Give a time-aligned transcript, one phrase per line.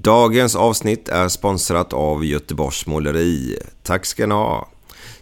[0.00, 3.58] Dagens avsnitt är sponsrat av Göteborgs Måleri.
[3.82, 4.68] Tack ska ni ha.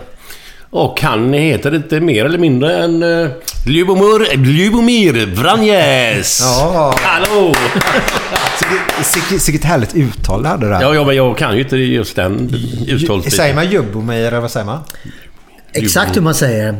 [0.69, 3.29] Och han heter inte mer eller mindre än uh,
[3.67, 6.39] Ljubomir, Ljubomir Vranjes!
[6.41, 6.95] Ja.
[7.01, 7.53] Hallå!
[9.03, 10.81] Sicket, sicket härligt uttal det hade där.
[10.81, 13.55] Ja, ja, men jag kan ju inte just den Säger uttalsbiten.
[13.55, 14.79] man Jubbomir eller vad säger man?
[15.73, 16.75] Exakt hur man säger.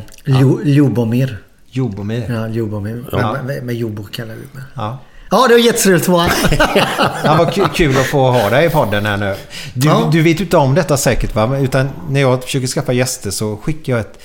[0.66, 1.38] Ljubomir.
[1.84, 2.26] Jubbomir.
[2.30, 3.04] Ja, Ljubomir.
[3.12, 3.34] Ja.
[3.34, 4.64] Men, men, men Jobo kallar vi det.
[4.76, 4.98] Ja.
[5.32, 6.28] Ja, det var jättetrevligt vara
[7.24, 9.36] Ja, vad ku- kul att få ha dig i podden här nu.
[9.74, 10.10] Du, Ja.
[10.12, 11.58] du vet inte om detta säkert va?
[11.58, 14.20] Utan när jag försöker skaffa gäster så skickar jag ett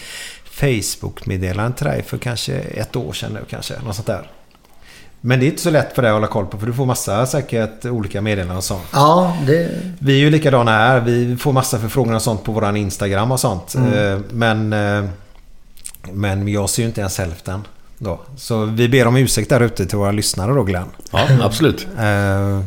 [0.45, 3.75] Facebook-meddelande till dig för kanske ett år sedan nu kanske.
[3.85, 4.31] Något sånt där.
[5.21, 6.87] Men det är inte så lätt för dig att hålla koll på för du får
[6.87, 8.83] massa säkert olika meddelanden och sånt.
[8.93, 9.69] Ja, det...
[9.99, 11.01] Vi är ju likadana här.
[11.01, 13.75] Vi får massa förfrågningar och sånt på våran Instagram och sånt.
[13.75, 15.05] Eh, Men, eh,
[16.13, 17.61] men jag ser ju inte ens hälften.
[17.99, 18.21] Då.
[18.37, 20.89] Så vi ber om ursäkt där ute till våra lyssnare då Glenn.
[21.13, 21.87] Ja, absolut.
[21.99, 22.61] Eh,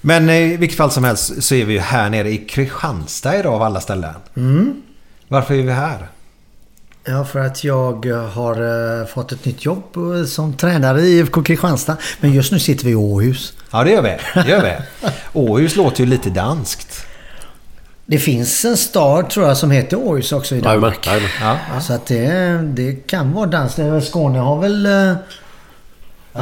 [0.00, 3.54] Men i vilket fall som helst så är vi ju här nere i Kristianstad idag
[3.54, 4.14] av alla ställen.
[5.28, 6.08] Varför är vi här?
[7.06, 11.42] Ja, för att jag har eh, fått ett nytt jobb eh, som tränare i IFK
[11.42, 11.96] Kristianstad.
[12.20, 13.52] Men just nu sitter vi i Åhus.
[13.70, 14.42] Ja det gör vi.
[14.42, 15.08] Det gör vi.
[15.32, 16.93] Åhus låter ju lite danskt.
[18.06, 21.06] Det finns en stad tror jag som heter Åhus också i Jajamän, Danmark.
[21.06, 21.30] jajamän.
[21.74, 21.80] Ja.
[21.80, 22.28] Så att det,
[22.74, 23.76] det kan vara danskt.
[23.76, 24.86] Det är väl- Skåne har väl...
[24.86, 25.14] eh,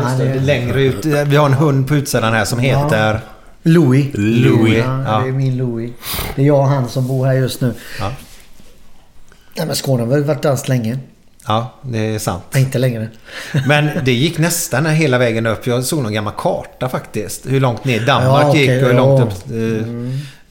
[0.03, 1.05] Just det, längre ut.
[1.05, 3.21] Vi har en hund på utsidan här som heter...
[3.62, 4.06] Louis.
[4.15, 4.84] Louis.
[4.87, 5.19] Ja, Ja.
[5.19, 5.93] det är min Louis.
[6.37, 7.75] Det är jag och han som bor här just nu.
[8.00, 8.12] Ja.
[9.56, 10.99] Nej, men Skåne har väl varit danskt länge.
[11.47, 12.43] Ja, det är sant.
[12.53, 13.09] Nej, inte längre.
[13.67, 15.67] Men det gick nästan hela vägen upp.
[15.67, 17.47] Jag såg någon gammal karta faktiskt.
[17.47, 19.06] Hur långt ner Danmark Ja, okej, gick och hur ja.
[19.06, 19.50] långt upp...
[19.50, 19.87] Eh,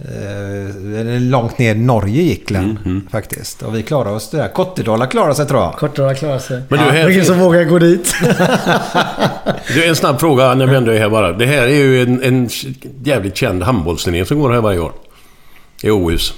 [0.06, 3.62] eh, långt ner Norge gick Glenn, faktiskt.
[3.64, 4.48] Och vi klarade oss där.
[4.48, 5.74] Kottedala klarade sig tror jag.
[5.74, 6.62] Kortare klarar sig.
[6.70, 8.14] Men du, här Det är ingen finns- som vågar gå dit.
[9.74, 11.32] Du, en snabb fråga när vi ändå är här bara.
[11.34, 12.50] Det här är ju en, en
[13.04, 14.92] jävligt känd handbollsturnering som går här varje år.
[15.84, 16.34] I Åhus.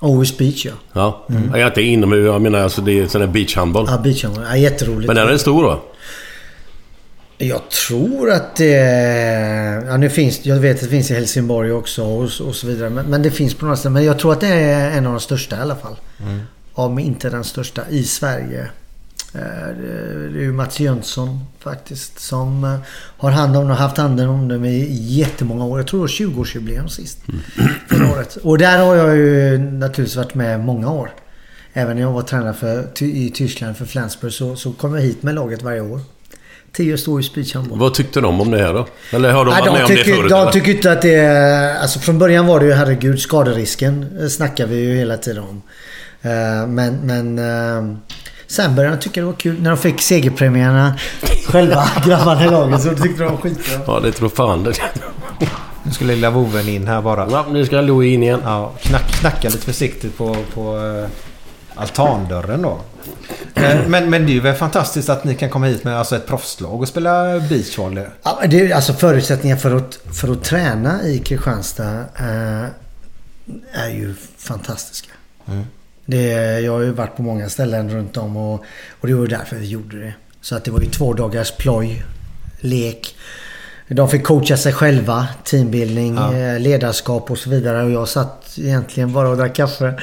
[0.00, 0.72] Åhus Beach ja.
[0.92, 1.24] Ja.
[1.52, 3.86] Jag är inte inomhus, jag menar alltså det är sån här beachhandboll.
[3.90, 4.44] Ja, beachhandboll.
[4.50, 5.06] Ja, jätteroligt.
[5.06, 5.82] Men den är stor då?
[7.38, 8.74] Jag tror att det...
[9.86, 12.90] Ja, nu finns Jag vet att det finns i Helsingborg också och, och så vidare.
[12.90, 13.92] Men, men det finns på några ställen.
[13.92, 15.96] Men jag tror att det är en av de största i alla fall.
[16.22, 16.40] Mm.
[16.72, 18.68] Om inte den största i Sverige.
[19.34, 19.40] Eh,
[20.32, 22.76] Det är ju Mats Jönsson faktiskt som eh,
[23.16, 25.78] har hand om och haft hand om dem i jättemånga år.
[25.78, 27.18] Jag tror det var 20-årsjubileum sist.
[27.88, 28.36] Förra året.
[28.36, 31.10] Och där har jag ju naturligtvis varit med många år.
[31.72, 35.22] Även när jag var tränare för, i Tyskland för Flensburg så, så kom jag hit
[35.22, 36.00] med laget varje år.
[36.76, 37.78] Tio står i speechhandboll.
[37.78, 38.86] Vad tyckte de om det här då?
[39.12, 40.30] Eller har de Nej, varit med de om det tycker, förut?
[40.30, 40.52] de eller?
[40.52, 41.78] tycker inte att det är...
[41.78, 45.62] Alltså från början var det ju herregud skaderisken eh, snackar vi ju hela tiden om.
[46.22, 47.96] Eh, Men, men eh,
[48.46, 49.62] sen började de tycka det var kul.
[49.62, 50.94] När de fick segerpremierna
[51.46, 53.80] själva, grabbarna i laget, så tyckte de det var skitbra.
[53.86, 54.72] Ja, det tror fan det.
[55.82, 57.28] Nu ska lilla voven in här bara.
[57.30, 58.40] Ja, nu ska Louie in igen.
[58.44, 60.78] Ja, knack, knacka lite försiktigt på, på
[61.74, 62.78] altandörren då.
[63.54, 66.16] Eh, men, men det är ju väl fantastiskt att ni kan komma hit med alltså
[66.16, 68.04] ett proffslag och spela beachvolley.
[68.22, 72.66] Ja, det är alltså förutsättningar för att, för att träna i Kristianstad eh,
[73.72, 75.12] är ju fantastiska.
[76.06, 78.64] Det, jag har ju varit på många ställen runt om och,
[79.00, 80.14] och det var ju därför vi gjorde det.
[80.40, 82.04] Så att det var ju två dagars ploj,
[82.60, 83.16] lek.
[83.88, 87.82] De fick coacha sig själva, teambildning, eh, ledarskap och så vidare.
[87.84, 89.94] Och jag satt egentligen bara och drack kaffe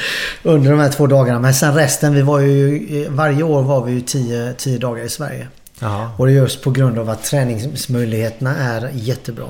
[0.43, 1.39] under de här två dagarna.
[1.39, 5.09] Men sen resten, vi var ju, varje år var vi ju tio, tio dagar i
[5.09, 5.47] Sverige.
[5.79, 6.09] Jaha.
[6.17, 9.45] Och det är just på grund av att träningsmöjligheterna är jättebra.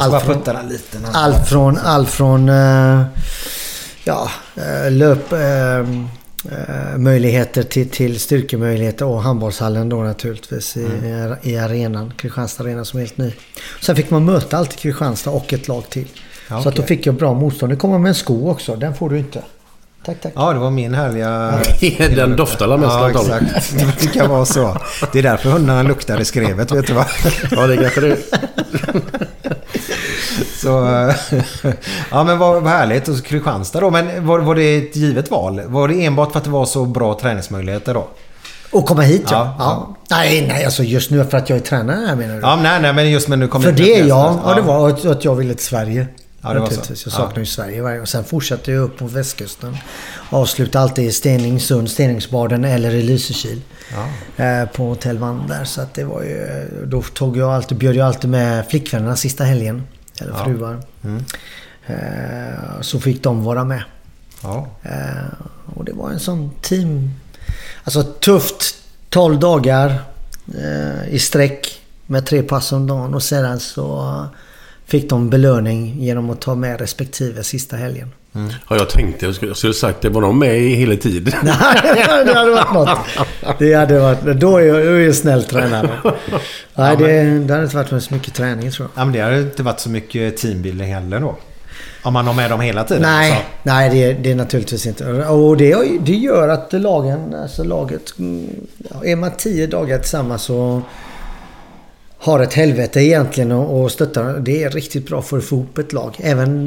[0.00, 0.98] Ska bara från- lite.
[1.12, 3.02] allt från, allt från eh,
[4.04, 5.32] ja, eh, löp...
[5.32, 5.38] Eh,
[6.52, 10.86] eh, möjligheter till, till styrkemöjligheter och handbollshallen då naturligtvis i,
[11.42, 12.12] i arenan.
[12.16, 13.32] Kristianstad arena som är helt ny.
[13.80, 16.08] Sen fick man möta alltid Kristianstad och ett lag till.
[16.50, 17.72] Ja, Så att då fick jag bra motstånd.
[17.72, 18.76] Det kommer med en sko också.
[18.76, 19.42] Den får du inte.
[20.04, 20.32] Tack, tack.
[20.36, 21.60] Ja, det var min härliga...
[22.16, 23.74] Den doftar la mest Ja, exakt.
[24.00, 24.76] Det kan vara så.
[25.12, 27.06] Det är därför hundarna luktar i skrevet, vet du vad?
[27.50, 28.16] Ja, det kanske det.
[30.66, 31.12] Så,
[32.10, 33.08] ja men vad, vad härligt.
[33.08, 33.90] Och så Kristianstad då.
[33.90, 35.60] Men var, var det ett givet val?
[35.66, 38.08] Var det enbart för att det var så bra träningsmöjligheter då?
[38.72, 39.54] Och komma hit ja.
[39.58, 39.96] Ja, ja.
[40.10, 42.40] Nej, nej, alltså just nu för att jag är tränare här menar du?
[42.40, 44.40] Ja, nej, nej, men just men nu kom För det flest- ja.
[44.44, 46.06] Ja, det var att, att jag ville till Sverige.
[46.40, 46.80] Ja, det var så.
[46.88, 47.10] Jag Ja.
[47.10, 48.06] saknar ju Sverige varje gång.
[48.06, 49.76] Sen fortsatte jag upp på västkusten.
[50.30, 53.60] Avslutade alltid i Stenungsund, Stenungsbaden eller i Lysekil.
[54.36, 55.64] Eh, på Hotell Vann där.
[55.64, 56.46] Så att det var ju...
[56.84, 59.82] Då tog jag alltid, bjöd jag alltid med flickvännerna sista helgen.
[60.20, 60.82] Eller fruar.
[61.04, 61.24] Mm.
[61.86, 63.82] Eh, så fick de vara med.
[64.42, 64.68] Ja.
[64.82, 67.10] Eh, och det var en sån team...
[67.84, 68.74] Alltså tufft
[69.08, 70.02] 12 dagar
[70.54, 74.26] eh, i sträck med tre pass om dagen och sedan så
[74.84, 78.12] fick de belöning genom att ta med respektive sista helgen.
[78.70, 80.08] Ja, jag tänkte jag skulle, jag skulle sagt det.
[80.08, 81.34] Var de med i hela tiden?
[81.44, 82.98] det hade varit något.
[83.58, 84.22] Det hade varit...
[84.40, 85.90] Då är jag, då är snäll tränare.
[86.74, 89.00] Nej, det, det hade inte varit så mycket träning tror jag.
[89.00, 91.36] Ja, men det har inte varit så mycket teambuilding heller då.
[92.02, 93.02] Om man har med dem hela tiden.
[93.02, 93.70] Nej, Så.
[93.70, 95.04] nej det, det är naturligtvis inte.
[95.28, 98.18] Och det, det gör att lagen, alltså laget...
[98.18, 98.48] mm,
[99.04, 100.82] Är man tio dagar tillsammans så
[102.18, 104.38] har ett helvete egentligen och stöttar.
[104.40, 106.16] Det är riktigt bra för att få ihop ett lag.
[106.20, 106.64] Även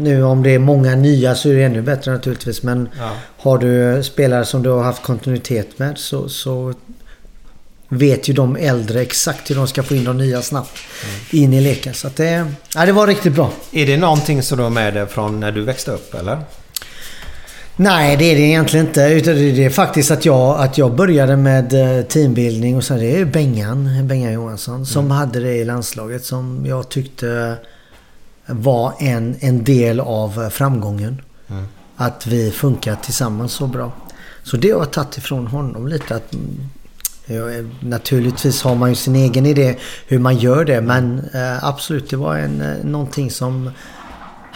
[0.00, 2.62] nu om det är många nya så är det ännu bättre naturligtvis.
[2.62, 3.10] Men Ja.
[3.38, 6.74] har du spelare som du har haft kontinuitet med så, så
[7.88, 10.78] vet ju de äldre exakt hur de ska få in de nya snabbt
[11.30, 11.94] in i leken.
[11.94, 13.50] Så att det, ja, det var riktigt bra.
[13.72, 16.38] Är det någonting som du har med dig från när du växte upp eller?
[17.78, 19.00] Nej, det är det egentligen inte.
[19.00, 23.20] Utan det är faktiskt att jag, att jag började med eh, teambildning och sen det
[23.20, 27.56] är Bengan, Bengan Johansson, som hade det i landslaget som jag tyckte
[28.46, 31.22] var en, en del av eh, framgången.
[31.96, 33.92] Att vi funkar tillsammans så bra.
[34.42, 36.16] Så det har jag tagit ifrån honom lite.
[36.16, 36.68] Att, mm,
[37.26, 42.10] ja, naturligtvis har man ju sin egen idé hur man gör det men eh, absolut
[42.10, 43.70] det var en, någonting som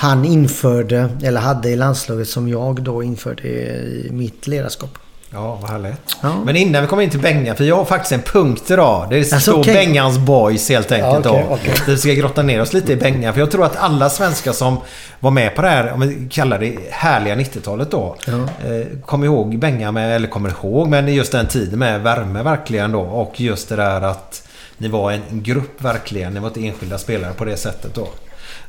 [0.01, 4.99] han införde, eller hade i landslaget som jag då införde i mitt ledarskap.
[5.33, 6.17] Ja, vad härligt.
[6.23, 6.35] Ja.
[6.45, 9.07] Men innan vi kommer in till Bengan, för jag har faktiskt en punkt idag.
[9.11, 9.75] Det står Alltså, okej.
[9.75, 11.25] Bengans Boys helt enkelt.
[11.25, 11.55] Ja, då.
[11.55, 11.75] okej.
[11.87, 13.33] Vi ska grotta ner oss lite i Bengan.
[13.35, 14.77] För jag tror att alla svenskar som
[15.21, 18.17] var med på det här, om vi kallar det härliga 90-talet då.
[18.27, 18.33] Ja.
[18.33, 22.93] Eh, kommer ihåg Bengan med, eller kommer ihåg, men just den tiden med värme verkligen
[22.93, 23.01] då.
[23.01, 26.35] Och just det där att ni var en grupp verkligen.
[26.35, 28.09] Ni var inte enskilda spelare på det sättet då.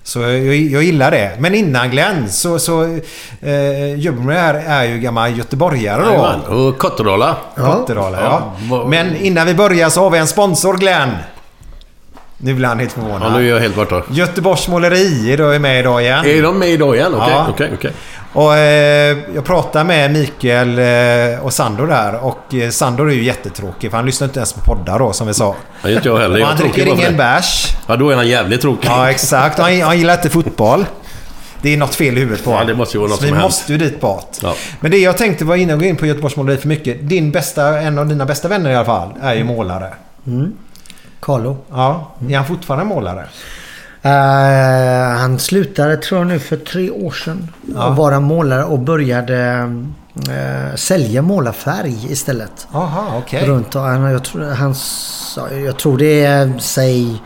[0.03, 1.31] Så jag, jag gillar det.
[1.39, 2.59] Men innan Glenn så...
[2.59, 2.83] så
[3.41, 6.11] eh, Ljungberg är, är ju gammal göteborgare då.
[6.11, 6.41] Jajamän.
[6.41, 7.35] Och Kottedala.
[7.55, 8.53] Kottedala, ja.
[8.69, 11.09] Ja, Men innan vi börjar så har vi en sponsor, Glenn.
[12.37, 13.31] Nu blir han helt förvånad.
[13.31, 14.01] Ja, nu är jag helt borta.
[14.11, 16.25] Göteborgs Måleri är med idag igen.
[16.25, 17.13] Är de med idag igen?
[17.15, 17.47] Okej, Ja.
[17.49, 17.91] okej, okej.
[18.33, 23.23] Och eh, jag pratade med Mikael eh, och Sandor där och eh, Sandor är ju
[23.23, 25.55] jättetråkig för han lyssnar inte ens på poddar då som vi sa.
[25.83, 26.37] Ja, inte jag heller.
[26.39, 27.17] Jag han dricker ingen det.
[27.17, 27.67] bärs.
[27.87, 28.87] Ja, då är han jävligt tråkig.
[28.91, 29.59] Ja, exakt.
[29.59, 30.85] Han, han gillar inte fotboll.
[31.61, 32.67] Det är något fel i huvudet på Ja, honom.
[32.67, 33.45] det måste ju vara något Så vi som hänt.
[33.47, 34.37] måste ju dit bort.
[34.41, 34.55] Ja.
[34.79, 37.09] Men det jag tänkte var innan jag går in på Göteborgs måleri för mycket.
[37.09, 39.93] Din bästa, en av dina bästa vänner i alla fall, är ju målare.
[41.21, 41.57] Carlo.
[41.71, 43.25] Ja, är han fortfarande målare?
[44.01, 47.47] Eh, han slutade tror jag nu för tre år sedan.
[47.75, 49.37] Att vara målare och började
[50.29, 52.67] eh, sälja målarfärg istället.
[52.73, 53.45] Jaha, okej.
[53.47, 54.75] Runt och han, jag, tror, han,
[55.65, 57.21] jag tror det är, säg,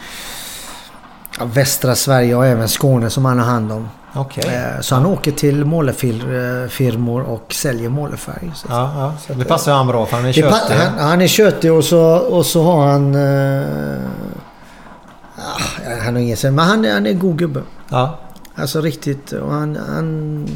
[1.40, 3.90] ja, västra Sverige och även Skåne som han har hand om.
[4.16, 4.56] Okej.
[4.56, 8.52] Eh, Så han åker till målarfirmor och säljer målarfärg.
[8.56, 8.68] Så.
[8.70, 9.34] Ja, ja.
[9.36, 10.76] Det passar han bra för han är köttig.
[10.76, 13.16] han, han är köttig och så, och så har han...
[15.38, 15.62] Ah,
[16.04, 17.62] han har ingen sen, men han, är- han är en god gubbe.
[17.90, 18.20] Ja.
[18.56, 19.32] Alltså riktigt.
[19.32, 20.48] Och han, han,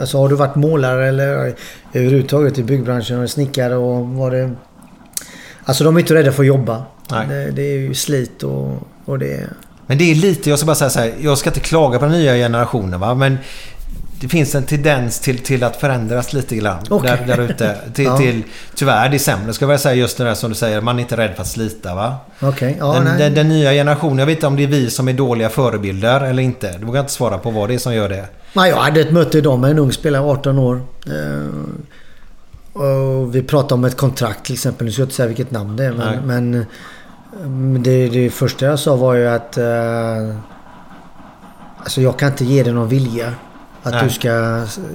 [0.00, 1.54] alltså har du varit målare eller
[1.92, 4.50] överhuvudtaget i byggbranschen och snickare och var det...
[5.64, 6.82] Alltså de är inte rädda för att jobba.
[7.08, 8.72] Det, det är ju slit och,
[9.04, 9.46] och det.
[9.86, 12.04] Men det är lite, jag ska bara säga så här, jag ska inte klaga på
[12.04, 13.38] den nya generationen va, men
[14.24, 17.18] det finns en tendens till, till att förändras lite grann Okej.
[17.26, 17.76] där, där ute.
[17.94, 18.18] Till, Ja.
[18.18, 18.42] till,
[18.74, 21.02] tyvärr, det är sämre ska jag säga just det där som du säger, man är
[21.02, 22.16] inte rädd för att slita va.
[22.40, 25.08] Okej, ja den, den, den nya generationen, jag vet inte om det är vi som
[25.08, 26.78] är dåliga förebilder eller inte.
[26.78, 28.26] Du vågar inte svara på vad det är som gör det.
[28.52, 30.80] Nej, jag hade ett möte idag med en ung spelare, 18 år.
[31.06, 34.84] Eh, och vi pratade om ett kontrakt till exempel.
[34.84, 35.92] Nu ska jag inte säga vilket namn det är.
[35.92, 39.58] Men, men eh, det, det första jag sa var ju att...
[39.58, 40.36] Eh,
[41.78, 43.32] alltså jag kan inte ge dig någon vilja.
[43.84, 44.04] Att Nej.
[44.04, 44.30] du ska...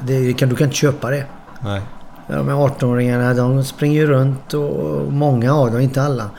[0.08, 1.26] Det, kan, du kan inte köpa det.
[1.64, 1.82] Nej.
[2.28, 6.30] Ja, De här 18-åringarna de springer ju runt och många av dem, inte alla,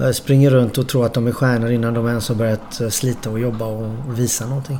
[0.00, 2.88] eh, springer runt och tror att de är stjärnor innan de ens har börjat eh,
[2.88, 4.78] slita och jobba och visa någonting.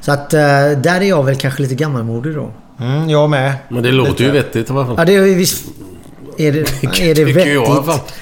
[0.00, 0.40] Så att eh,
[0.76, 2.50] där är jag väl kanske lite gammalmodig då.
[2.80, 3.54] Mm, jag med.
[3.68, 5.06] Men det låter ju vettigt i alla Ja, fall.
[5.06, 5.64] det är visst...
[6.38, 8.14] Är det, är det Tycker jag vettigt?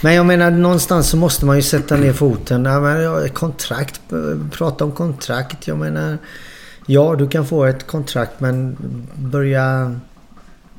[0.00, 2.64] Men jag menar någonstans så måste man ju sätta ner foten.
[2.64, 4.00] Ja, men, ja, kontrakt,
[4.52, 5.68] prata om kontrakt.
[5.68, 6.18] Jag menar...
[6.86, 8.76] Ja, du kan få ett kontrakt men
[9.14, 9.96] börja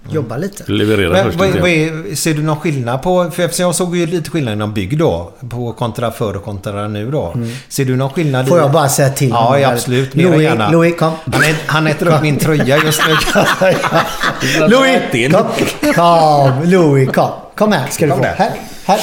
[0.10, 0.64] jobba lite.
[0.72, 1.38] Leverera Men, först.
[1.38, 3.32] vad, vad är, ser du någon skillnad på...
[3.32, 5.32] För eftersom jag såg ju lite skillnad inom bygg då.
[5.50, 7.34] På kontra förr och kontra nu då.
[7.70, 8.50] Ser du någon skillnad Mm.
[8.50, 8.62] Får i...
[8.62, 10.16] jag bara säga till Ja, honom ja absolut.
[10.16, 10.70] Louis, gärna.
[10.72, 11.12] Louis, kom.
[11.34, 13.14] Han, är, han äter upp min tröja just nu.
[14.68, 15.02] Louis,
[15.34, 15.46] kom.
[15.94, 17.30] Kom, Louis, kom.
[17.56, 18.26] Kom här ska du Kom få.
[18.26, 18.52] Här,
[18.86, 19.00] här.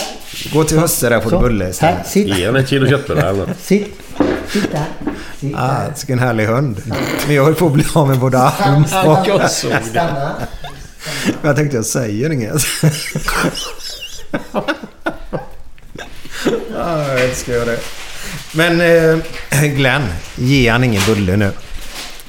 [0.53, 1.43] Gå till husse där får du Så.
[1.43, 2.39] bulle Här, istället.
[2.39, 3.47] Ge henne ett kilo köttbullar eller.
[3.63, 3.99] Sitt.
[4.73, 4.85] Där.
[5.41, 6.83] Sitt Ah, vilken härlig hund.
[7.27, 9.51] Men jag höll på att bli av med både arm och...
[9.51, 10.33] Stanna.
[11.43, 12.53] Jag tänkte jag säger inget.
[16.79, 17.79] ah, jag älskar jag det.
[18.53, 20.03] Men eh, Glenn,
[20.37, 21.51] ge han ingen bulle nu.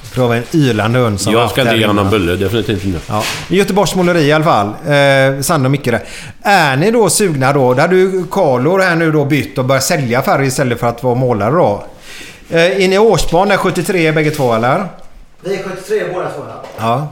[0.02, 2.36] För då har vi en ylande hund som Jag ska inte ge honom bulle.
[2.36, 3.00] Definitivt inte.
[3.08, 3.22] Ja.
[3.48, 4.66] Göteborgs måleri i alla fall.
[4.68, 6.04] Eh, Sandra och Micke där.
[6.42, 7.74] Är ni då sugna då?
[7.74, 11.14] Där ju Carlo här nu då bytt och börjat sälja färg istället för att vara
[11.14, 11.86] målare då.
[12.50, 14.86] Eh, är ni årsbarn där 73 bägge två eller?
[15.40, 16.42] Vi är 73 båda två.
[16.78, 17.08] ja.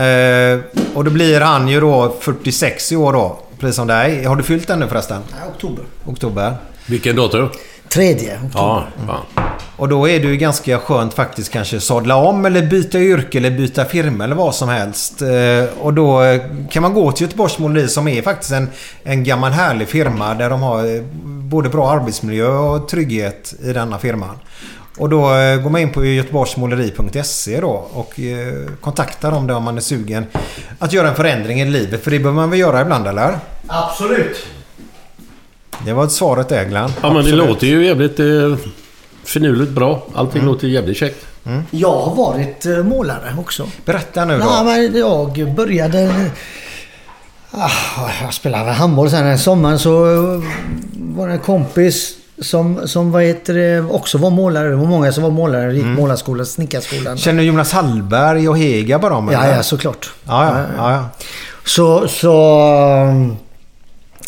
[0.00, 0.58] Eh,
[0.94, 3.38] och då blir han ju då 46 i år då.
[3.60, 4.24] Precis som dig.
[4.24, 5.22] Har du fyllt den nu förresten?
[5.30, 5.84] Nej, oktober.
[6.04, 6.54] Oktober.
[6.86, 7.50] Vilken dator?
[7.92, 8.50] Tredje oktober.
[8.54, 9.44] Ja, fan.
[9.76, 13.50] Och då är det ju ganska skönt faktiskt kanske sadla om eller byta yrke eller
[13.50, 15.22] byta firma eller vad som helst.
[15.22, 18.70] Eh, och då eh, kan man gå till Göteborgs Måleri som är faktiskt en,
[19.02, 23.98] en gammal härlig firma där de har eh, både bra arbetsmiljö och trygghet i denna
[23.98, 24.38] firman.
[24.98, 25.20] Och då
[25.62, 28.20] går man in på göteborgsmåleri.se då och
[28.80, 30.26] kontaktar dem där om man är sugen
[30.78, 32.04] att göra en förändring i livet.
[32.04, 33.38] För det behöver man väl göra ibland eller?
[33.66, 34.46] Absolut.
[35.84, 36.90] Det var svaret där Glenn.
[37.02, 37.48] Ja, men det Absolut.
[37.48, 38.26] låter ju jävligt eh,
[39.24, 40.06] finurligt bra.
[40.14, 41.26] Allting låter jävligt käckt.
[41.70, 43.66] Jag har varit eh, målare också.
[43.84, 44.44] Berätta nu då.
[44.44, 46.30] Ja, men jag började...
[47.50, 47.70] Ah,
[48.22, 50.42] jag spelade handboll sen en sommar så eh,
[50.92, 54.68] var det en kompis som, som vad heter det, också var målare.
[54.68, 55.74] Det var många som var målare.
[55.74, 57.18] Gick målarskolan, snickarskolan.
[57.18, 60.10] Känner du Jonas Hallberg och Hega bara om Ja, ja, såklart.
[60.24, 61.08] Ja, ja, ja, ja.
[61.64, 62.30] Så, så...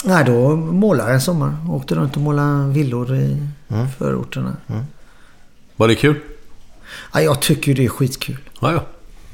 [0.04, 1.56] Nej, då målade jag en sommar.
[1.70, 3.36] Åkte runt och målade villor i
[3.98, 4.56] förorterna.
[5.76, 6.16] Var det kul?
[7.12, 8.38] Ja, jag tycker det är skitkul.
[8.60, 8.84] Ja, ja.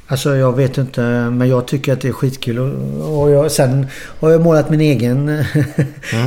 [0.07, 1.01] Alltså jag vet inte,
[1.31, 2.59] men jag tycker att det är skitkul.
[3.03, 3.87] Och, jag, sen
[4.21, 5.29] har jag målat min egen,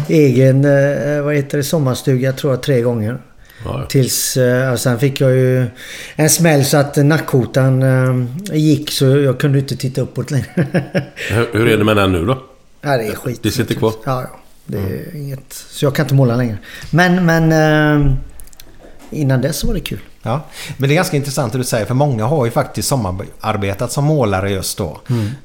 [0.08, 3.18] egen eh, vad heter det, sommarstuga tror jag tre gånger.
[3.66, 3.86] ja.
[3.90, 5.66] Tills, eh, och sen fick jag ju
[6.16, 10.46] en smäll så att nackkotan eh, gick så jag kunde inte titta uppåt längre.
[11.30, 12.44] Hur, hur är det med den nu då?
[12.84, 13.44] Ja, det är skit.
[13.44, 13.94] Det sitter kvar?
[14.06, 14.40] Ja, ja.
[14.66, 15.54] Det är inget.
[15.54, 16.58] Så jag kan inte måla längre.
[16.92, 17.52] Men, men...
[17.52, 18.14] Eh,
[19.12, 20.00] innan dess så var det kul.
[20.26, 20.42] Ja,
[20.78, 24.04] men det är ganska intressant det du säger för många har ju faktiskt sommararbetat som
[24.04, 25.02] målare just då.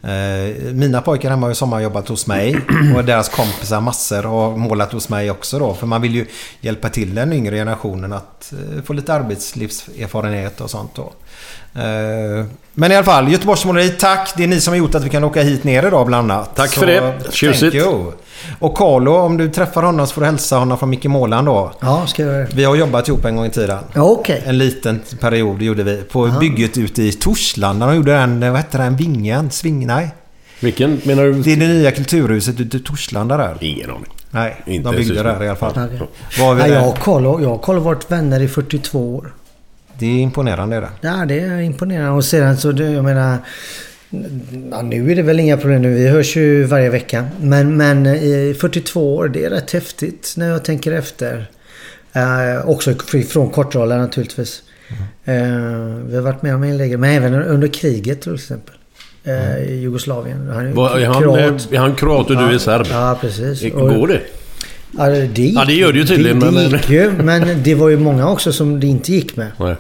[0.09, 2.57] Eh, mina pojkar hemma har ju sommarjobbat hos mig
[2.97, 5.75] och deras kompisar massor har målat hos mig också då.
[5.75, 6.27] För man vill ju
[6.61, 11.13] hjälpa till den yngre generationen att eh, få lite arbetslivserfarenhet och sånt då.
[11.81, 14.33] Eh, men i alla fall, Göteborgsmåleri, tack!
[14.37, 16.57] Det är ni som har gjort att vi kan åka hit ner idag bland annat.
[16.57, 17.33] Tack för det.
[17.33, 17.77] Tjusigt.
[18.59, 21.73] Och Carlo, om du träffar honom så får du hälsa honom från Micke Målan då.
[21.81, 22.47] Ja, ska jag?
[22.55, 23.79] Vi har jobbat ihop en gång i tiden.
[23.95, 24.43] Ja, okej.
[24.47, 25.97] En liten period gjorde vi.
[25.97, 27.87] På bygget ute i Torslanda.
[27.87, 29.51] De gjorde en, vad hette den, vingen?
[29.51, 29.87] Sving?
[29.87, 30.11] Nej.
[30.61, 31.33] Vilken menar du?
[31.43, 33.57] Det är det nya kulturhuset ute i Torslanda där.
[33.61, 34.13] Ingen aning.
[34.31, 35.71] Nej, Inte de byggde där i alla fall.
[35.71, 36.01] Okej.
[36.39, 36.75] Var vi Ja, där?
[36.75, 39.33] jag och Carlo jag och Carlo har varit vänner i 42 år.
[39.99, 40.89] Det är imponerande det.
[41.01, 42.11] Ja, det är imponerande.
[42.11, 43.37] Och sedan så, jag menar...
[44.71, 45.95] Ja, nu är det väl inga problem nu.
[45.95, 47.27] Vi hörs ju varje vecka.
[47.41, 51.51] Men, men i 42 år, det är rätt häftigt när jag tänker efter.
[52.13, 52.95] Eh, också
[53.29, 54.63] från kortrollen naturligtvis.
[55.25, 55.35] Eh,
[56.09, 58.75] vi har varit med om inlägg, men även under kriget till exempel.
[59.25, 60.51] Eh, I Jugoslavien.
[60.55, 61.69] Han är Vad- Är han, kroat.
[61.73, 62.87] är han kroat och du är serb?
[62.91, 63.73] Ja, precis.
[63.73, 64.21] Går det?
[64.99, 67.63] Ja, det gick, Ja, det gör det ju tydligen, Det, det men- gick ju, men
[67.63, 69.47] det var ju många också som det inte gick med.
[69.59, 69.75] Nej.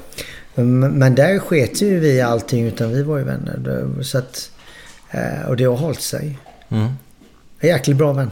[0.64, 4.02] Men där sket ju vi i allting utan vi var ju vänner.
[4.02, 4.50] Så att,
[5.10, 6.38] eh, och det har hållit sig.
[6.68, 6.88] Mm.
[7.60, 8.30] En jäkligt bra vän.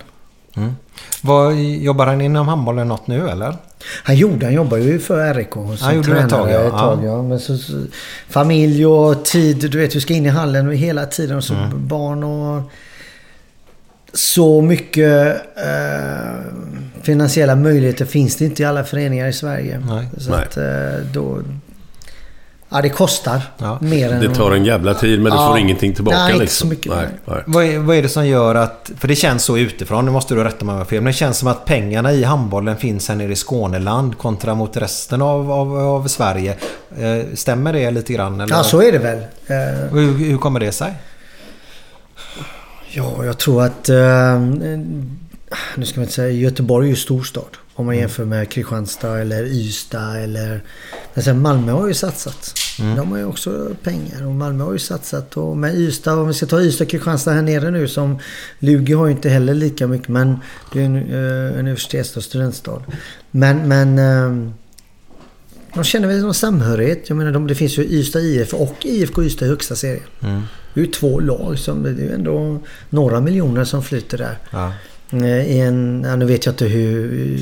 [1.23, 3.57] Vad, jobbar han inom handbollen något nu eller?
[4.03, 6.61] Han gjorde, han jobbar ju för RIK som Han gjorde det ett tag, ja.
[6.61, 7.23] ett tag, ja.
[7.23, 7.85] Men så, så,
[8.29, 11.89] familj och tid, du vet vi ska in i hallen hela tiden och så Mm.
[11.89, 12.63] barn och
[14.13, 16.35] så mycket eh,
[17.03, 19.83] finansiella möjligheter finns det inte i alla föreningar i Sverige.
[19.87, 20.09] Nej.
[20.19, 20.43] Så Nej.
[20.43, 21.43] att eh, då...
[22.69, 23.79] Ja, det kostar Ja.
[23.81, 24.21] mer än...
[24.21, 25.49] Det tar en jävla tid men du Ja.
[25.49, 26.69] får ingenting tillbaka Nej, inte liksom.
[26.69, 26.93] så mycket.
[26.93, 27.43] Nej, nej.
[27.47, 28.91] Vad är, vad är det som gör att...
[28.99, 31.03] För det känns så utifrån, nu måste du rätta mig om jag har fel.
[31.03, 34.77] Men det känns som att pengarna i handbollen finns här nere i Skåneland kontra mot
[34.77, 36.57] resten av, av, av Sverige.
[36.99, 38.41] Eh, stämmer det lite grann?
[38.41, 38.55] Eller?
[38.57, 39.19] Ja, så är det väl.
[39.47, 40.93] Eh, hur, hur kommer det sig?
[42.91, 43.89] Ja, jag tror att...
[43.89, 44.39] Eh,
[45.77, 46.31] nu ska man inte säga...
[46.31, 47.45] Göteborg är ju storstad.
[47.79, 50.63] Om man jämför med Kristianstad eller Ystad eller...
[51.15, 52.55] Men sen Malmö har ju satsat.
[52.79, 55.37] De har ju också pengar och Malmö har ju satsat.
[55.37, 58.19] Och med Ystad, om vi ska ta Ystad och Kristianstad här nere nu som...
[58.59, 60.37] Lugi har ju inte heller lika mycket men
[60.73, 62.83] det är en uh, universitets och studentstad.
[63.31, 63.69] Men...
[63.69, 64.53] men eh,
[65.75, 67.09] de känner väl någon samhörighet.
[67.09, 70.07] Jag menar, de, det finns ju Ystad IF och IFK Ystad i högsta serien.
[70.75, 71.59] Det är ju två lag.
[71.59, 72.59] Som, det är ju ändå
[72.91, 74.39] några miljoner som flyter där.
[74.51, 74.73] Ja.
[75.13, 77.39] Eh, I en, ja, nu vet jag inte hur...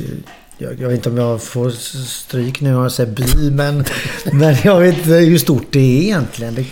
[0.58, 1.70] Jag, jag vet inte om jag får
[2.06, 3.84] stryk nu när jag säger by, men,
[4.32, 6.54] men jag vet inte hur stort det är egentligen.
[6.54, 6.64] Det,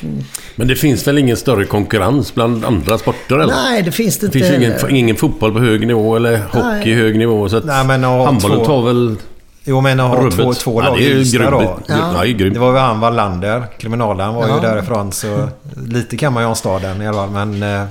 [0.56, 3.54] Men det finns väl ingen större konkurrens bland andra sporter eller?
[3.54, 6.36] nej, det finns det Det inte finns ju ingen, ingen fotboll på hög nivå eller
[6.38, 6.94] hockey Nej.
[6.94, 7.48] hög nivå.
[7.48, 9.16] Så att Nej, men att ha handbollen två- tar väl
[9.64, 11.78] Jo men att ha två, två Ja, lag det är i ju då.
[11.86, 12.12] Ja.
[12.14, 12.54] Ja, det grymt.
[12.54, 14.60] Det var ju han Wallander, kriminalaren var ju Ja.
[14.60, 15.48] därifrån så
[15.86, 17.30] lite kan man ju om staden i alla fall.
[17.46, 17.86] Men eh,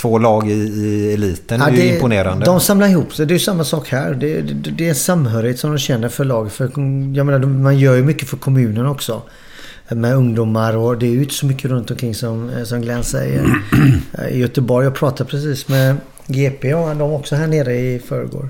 [0.00, 2.44] två lag i, i eliten är ju det- imponerande.
[2.46, 3.26] De samlar ihop sig.
[3.26, 4.14] Det är ju samma sak här.
[4.14, 6.52] Det, det, det är en samhörighet som de känner för lag.
[6.52, 6.64] För,
[7.16, 9.22] jag menar, de- man gör ju mycket för kommunen också.
[9.88, 13.44] Med ungdomar och det är ju inte så mycket runt omkring som, som Glenn säger.
[14.30, 18.48] I Göteborg, jag pratade precis med GP och de också här nere i förrgår.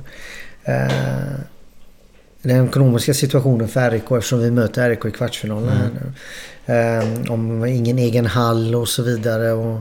[2.43, 6.13] Den ekonomiska situationen för RIK eftersom vi möter RIK i kvartsfinalen här nu.
[6.75, 9.53] Eh, om ingen egen hall och så vidare.
[9.53, 9.81] Och,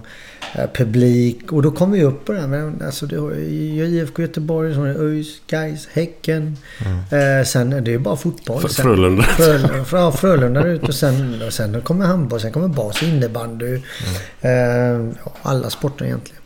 [0.56, 1.52] eh, publik.
[1.52, 2.48] Och då kommer vi upp på det här.
[2.48, 6.58] Men, alltså, det har IFK Göteborg, ÖIS, Gais, Häcken.
[7.12, 8.62] Eh, sen är det ju bara fotboll.
[8.66, 9.24] F- Sen- Frölunda.
[9.24, 13.74] Frölunda, ja, Frölunda ut och sen, och sen kommer handboll, sen kommer bas, innebandy.
[14.42, 14.52] Eh,
[15.26, 16.42] ja, alla sporter egentligen.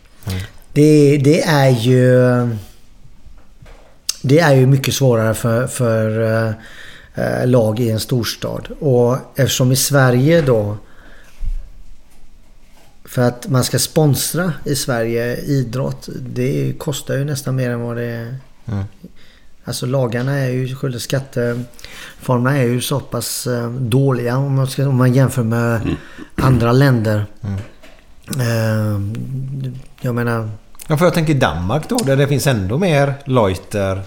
[0.73, 2.19] Det, det är ju...
[4.25, 6.53] Det är ju mycket svårare för, för eh,
[7.15, 8.67] eh, lag i en storstad.
[8.79, 10.77] Och eftersom i Sverige då...
[13.05, 16.09] För att man ska sponsra i Sverige idrott.
[16.19, 18.37] Det kostar ju nästan mer än vad det är.
[19.63, 24.87] Alltså lagarna är ju, själva skatteformerna är ju så pass eh, dåliga om man, ska,
[24.87, 25.95] om man jämför med
[26.35, 27.25] andra länder.
[28.39, 29.01] Eh,
[30.01, 30.49] jag menar...
[30.87, 34.01] Ja, för jag tänker Danmark då, där det finns ändå mer Leuter.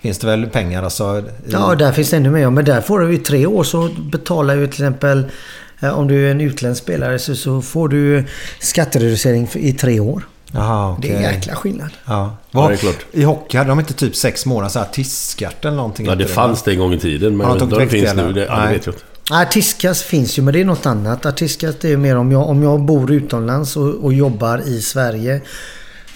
[0.00, 1.22] Finns det väl pengar alltså?
[1.48, 2.50] Ja, där finns det ännu mer.
[2.50, 5.26] Men där får du i tre år så betalar ju till exempel
[5.80, 8.24] eh, om du är en utländsk spelare så, så får du
[8.58, 10.26] skattereducering i tre år.
[10.52, 11.90] Jaha, Det är en jäkla skillnad.
[12.04, 12.36] Ja.
[12.50, 13.06] Ja, är klart.
[13.12, 16.06] I hockey hade de inte typ sex månader så här tiskat eller någonting?
[16.06, 17.36] Ja, det fanns det en gång i tiden.
[17.36, 18.32] Men jag de det finns nu.
[18.32, 19.94] Det, ja, det vet jag inte.
[19.94, 21.26] Finns ju men det är något annat.
[21.26, 25.40] Artiskas det är mer om jag, om jag bor utomlands och, och jobbar i Sverige.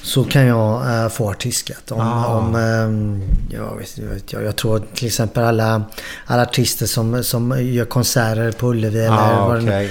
[0.03, 1.91] Så kan jag äh, få artistskatt.
[1.93, 2.27] Om, Ah.
[2.27, 5.83] om, ehm, jag, vet, jag, jag, tror till exempel alla,
[6.27, 9.91] alla artister som, som gör konserter på Ullevi eller Ja, vad okej.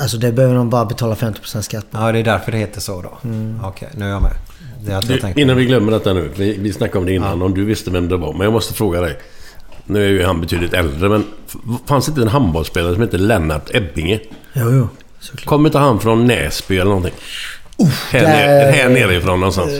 [0.00, 1.98] Alltså det behöver de bara betala 50% skatt på.
[1.98, 3.18] Ja, det är därför det heter så då.
[3.24, 3.60] Mm.
[3.64, 4.32] Okej, nu är jag med.
[4.86, 6.30] Jag Du, innan vi glömmer detta nu.
[6.36, 8.32] Vi, vi snackade om det innan, om du visste vem det var.
[8.32, 9.18] Men jag måste fråga dig.
[9.84, 11.24] Nu är ju han betydligt äldre, men
[11.86, 14.20] fanns det inte en handbollsspelare som hette Lennart Ebbinge?
[14.52, 14.88] Jo, jo.
[15.20, 15.46] Såklart.
[15.46, 17.14] Kommer inte han från Näsby eller någonting?
[18.10, 19.70] Här, nere, här nerifrån någonstans.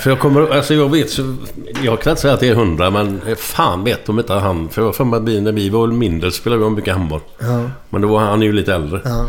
[0.00, 0.56] För jag kommer...
[0.56, 1.10] Alltså jag vet...
[1.10, 1.36] så-
[1.84, 4.68] Jag kan inte säga att det är hundra, men fan vet om inte han...
[4.68, 7.20] För jag har för mig när vi var mindre spelade vi mycket handboll.
[7.40, 9.00] Ja, Men det var, han ju lite äldre.
[9.04, 9.26] ja.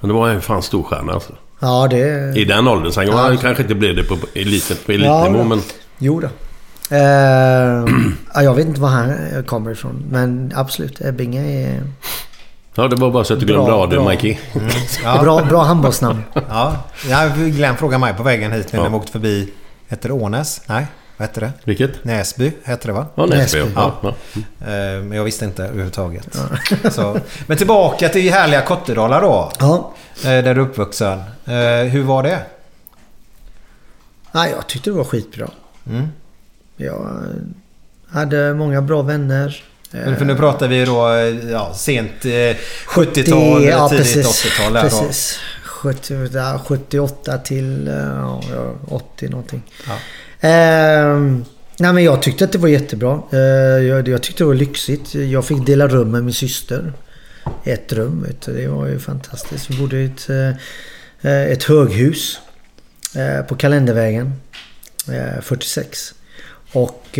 [0.00, 1.32] Men det var en fan storstjärna alltså.
[1.60, 2.32] ja det...
[2.36, 2.92] I den åldern.
[2.92, 3.16] Sen Ja.
[3.16, 5.44] han kanske inte blev det på eliten, på elitnivå, då.
[5.44, 5.60] men...
[5.98, 6.26] Jo då.
[6.96, 7.00] Eh,
[8.34, 9.14] ja, jag vet inte var han
[9.46, 10.04] kommer ifrån.
[10.10, 11.82] Men absolut, Ebbinge är...
[12.76, 14.00] Ja, det var bara så att du glömde Bra, av det.
[14.04, 14.36] Mikey.
[15.04, 15.22] Ja.
[15.22, 16.22] Bra, bra handbollsnamn.
[16.48, 16.76] Ja.
[17.08, 18.84] ja, Glenn frågade mig på vägen hit när Ja.
[18.84, 19.52] de åkte förbi.
[19.88, 20.62] Hette det Ånäs?
[20.66, 20.86] Nej,
[21.16, 21.52] vad hette det?
[21.64, 22.04] Vilket?
[22.04, 23.06] Näsby hette det va?
[23.14, 23.58] Ja, Näsby.
[23.58, 23.72] Näsby.
[23.74, 23.94] Ja.
[24.02, 24.08] Ja.
[24.60, 26.38] Eh, Men jag visste inte överhuvudtaget.
[26.90, 29.52] Så, men tillbaka till härliga Kottedala då.
[29.60, 29.92] Ja.
[30.16, 31.18] eh, Där du är uppvuxen.
[31.44, 31.54] Eh,
[31.90, 32.38] Hur var det?
[34.32, 35.48] ja, jag tyckte det var skitbra.
[35.90, 36.08] Mm.
[36.76, 37.22] Jag
[38.10, 39.62] hade många bra vänner.
[40.18, 42.30] För nu pratar vi då eh, ja, sent eh,
[42.88, 44.44] 70-tal, Det- ja, tidigt precis.
[44.44, 44.72] 80-tal.
[44.72, 44.88] där då.
[44.88, 45.38] Precis.
[45.64, 49.62] 70, ja, 78 till eh, ja, ja, 80 någonting.
[49.86, 49.98] Ja.
[50.48, 51.44] Ehm,
[51.78, 53.20] nej men jag tyckte att det var jättebra.
[53.32, 53.38] Eh,
[53.86, 55.14] jag, jag tyckte det var lyxigt.
[55.14, 56.92] Jag fick dela rum med min syster.
[57.64, 58.26] Ett rum.
[58.44, 59.70] Det var ju fantastiskt.
[59.70, 60.28] Vi bodde i ett,
[61.22, 62.38] eh, ett höghus.
[63.14, 64.32] eh, På Kalendervägen.
[65.08, 66.14] eh, 46.
[66.72, 67.18] Och...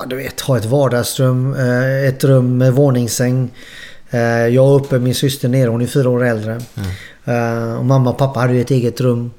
[0.00, 3.50] Ja, du vet, ha ett vardagsrum, eh, ett rum med våningssäng.
[4.10, 6.60] Eh, Jag uppe, min syster nere, hon är fyra år äldre.
[7.24, 9.30] Eh, Och mamma och pappa hade ju ett eget rum.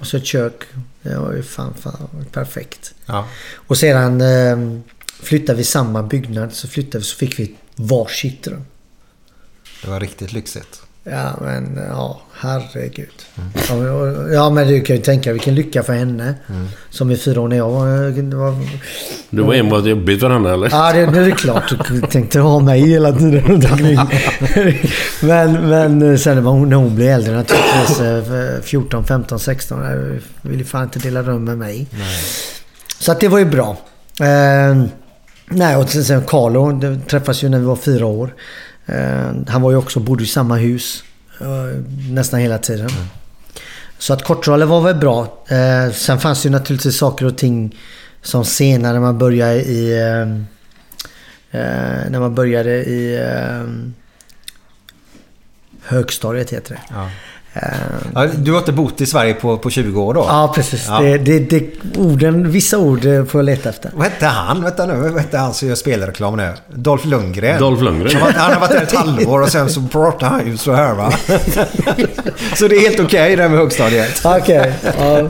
[0.00, 0.62] Och så ett kök.
[1.02, 2.94] Det var ju fan, fan perfekt.
[3.06, 3.26] Ja.
[3.54, 4.22] Och sedan
[5.22, 6.52] flyttade vi samma byggnad.
[6.52, 8.64] Så flyttade vi så fick vi varsitt rum.
[9.82, 10.82] Det var riktigt lyxigt.
[11.10, 13.08] Ja men ja, herregud.
[13.68, 16.34] Ja, och- ja men du kan ju tänka vilken lycka för henne.
[16.90, 17.86] Som är fyra år när jag var...
[18.36, 18.54] var
[19.30, 20.68] Du var enbart jobbigt för henne, eller?
[20.72, 21.74] Ja, det, det är klart.
[21.88, 23.98] Du tänkte ha mig hela tiden runt omkring.
[25.22, 29.82] men, men sen var hon, när hon blev äldre naturligtvis, eh, 14, 15, 16.
[29.84, 31.86] Jag ville fan inte dela rum med mig.
[32.98, 33.76] Så att det var ju bra.
[34.20, 34.82] Eh,
[35.48, 38.34] nej, och sen, Carlo det träffades ju när vi var fyra år.
[38.86, 41.04] Eh, han var ju också, bodde i samma hus
[41.40, 42.90] eh, nästan hela tiden.
[43.98, 45.44] Så att kortroller var väl bra.
[45.48, 47.78] Eh, sen fanns det ju naturligtvis saker och ting
[48.22, 49.96] som senare när man började i...
[52.10, 53.20] När man började i...
[55.82, 56.80] Högstadiet heter det.
[56.90, 57.10] Ja.
[58.14, 60.24] Ja, du har inte bott i Sverige på, på 20 år då?
[60.28, 60.84] ja, precis.
[60.88, 61.00] Ja.
[61.00, 61.64] Det, det, det,
[61.98, 63.90] orden, vissa ord eh, får jag leta efter.
[63.94, 64.62] Vad hette han?
[64.62, 66.52] Vänta nu, vad hette han som gör spelreklam nu?
[66.74, 67.60] Dolph Lundgren.
[67.60, 68.16] Dolph Lundgren.
[68.16, 70.56] Han har varit- han har varit där ett halvår och sen så pratar han ju
[70.56, 71.12] så här va.
[72.56, 74.20] så det är helt okej det där med högstadiet.
[74.24, 74.72] Okej.
[74.98, 75.28] ja.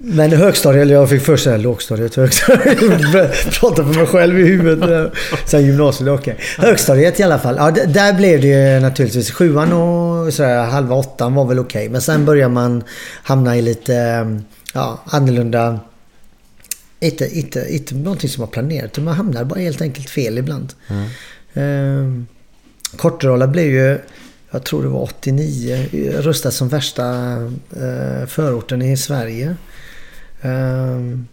[0.00, 2.78] Men högstadiet, eller jag fick först säga lågstadiet, högstadiet.
[3.60, 5.12] Prata för mig själv i huvudet.
[5.46, 6.36] Sen gymnasiet, okej.
[6.58, 7.56] Högstadiet i alla fall.
[7.58, 9.30] Ja, där blev det ju naturligtvis.
[9.30, 11.88] Sjuan och sådär, halva åttan var väl okej.
[11.88, 12.84] Men sen börjar man
[13.22, 14.26] hamna i lite
[14.74, 15.80] ja, annorlunda...
[17.00, 18.98] Inte, inte, inte någonting som var planerat.
[18.98, 20.72] Man hamnar bara helt enkelt fel ibland.
[21.54, 22.26] Mm.
[22.96, 23.98] Kortrolla blev ju,
[24.50, 25.88] jag tror det var 89,
[26.20, 27.04] röstad som värsta
[27.76, 29.56] eh, förorten i Sverige.
[30.42, 31.26] Ehm,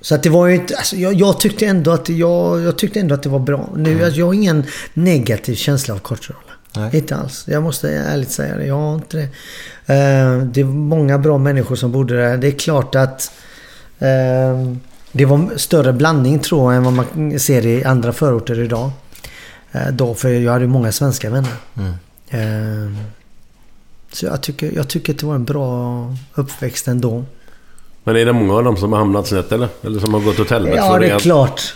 [0.00, 3.00] så att det var ju inte, alltså jag, jag tyckte ändå att jag, jag tyckte
[3.00, 3.68] ändå att det var bra.
[3.76, 6.38] Nu, alltså, jag har ingen negativ känsla av Kortrolla.
[6.76, 6.96] Nej.
[6.96, 7.44] Inte alls.
[7.48, 8.66] Jag måste ärligt säga det.
[8.66, 9.28] Jag har inte det.
[9.94, 12.36] Ehm, det var många bra människor som bodde där.
[12.36, 13.32] Det är klart att
[13.98, 14.80] ehm,
[15.12, 18.90] det var större blandning tror jag än vad man ser i andra förorter idag.
[19.72, 21.52] Eh, Då, för jag hade många svenska vänner.
[22.30, 22.96] Ehm,
[24.12, 27.24] Så jag tycker, jag tycker att det var en bra uppväxt ändå.
[28.04, 29.68] Men är det många av dem som har hamnat snett, eller?
[29.82, 30.76] Eller som har gått åt helvete?
[30.76, 31.74] Ja, det är klart.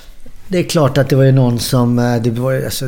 [0.50, 1.98] Det är klart att det var ju någon som...
[1.98, 2.84] eh, Det var, alltså,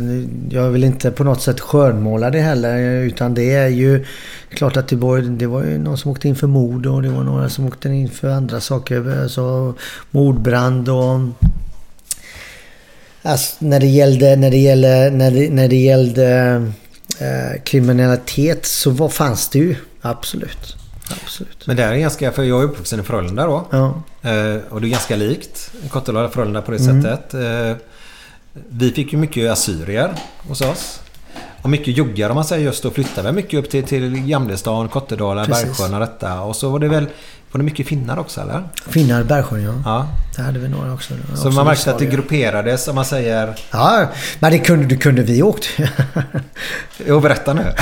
[0.50, 2.78] jag vill inte på något sätt skönmåla det heller.
[3.02, 4.04] Utan det är ju
[4.50, 7.08] klart att det var, det var ju någon som åkte in för mord och det
[7.08, 9.22] var några som åkte in för andra saker.
[9.22, 9.74] Alltså
[10.10, 11.20] mordbrand och...
[13.22, 16.28] Alltså, när det gällde, när det gällde, när det, när det gällde
[17.20, 19.76] eh, kriminalitet så var, fanns det ju.
[20.00, 20.76] Absolut.
[21.24, 21.66] Absolut.
[21.66, 23.66] Men det är ganska, för jag är uppvuxen i Frölunda då.
[23.70, 23.86] Ja.
[24.30, 27.02] Eh, och det är ganska likt Kottala Frölunda på det Mm.
[27.02, 27.34] sättet.
[27.34, 27.76] Eh,
[28.68, 30.14] vi fick ju mycket assyrier
[30.48, 31.00] hos oss.
[31.62, 34.88] Och mycket juggar om man säger just då flyttade väl mycket upp till, till Gamlestan,
[34.88, 35.64] Kottedala, Precis.
[35.66, 36.40] Bergsjön och detta.
[36.40, 37.06] Och så var det väl
[37.52, 38.62] var det mycket finnar också eller?
[38.88, 39.74] Finnar Bergsjön ja.
[39.84, 40.06] Ja.
[40.36, 41.14] Där hade vi några också.
[41.14, 43.54] Så också man märkte att det grupperades om man säger...
[43.70, 44.06] Ja,
[44.38, 45.68] men det kunde, det kunde vi åkt.
[47.06, 47.62] Jo, berätta nu.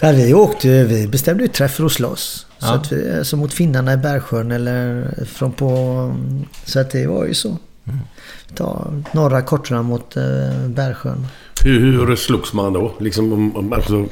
[0.00, 2.46] ja, vi åkte vi bestämde ju träff för att slåss.
[2.58, 2.74] Så, Ja.
[2.74, 6.14] att vi, så mot finnarna i Bergsjön eller från på...
[6.64, 7.56] Så att det var ju så.
[8.54, 10.22] Ta norra Kortrand mot eh,
[10.66, 11.26] Bergsjön.
[11.64, 12.92] Hur, hur slogs man då?
[13.00, 14.06] Liksom, om- om- alltså,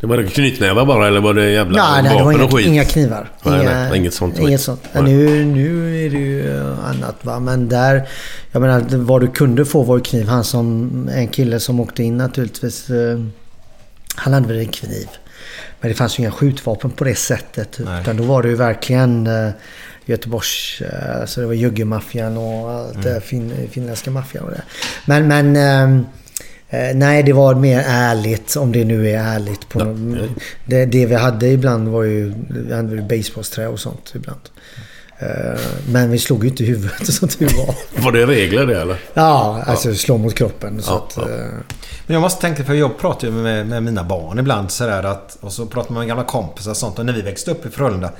[0.00, 2.44] det var det knytnävar bara eller var det jävla Nej, nej, det var vapen inga,
[2.44, 2.66] och skit?
[2.66, 3.30] inga knivar.
[3.42, 4.38] Nej, inga, nej, inget sånt.
[4.38, 4.82] Inget sånt.
[4.92, 5.02] Nej.
[5.02, 7.40] Nu, nu är det ju annat va.
[7.40, 8.08] Men där...
[8.52, 10.28] Jag menar, vad du kunde få var ju kniv.
[10.28, 10.90] Han som...
[11.14, 12.90] En kille som åkte in naturligtvis.
[12.90, 13.20] Eh,
[14.16, 15.08] han hade väl en kniv.
[15.80, 17.78] Men det fanns ju inga skjutvapen på det sättet.
[17.84, 18.00] Nej.
[18.00, 19.50] Utan då var det ju verkligen eh,
[20.06, 20.82] Göteborgs...
[21.20, 24.62] Alltså det var juggemaffian och allt det fin, finländska maffian och det.
[25.06, 25.56] Men, men...
[25.56, 26.04] ehm,
[26.68, 29.68] Eh, nej, det var mer ärligt, om det nu är ärligt.
[29.68, 30.30] På något-
[30.66, 34.40] det, det vi hade ibland var ju, vi hade basebollsträ och sånt ibland.
[35.18, 38.02] Eh, men vi slog ju inte i huvudet som tur var.
[38.04, 38.96] Var det regler det eller?
[39.14, 40.82] Ja, alltså slå mot kroppen.
[40.82, 41.36] Så Ja, att, ja.
[42.06, 45.36] Men jag måste tänka, för jag pratar ju med, med mina barn ibland sådär att...
[45.40, 46.98] Och så pratar man med gamla kompisar och sånt.
[46.98, 48.10] Och när vi växte upp i Frölunda.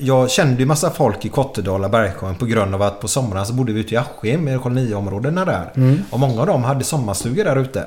[0.00, 3.52] Jag kände ju massa folk i Kottedala, Bergsjön på grund av att på somrarna så
[3.52, 5.70] bodde vi ute i Askim, i koloniområdena där.
[6.10, 7.84] Och många av dem hade sommarstugor där ute.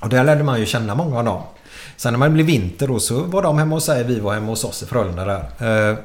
[0.00, 1.42] Och där lärde man ju känna många av dem.
[1.96, 4.46] Sen när man blev vinter då så var de hemma hos sig, vi var hemma
[4.46, 5.90] hos oss i Frölunda där.
[5.90, 5.96] Eh,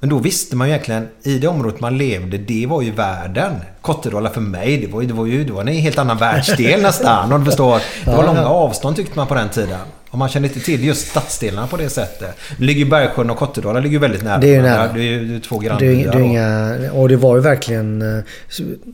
[0.00, 3.52] Men då visste man ju egentligen, i det området man levde, det var ju världen.
[3.80, 6.82] Kottedala för mig, det var ju, det var ju det var en helt annan världsdel
[6.88, 7.32] nästan.
[7.32, 7.80] Om du förstår.
[8.04, 9.78] Det var långa avstånd tyckte man på den tiden.
[10.14, 12.36] Och man kände inte till just stadsdelarna på det sättet.
[12.58, 14.38] Ligger Bergsjön och Kottedala ligger väldigt nära.
[14.38, 14.92] Det är ju nära.
[14.92, 15.90] Det är ju två grannbyar.
[15.92, 16.20] det är då.
[16.20, 18.02] inga, och det var ju verkligen...
[18.02, 18.24] eh,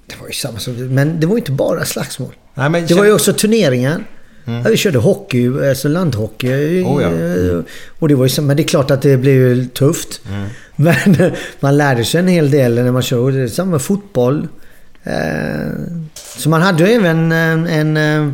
[0.07, 0.75] Det var ju samma sak.
[0.77, 2.33] Men det var ju inte bara slagsmål.
[2.55, 4.05] Nej, men Det var ju också turneringar.
[4.45, 6.83] Ja, vi körde hockey, alltså landhockey.
[6.83, 7.09] Oh, ja.
[7.09, 7.61] Eh,
[7.99, 10.21] Och det var ju, men det är klart att det blev ju tufft.
[10.29, 10.49] Mm.
[10.77, 13.43] Men man lärde sig en hel del när man körde.
[13.43, 14.49] Det samma med fotboll.
[15.05, 15.71] Eh,
[16.15, 17.67] Så man hade ju även en...
[17.67, 18.33] en eh,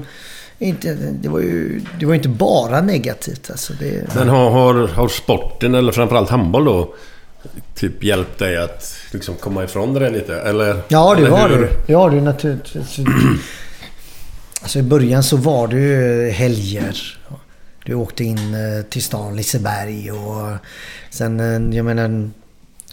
[0.58, 3.50] inte, det, var ju, det var ju inte bara negativt.
[3.50, 6.94] Alltså det, Men har, har, har sporten, eller framförallt handboll då,
[7.74, 10.36] typ hjälpt dig att liksom komma ifrån det där lite?
[10.40, 11.60] Eller, Ja, det eller var hur?
[11.60, 11.68] det.
[11.86, 12.98] Det har du naturligtvis.
[14.62, 17.18] Alltså i början så var det ju helger.
[17.84, 20.56] Du åkte in eh, till stan Liseberg och
[21.10, 22.30] sen, eh, jag menar,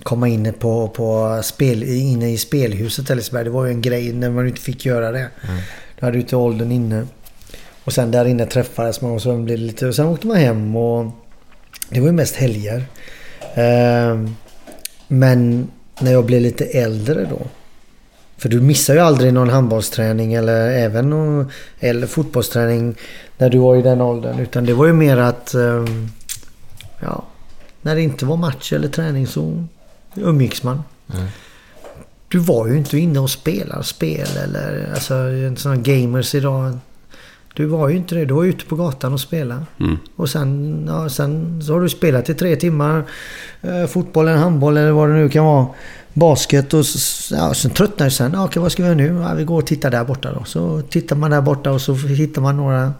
[0.03, 3.43] komma in på, på spel, inne i spelhuset i Liseberg.
[3.43, 5.27] Det var ju en grej när man inte fick göra det.
[5.99, 7.07] Då hade du inte åldern inne.
[7.83, 9.87] Och sen där inne träffades man och så blev det lite...
[9.87, 11.11] Och sen åkte man hem och...
[11.89, 12.85] Det var ju mest helger.
[13.55, 14.35] Ehm,
[15.07, 15.67] Men
[15.99, 17.41] när jag blev lite äldre då.
[18.37, 22.95] För du missar ju aldrig någon handbollsträning eller även någon, eller fotbollsträning
[23.37, 24.39] när du var i den åldern.
[24.39, 25.53] Utan det var ju mer att...
[25.53, 26.09] ehm,
[26.99, 27.23] Ja,
[27.81, 29.63] när det inte var match eller träning så
[30.15, 30.83] umgicks man.
[32.27, 36.77] Du var ju inte inne och spelade spel eller alltså här gamers idag.
[37.53, 38.25] Du var ju inte det.
[38.25, 39.61] Du var ute på gatan och spelade.
[39.79, 39.97] Mm.
[40.15, 43.03] Och sen, ja, sen så har du spelat i tre timmar.
[43.61, 45.67] Eh, fotboll eller handboll eller vad det nu kan vara.
[46.13, 46.85] Basket och
[47.31, 48.31] ja, sen tröttnar du sen.
[48.33, 49.21] Ja, okej, vad ska vi göra nu?
[49.21, 50.43] Ja, vi går och tittar där borta då.
[50.43, 52.93] Så tittar man där borta och så hittar man några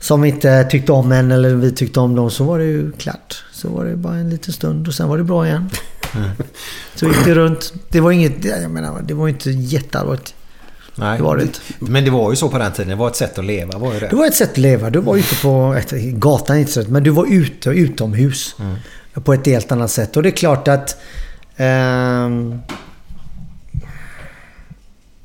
[0.00, 2.30] som inte tyckte om en eller vi tyckte om dem.
[2.30, 3.44] Så var det ju klart.
[3.52, 5.70] Så var det bara en liten stund och sen var det bra igen.
[6.94, 7.72] Så gick det runt.
[7.88, 10.34] Det var inget, jag menar, det var inte jätteallvarligt.
[10.98, 11.58] Nej, Det var det inte.
[11.78, 12.88] Men det var ju så på den tiden.
[12.88, 13.78] Det var ett sätt att leva.
[13.78, 14.08] Var det.
[14.08, 14.90] Det var ett sätt att leva.
[14.90, 15.74] Du var ute på...
[15.78, 18.56] Ett, gatan inte så men du var ute utomhus.
[19.12, 20.16] På ett helt annat sätt.
[20.16, 20.96] Och det är klart att...
[21.56, 22.58] ehm,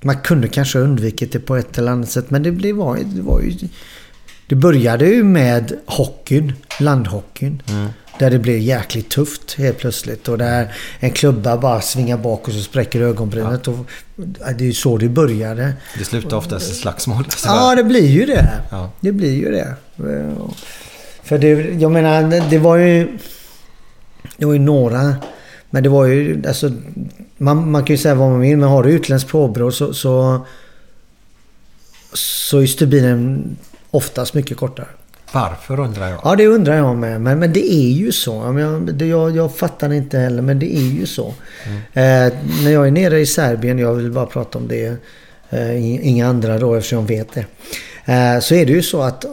[0.01, 2.29] man kunde kanske undvikit det på ett eller annat sätt.
[2.29, 3.53] Men det, det, var, det var ju...
[4.47, 6.53] Det började ju med hockeyn.
[6.79, 7.61] Landhockeyn.
[8.19, 10.27] Där det blev jäkligt tufft helt plötsligt.
[10.27, 13.67] Och där en klubba bara svingar bak och så spräcker ögonbrynet.
[13.67, 13.77] Och,
[14.15, 15.73] det är ju så det började.
[15.97, 17.23] Det slutar oftast i slagsmål.
[17.45, 18.53] Ja, det blir ju det.
[18.71, 18.91] Ja.
[18.99, 19.75] Det blir ju det.
[21.23, 21.47] För det,
[21.81, 23.17] jag menar, det var ju...
[24.37, 25.15] Det var ju några...
[25.69, 26.71] Men det var ju, alltså...
[27.37, 29.93] Man, man kan ju säga vad man vill, men har du utländskt påbrå så...
[29.93, 30.45] Så,
[32.13, 33.57] så är stubinen
[33.91, 34.87] oftast mycket kortare.
[35.33, 36.19] Varför undrar jag?
[36.23, 37.21] Ja, det undrar jag med.
[37.21, 38.31] Men, men det är ju så.
[38.59, 41.27] Jag, jag, jag fattar inte heller, men det är ju så.
[41.93, 44.97] Eh, när jag är nere i Serbien, jag vill bara prata om det.
[45.49, 47.45] Eh, inga andra då eftersom jag vet det.
[48.13, 49.25] Eh, så är det ju så att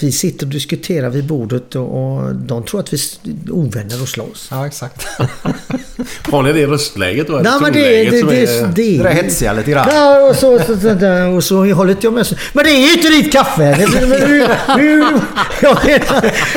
[0.00, 4.08] vi sitter och diskuterar vid bordet och, och de tror att vi är ovänner och
[4.08, 4.48] slåss.
[4.50, 5.06] Ja, exakt.
[6.30, 7.32] Har ni det röstläget då?
[7.32, 9.88] Nej, men det, det, som det, är- det, Det där hetsiga lite grann.
[9.92, 12.26] Ja, och så, så, så, så, och så håller jag med.
[12.52, 13.76] Men det är ju inte ditt kaffe!
[13.78, 15.76] Det, men,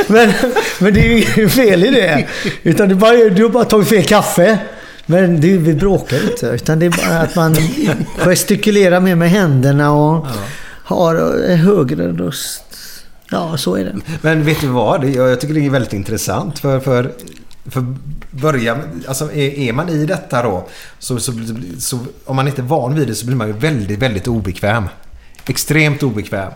[0.08, 0.34] men,
[0.79, 2.27] men, det är ju fel i det.
[2.63, 4.58] Utan det är bara, du har bara tagit fel kaffe.
[5.06, 6.45] Men det, vi bråkar inte.
[6.45, 7.56] Utan det är bara att man
[8.17, 10.27] gestikulerar mer med händerna och
[10.84, 11.15] har
[11.49, 12.63] en högre röst.
[13.32, 13.95] Ja, så är det.
[14.21, 15.01] Men vet du vad?
[15.01, 16.60] Det- Jag jag tycker det är väldigt intressant.
[16.60, 17.12] För, för,
[17.65, 17.95] för
[18.32, 20.67] börja, alltså är, är man i detta då,
[20.99, 21.32] så, så,
[21.80, 24.84] så om man inte är van vid det så blir man ju väldigt, väldigt obekväm.
[25.45, 26.52] Extremt obekväm.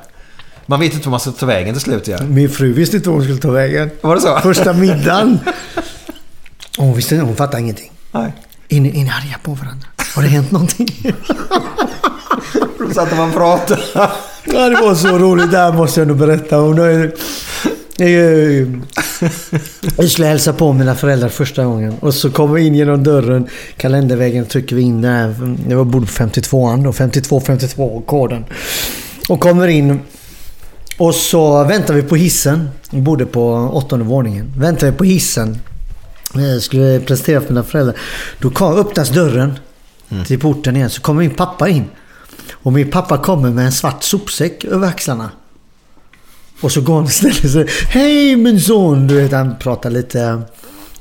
[0.65, 2.07] Man vet inte var man ska ta vägen till slut.
[2.07, 2.23] Ja.
[2.23, 3.89] Min fru visste inte var hon skulle ta vägen.
[4.01, 4.39] Var det så?
[4.39, 5.39] Första middagen.
[6.77, 7.91] Hon visste hon fattade ingenting.
[8.11, 8.33] Nej.
[8.69, 9.87] Är ni arga på varandra?
[10.15, 10.87] Har det hänt någonting?
[12.79, 13.81] Då satt man och pratade.
[14.45, 15.51] Ja, det var så roligt.
[15.51, 16.55] Det här måste jag nog berätta.
[16.55, 17.11] Hon har
[19.97, 21.93] jag skulle hälsa på mina föräldrar första gången.
[21.99, 23.47] Och så kommer vi in genom dörren.
[23.77, 25.55] Kalendervägen trycker vi in där.
[25.67, 26.93] Det var bord på 52an då.
[26.93, 28.45] 52, 52 koden.
[29.29, 29.99] Och kommer in.
[30.97, 32.69] Och så väntar vi på hissen.
[32.91, 34.53] Vi bodde på åttonde våningen.
[34.57, 35.59] Väntar vi på hissen.
[36.33, 37.95] Jag skulle presentera för mina föräldrar.
[38.39, 39.59] Då kom, öppnas dörren
[40.27, 40.89] till porten igen.
[40.89, 41.85] Så kommer min pappa in.
[42.51, 45.29] Och min pappa kommer med en svart sopsäck över axlarna.
[46.61, 47.67] Och så går han och ställer sig.
[47.89, 49.07] Hej min son!
[49.07, 50.41] Du vet, han pratar lite...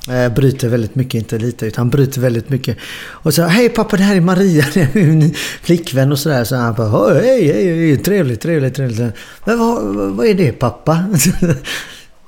[0.09, 2.77] Eh, bryter väldigt mycket, inte lite, utan han bryter väldigt mycket.
[3.05, 6.43] Och så Hej pappa, det här är Maria, det är min flickvän och sådär.
[6.43, 8.99] Så han bara Hej, hej, hej, trevligt, trevligt, trevligt.
[9.45, 9.83] Men vad,
[10.15, 11.05] vad är det pappa?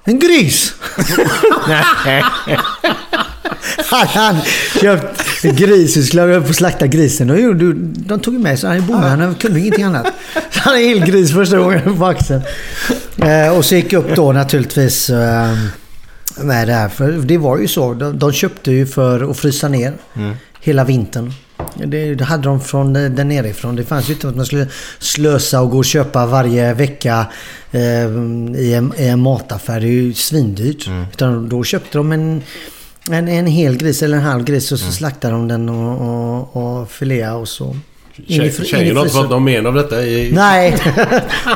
[0.04, 0.74] En gris!
[3.86, 4.42] Han hade
[4.82, 7.30] köpt en gris och skulle upp och slakta grisen.
[7.30, 10.08] Och gjorde- de tog med sig, han bodde han han kunde ingenting annat.
[10.52, 12.42] Så han är en hel gris första gången på axeln.
[13.18, 15.58] Eh, och så gick jag upp då naturligtvis eh,
[16.42, 16.90] med det här.
[16.90, 19.94] För det var ju så, de, de köpte ju för att frysa ner
[20.62, 21.34] hela vintern.
[21.86, 23.76] Det, det hade de från eh, där nerifrån.
[23.76, 24.68] Det fanns ju inte att man skulle
[25.00, 27.26] slösa och gå och köpa varje vecka
[27.72, 29.80] eh, i, en, i en mataffär.
[29.80, 30.90] Det är ju svindyrt.
[31.14, 32.42] Utan då köpte de en,
[33.14, 36.02] en, en hel gris eller en halv gris och så slaktade de den och,
[36.56, 37.76] och, och filéade och så.
[38.16, 40.32] i Tjejen har inte fått någon men av detta i...
[40.34, 40.78] Nej.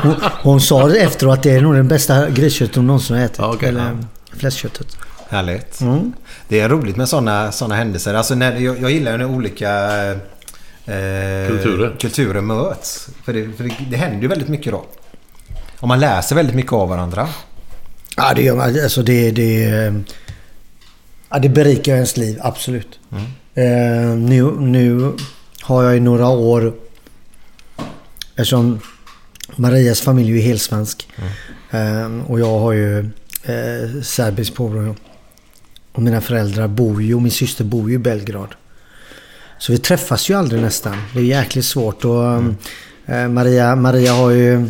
[0.02, 3.24] Hon, hon sa det efteråt att det är nog den bästa grisköttet hon någonsin har
[3.24, 3.38] ätit.
[3.38, 3.68] Ja, okej.
[3.68, 3.98] Eller
[4.36, 4.86] fläskköttet.
[5.28, 5.80] Härligt.
[5.80, 6.12] Mm.
[6.48, 8.14] Det är roligt med sådana såna händelser.
[8.14, 9.70] Alltså när, jag, jag gillar när olika
[10.84, 11.96] eh, Kulturer.
[12.00, 13.08] kulturer möts.
[13.24, 14.84] För, det, för det, det händer ju väldigt mycket då.
[15.80, 17.28] Och man läser väldigt mycket av varandra.
[18.16, 18.80] Ja, det gör man.
[18.82, 19.94] Alltså det, det,
[21.28, 23.00] ja, det berikar ens liv, absolut.
[23.54, 25.12] Eh, nu, nu
[25.60, 26.74] har jag i några år...
[28.36, 28.80] Eftersom
[29.56, 31.08] Marias familj är helsvensk.
[31.70, 32.98] Eh, och jag har ju
[33.44, 34.96] eh, serbiskt påbrå.
[35.92, 38.54] Och mina föräldrar bor ju, och min syster bor ju i Belgrad.
[39.58, 40.96] Så vi träffas ju aldrig nästan.
[41.12, 42.04] Det är jäkligt svårt.
[42.04, 42.42] Och,
[43.06, 44.66] eh, Maria, Maria har ju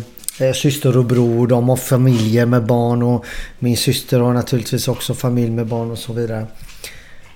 [0.55, 1.47] syster och bror.
[1.47, 3.03] De har familjer med barn.
[3.03, 3.25] Och
[3.59, 6.45] min syster har naturligtvis också familj med barn och så vidare.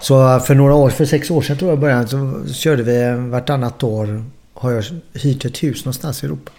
[0.01, 3.29] Så eh, för några år, för sex år sedan tror jag början, så körde vi
[3.29, 4.23] vartannat år.
[4.53, 4.83] Har jag
[5.13, 6.51] hyrt ett hus någonstans i Europa.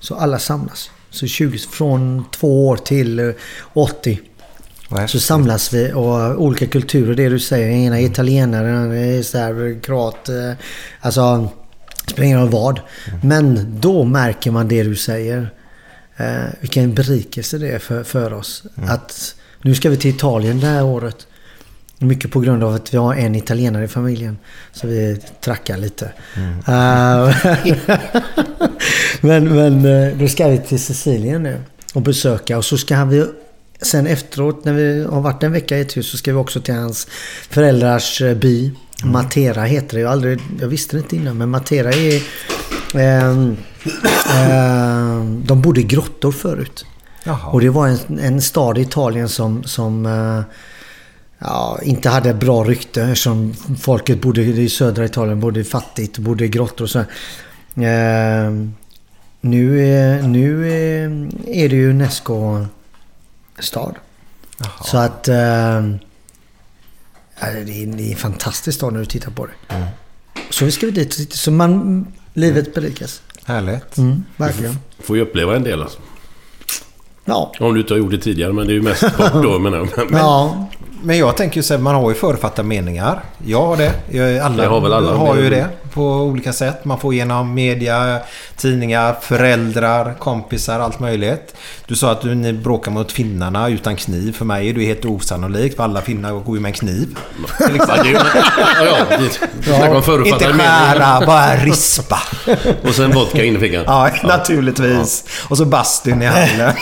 [0.00, 0.90] Så alla samlas.
[1.10, 3.30] Så 20, från två år till eh,
[3.72, 4.20] 80.
[4.88, 7.68] Vad Så samlas vi och olika kulturer, det du säger.
[7.68, 8.90] Ena är italienare, den
[9.80, 10.28] kroat.
[10.28, 10.52] eh,
[11.00, 11.48] Alltså,
[12.06, 12.80] spelar ingen roll vad.
[13.22, 15.50] Men då märker man det du säger.
[16.16, 18.62] Eh, vilken berikelse det är för, för oss.
[18.88, 21.26] Att nu ska vi till Italien det här året.
[21.98, 24.38] Mycket på grund av att vi har en italienare i familjen.
[24.72, 26.12] Så vi trackar lite.
[26.66, 27.36] Eh,
[29.20, 31.60] men men eh, då ska vi till Sicilien nu
[31.94, 32.58] och besöka.
[32.58, 33.26] Och så ska vi
[33.82, 36.60] sen efteråt när vi har varit en vecka i ett hus så ska vi också
[36.60, 37.08] till hans
[37.50, 38.36] föräldrars eh,
[39.02, 39.08] by.
[39.08, 40.00] Matera heter det.
[40.00, 42.22] Jag, aldrig, jag visste det inte innan men Matera är...
[42.94, 43.56] ehm,
[44.36, 46.86] ehm, de bodde i grottor förut.
[47.24, 47.50] Jaha.
[47.50, 50.42] Och det var en, en stad i Italien som, som eh,
[51.38, 56.48] ja, inte hade bra rykte eftersom folket bodde i södra Italien bodde fattigt bodde i
[56.48, 56.98] grottor och så.
[56.98, 57.06] här.
[58.46, 58.52] Eh,
[59.40, 63.94] nu är, nu är, är det ju Unesco-stad.
[64.84, 65.28] Så att...
[67.40, 69.52] Det, är, det är en fantastisk stad när du tittar på det.
[70.50, 71.36] Så vi ska vi dit och titta.
[71.36, 73.22] Så man, livet berikas.
[73.44, 73.96] Härligt.
[73.98, 74.78] Mm, verkligen.
[74.98, 75.98] Får ju uppleva en del alltså.
[77.24, 77.52] Ja.
[77.60, 79.78] Om du inte har gjort det tidigare, men det är ju mest sport då menar
[79.78, 80.10] jag.
[80.10, 80.68] Men, Ja.
[81.02, 83.20] Men jag tänker ju så här, man har ju förutfattade meningar.
[83.46, 83.92] Jag har det.
[84.10, 85.12] Jag- Alla, Det har väl alla.
[85.12, 86.84] har ju det på olika sätt.
[86.84, 88.18] Man får genom media,
[88.56, 91.54] tidningar, föräldrar, kompisar, allt möjligt.
[91.86, 94.32] Du sa att du, ni bråkar mot finnarna utan kniv.
[94.32, 97.18] För mig är det helt osannolikt för alla finnar går ju med en kniv.
[97.58, 97.78] Ja, det
[99.66, 102.18] ja, om Inte skära, bara rispa.
[102.88, 103.82] Och sen vodka in i fickan.
[103.86, 105.24] Ja, naturligtvis.
[105.48, 106.72] Och så bastun i hallen.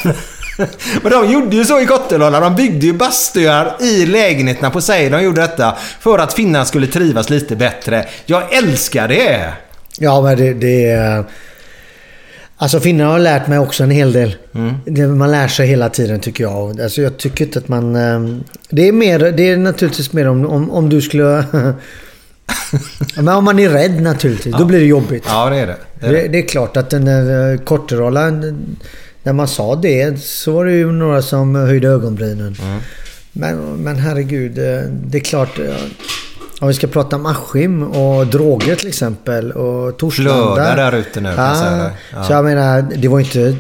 [1.03, 2.41] Men de gjorde ju så i Kottelhålla.
[2.41, 5.11] De byggde ju bastuar i lägenheterna på sig.
[5.11, 8.07] De gjorde detta för att finnarna skulle trivas lite bättre.
[8.27, 9.53] Jag älskar det!
[9.99, 11.25] Ja, men det, det är...
[12.57, 14.37] Alltså finnarna har lärt mig också en hel del.
[14.87, 16.81] Det, man lär sig hela tiden tycker jag.
[16.81, 17.97] Alltså jag tycker inte att man...
[17.97, 18.39] eh,
[18.69, 21.45] Det är, mer, det är naturligtvis mer om, om, om du skulle...
[21.57, 21.73] Ja,
[23.23, 25.25] men om man är rädd naturligtvis, då blir det jobbigt.
[25.29, 25.77] Ja, det är det.
[26.01, 26.39] det, är Det, det.
[26.39, 28.31] är klart att där eh, Korterolla,
[29.25, 32.57] när man sa det så var det ju några som höjde ögonbrynen.
[32.63, 32.81] Mm.
[33.33, 35.59] Men, men herregud, eh, det är klart.
[35.59, 35.75] eh,
[36.61, 40.55] Om vi ska prata om Askim och droger till exempel och Torslanda.
[40.55, 41.93] Flödar där ute nu, säga det.
[42.13, 42.25] Ja.
[42.25, 43.57] Så jag menar, det var inte...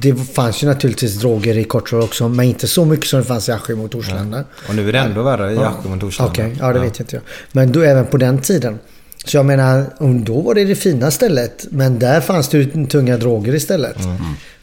[0.00, 3.48] Det fanns ju naturligtvis droger i Korterolla också, men inte så mycket som det fanns
[3.48, 4.44] i Askim och Torslanda.
[4.68, 6.32] Och nu är det ändå värre i Askim och Torslanda.
[6.32, 7.22] Okej, ja det vet inte jag.
[7.52, 8.78] Men då även på den tiden.
[9.24, 11.66] Så jag menar, om då var det det fina stället.
[11.70, 13.96] Men där fanns det ju tunga droger istället.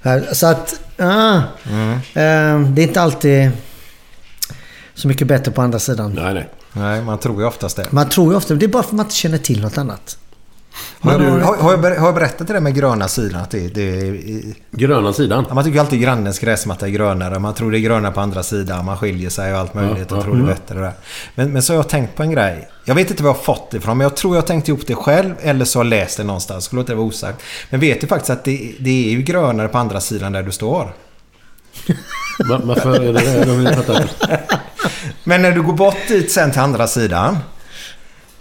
[0.01, 3.51] Här- Så att, ah, eh, det är inte alltid
[4.93, 6.11] så mycket bättre på andra sidan.
[6.13, 6.49] Nej, nej.
[6.73, 7.87] Nej, man tror ju oftast det.
[7.91, 10.17] Man tror ju ofta, det är bara för att man inte känner till något annat.
[11.01, 13.41] Har, du, har, har, jag, ber- har jag berättat det där med gröna sidan?
[13.41, 14.17] Att det, det
[14.71, 15.45] Gröna sidan.
[15.49, 17.39] Ja, man tycker alltid grannens gräsmatta är grönare.
[17.39, 18.85] Man tror det är grönare på andra sidan.
[18.85, 20.91] Man skiljer sig och allt möjligt och tror det är bättre där.
[21.35, 22.67] Men, men så har jag tänkt på en grej.
[22.85, 23.97] Jag vet inte var jag har fått det ifrån.
[23.97, 25.33] Men jag tror jag har tänkt ihop det själv.
[25.41, 26.63] Eller så har jag läst det någonstans.
[26.65, 27.41] Skulle låta det vara osagt.
[27.69, 30.51] Men vet du faktiskt att det, det är ju grönare på andra sidan där du
[30.51, 30.93] står.
[32.49, 33.19] Va- Varför är det
[33.83, 34.07] det?
[35.23, 37.37] Men när du går bort dit sen till andra sidan.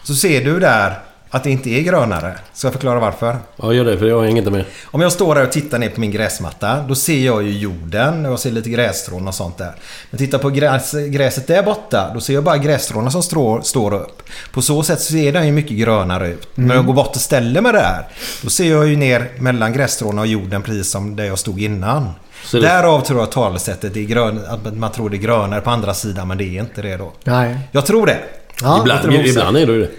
[0.02, 0.98] Så ser du där
[1.30, 2.34] att det inte är grönare.
[2.54, 3.36] Ska jag förklara varför?
[3.56, 4.64] Ja, gör det för jag hänger inte med.
[4.84, 8.26] Om jag står där och tittar ner på min gräsmatta, då ser jag ju jorden
[8.26, 9.72] och jag ser lite grässtrån och sånt där.
[10.10, 13.94] Men tittar på gräs, gräset där borta, då ser jag bara grässtråna som strå, står
[13.94, 14.22] upp.
[14.52, 16.48] På så sätt så ser den ju mycket grönare ut.
[16.54, 18.06] Men när jag går bort och ställer mig där,
[18.42, 22.10] då ser jag ju ner mellan grässtråna och jorden precis som där jag stod innan.
[22.44, 25.70] Så det- Därav tror jag talesättet är grön, att man tror det är grönare på
[25.70, 27.12] andra sidan, men det är inte det då.
[27.24, 27.58] Nej.
[27.72, 28.18] Jag tror det.
[28.62, 29.90] Ja, ibland, ibland är det ju det.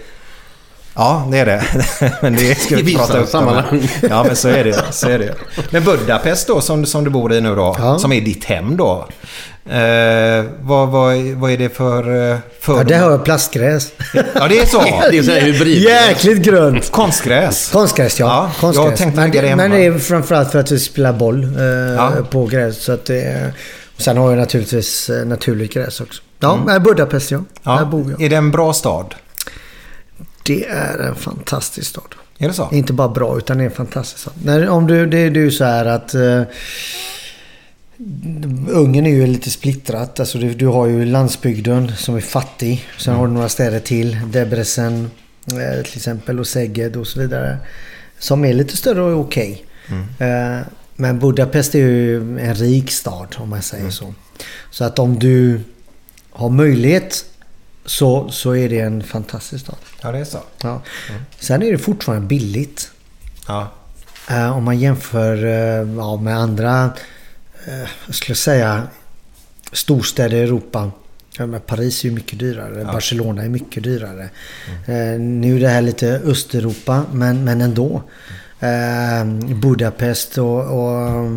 [1.00, 1.62] Ja, det är det.
[2.22, 3.20] men det ska vi I prata upp.
[3.20, 3.26] om.
[3.26, 3.88] sammanhang.
[4.10, 4.82] Ja, men så är det.
[4.90, 5.34] Så är det.
[5.70, 7.98] Men Budapest då, som, som du bor i nu då, Ja.
[7.98, 9.08] som är ditt hem då.
[9.70, 12.30] Eh, vad, vad, vad är det för...
[12.32, 13.88] eh, för Ja, det har jag plastgräs.
[14.34, 14.78] Ja, det är så.
[15.10, 15.82] Det är så här hybrid.
[15.82, 16.90] Jäkligt grönt.
[16.92, 17.70] Konstgräs.
[17.72, 18.26] Konstgräs ja.
[18.26, 18.88] Ja, Konstgräs.
[18.90, 19.62] jag tänkte men, det hemma.
[19.62, 22.12] men det är framförallt för att vi spelar boll eh, Ja.
[22.30, 22.84] på gräs.
[22.84, 23.52] Så att det,
[23.96, 26.22] och sen har jag naturligtvis eh, naturligt gräs också.
[26.40, 26.68] Ja, Mm.
[26.68, 26.82] mm.
[26.82, 27.40] Budapest ja.
[27.62, 28.22] Där bor jag.
[28.22, 29.14] Är det en bra stad?
[30.42, 32.14] Det är en fantastisk stad.
[32.38, 32.68] Är det så?
[32.72, 34.34] Inte bara bra, utan det är en fantastisk stad.
[34.44, 36.14] När, om du, det är ju så här att...
[36.14, 36.42] Eh,
[38.68, 40.20] Ungern är ju lite splittrat.
[40.20, 42.84] Alltså du, du har ju landsbygden som är fattig.
[42.98, 44.18] Sen har du några städer till.
[44.26, 45.10] Debrecen
[45.46, 47.58] eh, till exempel och Szeged och så vidare.
[48.18, 49.64] Som är lite större och okej.
[50.18, 50.66] Eh,
[50.96, 54.14] men Budapest är ju en rik stad om man säger så.
[54.70, 55.60] Så att om du
[56.30, 57.24] har möjlighet
[57.90, 59.76] så, så är det en fantastisk stad.
[60.02, 60.38] Ja, det är så.
[60.62, 60.82] Ja.
[61.38, 62.90] Sen är det fortfarande billigt.
[63.48, 63.72] Ja.
[64.30, 66.90] Eh, om man jämför eh, ja, med andra,
[67.66, 68.82] eh, jag skulle säga,
[69.72, 70.90] storstäder i Europa.
[71.38, 72.84] Ja, Paris är ju mycket dyrare.
[72.84, 74.28] Barcelona är mycket dyrare.
[74.86, 78.02] Eh, nu är det här lite Östeuropa, men, men ändå.
[79.54, 81.30] Budapest och, och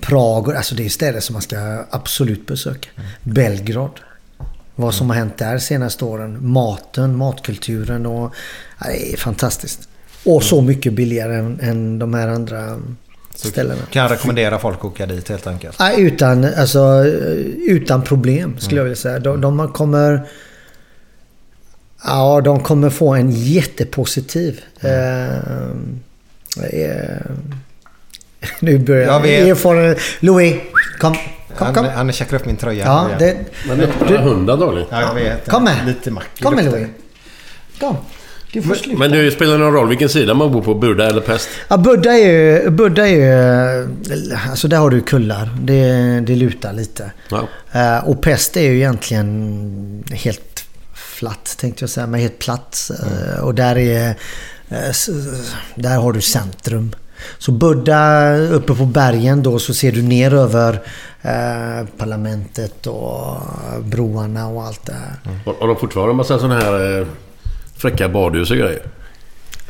[0.00, 0.48] Prag.
[0.48, 2.88] och- Alltså det är städer som man ska absolut besöka.
[3.22, 4.00] Belgrad.
[4.80, 6.38] Vad som har hänt där senaste åren.
[6.40, 8.34] Maten, matkulturen och...
[8.80, 9.88] Ja, det är fantastiskt.
[10.24, 12.78] Och så mycket billigare än, än de här andra
[13.34, 13.80] ställena.
[13.90, 15.76] Kan jag rekommendera folk att åka dit helt enkelt.
[15.96, 17.04] Utan, alltså,
[17.66, 19.18] utan problem skulle jag vilja säga.
[19.18, 20.28] De, de kommer...
[22.04, 24.60] Ja, de kommer få en jättepositiv...
[24.80, 27.20] Eh, eh,
[28.60, 29.20] nu börjar Jag jag...
[29.20, 29.48] vet.
[29.48, 29.96] Erfaren...
[30.20, 30.54] Louis,
[30.98, 31.16] kom.
[31.56, 31.84] Kom, Han, kom.
[31.84, 32.84] han checkar upp min tröja.
[32.84, 33.36] Ja, det,
[33.68, 34.88] Men det är hund antagligen.
[34.90, 35.48] ja, jag vet.
[35.50, 35.86] Kom med.
[35.86, 36.26] Lite mack.
[36.42, 36.88] kom med Louis.
[37.80, 37.96] Kom.
[38.52, 38.98] Du får sluta.
[38.98, 41.48] Men det spelar någon roll vilken sida man bor på, Buda eller Pest?
[41.68, 42.70] Ja, Buddha är ju...
[42.70, 43.88] Buddha är ju...
[44.50, 45.50] Alltså där har du kullar.
[45.62, 45.82] Det,
[46.20, 47.10] det lutar lite.
[47.30, 47.48] Ja.
[47.72, 52.06] Eh, och pest är ju egentligen helt flatt tänkte jag säga.
[52.06, 52.90] Men helt platt.
[53.02, 54.14] Eh, och där är...
[54.90, 55.08] s-
[55.74, 56.94] där har du centrum.
[57.38, 60.80] Så Buddha uppe på bergen då så ser du ner över
[61.22, 63.36] eh, parlamentet och
[63.82, 65.34] broarna och allt det här.
[65.46, 67.06] Har, har de fortfarande en massa sådana här eh,
[67.76, 68.82] fräcka badhus och grejer?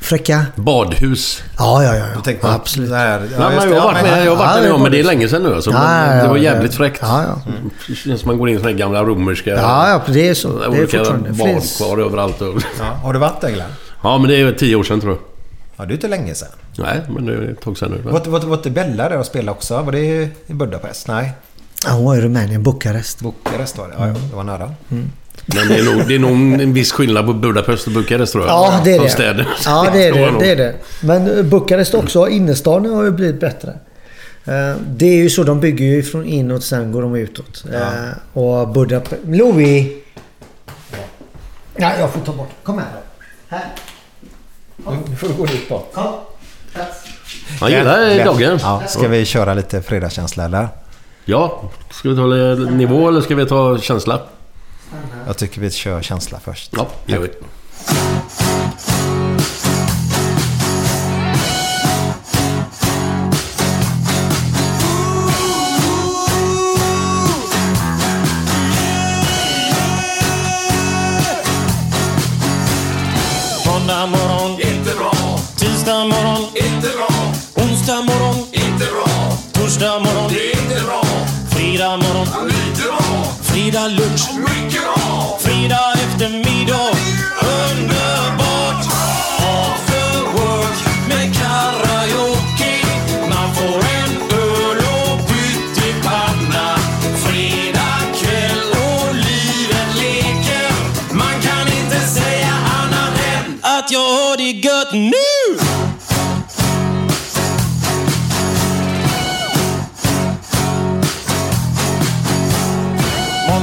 [0.01, 0.47] Fräcka?
[0.57, 1.43] Badhus.
[1.59, 2.05] Ja, ja, ja.
[2.15, 2.21] ja.
[2.25, 2.91] Tänk på Absolut.
[2.91, 3.75] det här, Nej, ja, just men det.
[3.77, 5.43] jag har varit Ja, med, jag har varit ja, där men det är länge sedan
[5.43, 5.55] nu.
[5.55, 6.43] Alltså, Ja, ja, det var ja.
[6.43, 6.99] jävligt fräckt.
[7.03, 7.53] Ja, ja.
[7.89, 9.51] Det känns som man går in i såna här gamla romerska...
[9.51, 10.59] Ja, ja, det är så.
[10.59, 12.41] Det är olika badkar överallt.
[12.43, 13.71] Och, Ja, har du varit där Glenn?
[14.03, 15.21] ja, men det är tio år sedan tror jag.
[15.79, 16.49] Ja, det är inte länge sedan.
[16.79, 18.11] Nej, men det är ett tag sedan nu.
[18.11, 19.83] Var, var, var inte Bella där och spelade också?
[19.83, 21.09] Var det i Budapest?
[21.09, 21.33] Nej,
[21.87, 23.21] Ja, hon var i Rumänien, Bukarest.
[23.21, 23.95] Bukarest var det.
[23.99, 24.75] Ja, ja, det var nära.
[24.89, 25.11] Men
[25.69, 28.53] det är, nog, det är nog en viss skillnad på Budapest och Bukarest tror jag.
[28.55, 29.09] Ja, det är det.
[29.09, 29.49] städer.
[29.65, 30.39] Ja, det är det.
[30.39, 30.75] det, är det.
[31.03, 33.71] Men Bukarest också, innerstaden har ju blivit bättre.
[34.45, 37.65] Eh, Det är ju så, de bygger ju från inåt sen går de utåt.
[37.73, 38.09] Eh,
[38.39, 39.23] Och Budapest...
[39.27, 39.87] Louis!
[41.77, 42.51] Ja, jag får ta bort.
[42.63, 43.01] Kom här då.
[43.57, 43.67] Här.
[44.87, 45.87] Nu får du gå dit då.
[45.93, 46.15] Kom.
[46.73, 47.05] Plats.
[47.61, 48.59] Han gillar doggen.
[48.63, 50.69] Ja, ska vi köra lite fredagskänsla eller?
[51.25, 51.63] Ja.
[51.91, 52.25] Ska vi ta
[52.71, 54.21] nivå eller ska vi ta känsla?
[55.27, 56.73] Jag tycker vi kör känsla först.
[56.77, 57.31] Ja, det gör vi.
[81.79, 82.27] Fredag morgon.
[83.43, 84.23] Fredag lunch,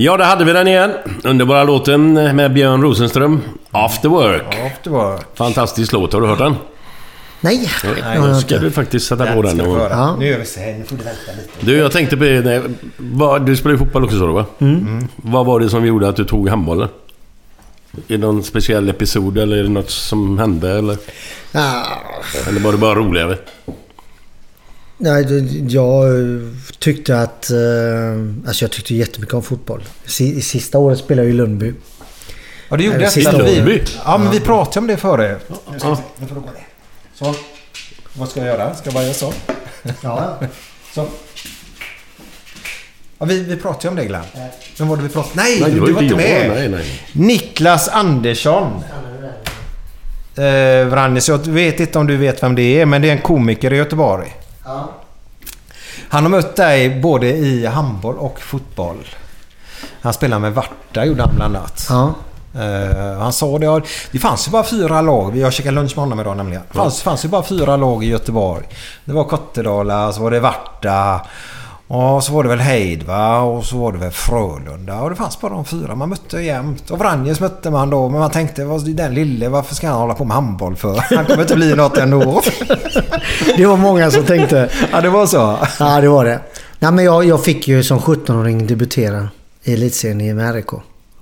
[0.00, 0.92] Ja, där hade vi den igen.
[1.24, 3.40] Underbara låten med Björn Rosenström.
[3.70, 4.42] After Work.
[4.72, 5.26] After work.
[5.34, 6.12] Fantastisk låt.
[6.12, 6.54] Har du hört den?
[7.40, 8.66] Nej, har Då jag ska inte.
[8.66, 9.78] du faktiskt sätta på Den Och...
[9.80, 10.16] Ja.
[10.18, 10.72] Nu gör vi så här.
[10.72, 11.66] Nu får du vänta lite.
[11.66, 12.62] Du, jag tänkte på nej,
[12.96, 14.44] vad- Du spelar ju fotboll också sa du va?
[14.58, 15.08] Mm.
[15.16, 16.88] Vad var det som gjorde att du tog handbollen?
[17.92, 20.96] Är det någon speciell episod eller är det något som hände eller?
[21.52, 21.82] Ah,
[22.48, 23.36] Eller var det bara roligare?
[24.98, 26.40] Nej, det- jag eh,
[26.78, 27.50] tyckte att...
[27.50, 27.58] eh,
[28.46, 29.84] Alltså jag tyckte jättemycket om fotboll.
[30.06, 31.72] Sista året spelade jag i Lundby.
[32.68, 33.16] Ja, det gjorde året.
[33.16, 35.36] vi, ja, men vi pratade om det före.
[35.72, 36.02] Nu ska vi se.
[36.16, 36.48] Nu får du gå.
[37.14, 37.34] Så.
[38.14, 38.74] Vad ska jag göra?
[38.74, 39.32] Ska jag bara göra så?
[40.02, 40.38] Ja.
[40.94, 41.06] Så.
[43.18, 44.22] Ja, vi, vi pratade ju om det Glenn.
[44.78, 46.50] Vem var det vi pratade Nej, Nej, det du, var inte med.
[46.54, 47.00] Nej, nej.
[47.12, 48.72] Niklas Andersson.
[50.36, 53.20] Eh, Vranjes, jag vet inte om du vet vem det är, men det är en
[53.22, 54.36] komiker i Göteborg.
[54.68, 54.88] Ja.
[56.08, 59.06] Han har mött dig både i handboll och fotboll.
[60.00, 61.86] Han spelar med Varta, gjorde han bland annat.
[61.88, 62.14] Ja.
[62.54, 65.36] Eh, han sa det, det fanns ju bara fyra lag.
[65.36, 66.62] Jag käkade lunch med honom idag nämligen.
[66.68, 68.68] Det fanns, fanns ju bara fyra lag i Göteborg.
[69.04, 71.20] Det var Kottedala, så var det Varta.
[71.90, 73.40] Och så var det väl Heid va?
[73.40, 75.00] Och så var det väl Frölunda.
[75.00, 75.94] Och det fanns bara de fyra.
[75.94, 76.90] Man mötte jämt.
[76.90, 78.08] Och Vranjes mötte man då.
[78.08, 80.96] Men man tänkte, vad- den lille, varför ska han hålla på med handboll för?
[81.16, 82.42] Han kommer inte bli något ändå.
[83.56, 84.70] Det var många som tänkte.
[84.92, 85.58] ja, det var så.
[85.78, 86.40] Ja, det var det.
[86.78, 89.28] Nej, men jag, jag fick ju som 17-åring debutera
[89.62, 90.66] i elitserien i RIK.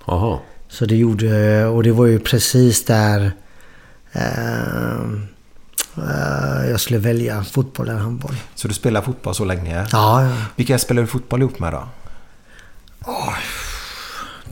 [0.07, 0.39] Jaha.
[0.69, 1.65] Så det gjorde...
[1.67, 3.33] Och det var ju precis där...
[4.13, 4.21] Eh,
[6.71, 8.35] jag skulle välja fotboll eller handboll.
[8.55, 9.87] Så du spelar fotboll så länge?
[9.93, 10.33] Ja, ja.
[10.57, 11.83] Vilka spelar du fotboll ihop med då?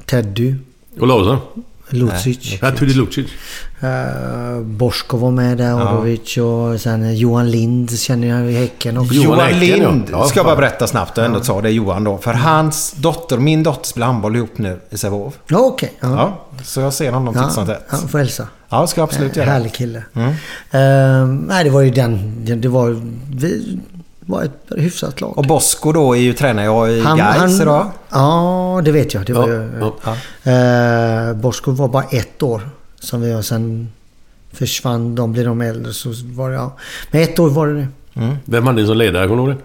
[0.06, 0.54] Teddy.
[1.00, 1.38] Olausson?
[1.88, 2.58] Lucic.
[2.62, 3.26] Ja, Tudi Lucic.
[3.82, 9.14] Uh, Bosko var med där, Orovic och sen Johan Lind känner jag i Häcken också.
[9.14, 9.76] Johan Johan ja.
[9.76, 12.18] Lind Ja, ska jag bara berätta snabbt och ändå sa det är Johan då.
[12.18, 15.34] För hans dotter, min dotter spelar handboll ihop nu i Sävehof.
[15.46, 15.92] Ja, okej.
[16.00, 16.08] Ja.
[16.08, 17.84] Ja, så jag ser honom titt som Ja, tätt.
[17.88, 18.48] han får hälsa.
[18.74, 19.50] Ja, ska jag absolut Eh, göra.
[19.50, 19.98] Härlig kille.
[20.70, 22.44] Eh, nej, det var ju den...
[22.60, 23.00] det- var...
[23.34, 23.78] Vi,
[24.26, 25.38] var ett hyfsat lag.
[25.38, 27.90] Och Bosko då är ju tränare i Gais idag.
[28.10, 29.26] Ja, det vet jag.
[29.26, 29.92] Det var Ja, ju,
[30.44, 30.50] ja.
[31.30, 32.68] Eh, Bosko var bara ett år.
[33.00, 33.92] Som vi har sen
[34.52, 35.14] försvann.
[35.14, 36.56] De blir de äldre så var det...
[36.56, 36.76] Ja.
[37.10, 37.88] Men ett år var det det.
[38.44, 39.28] Vem hade ni som ledare?
[39.28, 39.64] Kommer du ihåg det?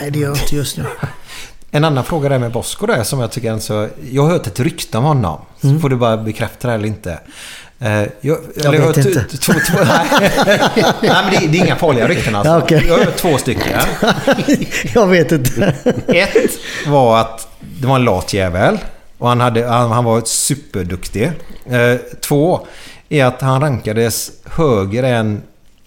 [0.00, 0.84] Nej, det gör jag inte just nu.
[1.70, 3.88] En annan fråga där med Bosko där som jag tycker är så...
[4.10, 5.40] Jag har hört ett rykte om honom.
[5.60, 7.18] Så får du bara bekräfta det eller inte.
[7.78, 9.24] Eh, Jag, Jag vet hört inte.
[9.24, 10.06] Två, två, nej.
[10.46, 12.52] nej, men det, det är inga farliga rykten alltså.
[12.52, 12.84] Ja, okej.
[12.88, 13.80] Jag har hört två stycken.
[14.94, 15.74] jag vet inte.
[16.08, 16.50] Ett
[16.86, 17.48] var att
[17.80, 18.78] det var en lat jävel.
[19.18, 21.32] Och han, hade, han, han var superduktig.
[21.70, 22.66] Eh, två
[23.08, 25.42] är att han rankades högre än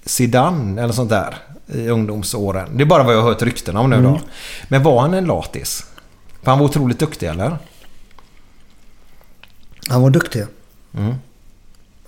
[0.06, 1.36] Zidane eller sånt där
[1.72, 2.78] i ungdomsåren.
[2.78, 4.20] Det är bara vad jag har hört rykten om nu då.
[4.68, 5.86] Men var han en latis?
[6.44, 7.58] För han var otroligt duktig eller?
[9.90, 10.46] Han var duktig.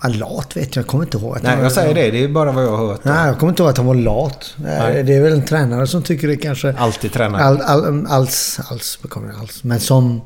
[0.02, 0.82] Ja, lat vet jag.
[0.82, 1.36] Jag kommer inte ihåg.
[1.36, 2.10] Att Nej, jag säger det.
[2.10, 3.00] Det är bara vad jag har hört.
[3.04, 3.10] då.
[3.10, 4.54] Nej, jag kommer inte ihåg att han var lat.
[4.56, 5.02] Nej.
[5.02, 6.74] Det är väl en tränare som tycker det kanske...
[6.78, 7.42] Alltid tränare.
[7.42, 9.64] All, all, alls, alls, kommer det alls.
[9.64, 10.20] Men som...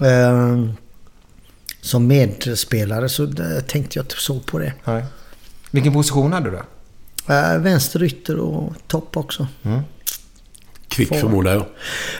[0.00, 0.70] Eh,
[1.80, 4.72] som medspelare så eh, tänkte jag inte så på det.
[4.84, 5.04] Nej.
[5.70, 6.56] Vilken position hade du?
[6.56, 6.62] Eh,
[7.58, 9.46] vänster ytter och topp också.
[10.88, 11.66] Kvick Får- förmodar jag.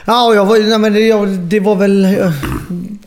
[0.05, 2.03] Ja, jag var, nej, men det, jag, det var väl...
[2.03, 2.31] Jag,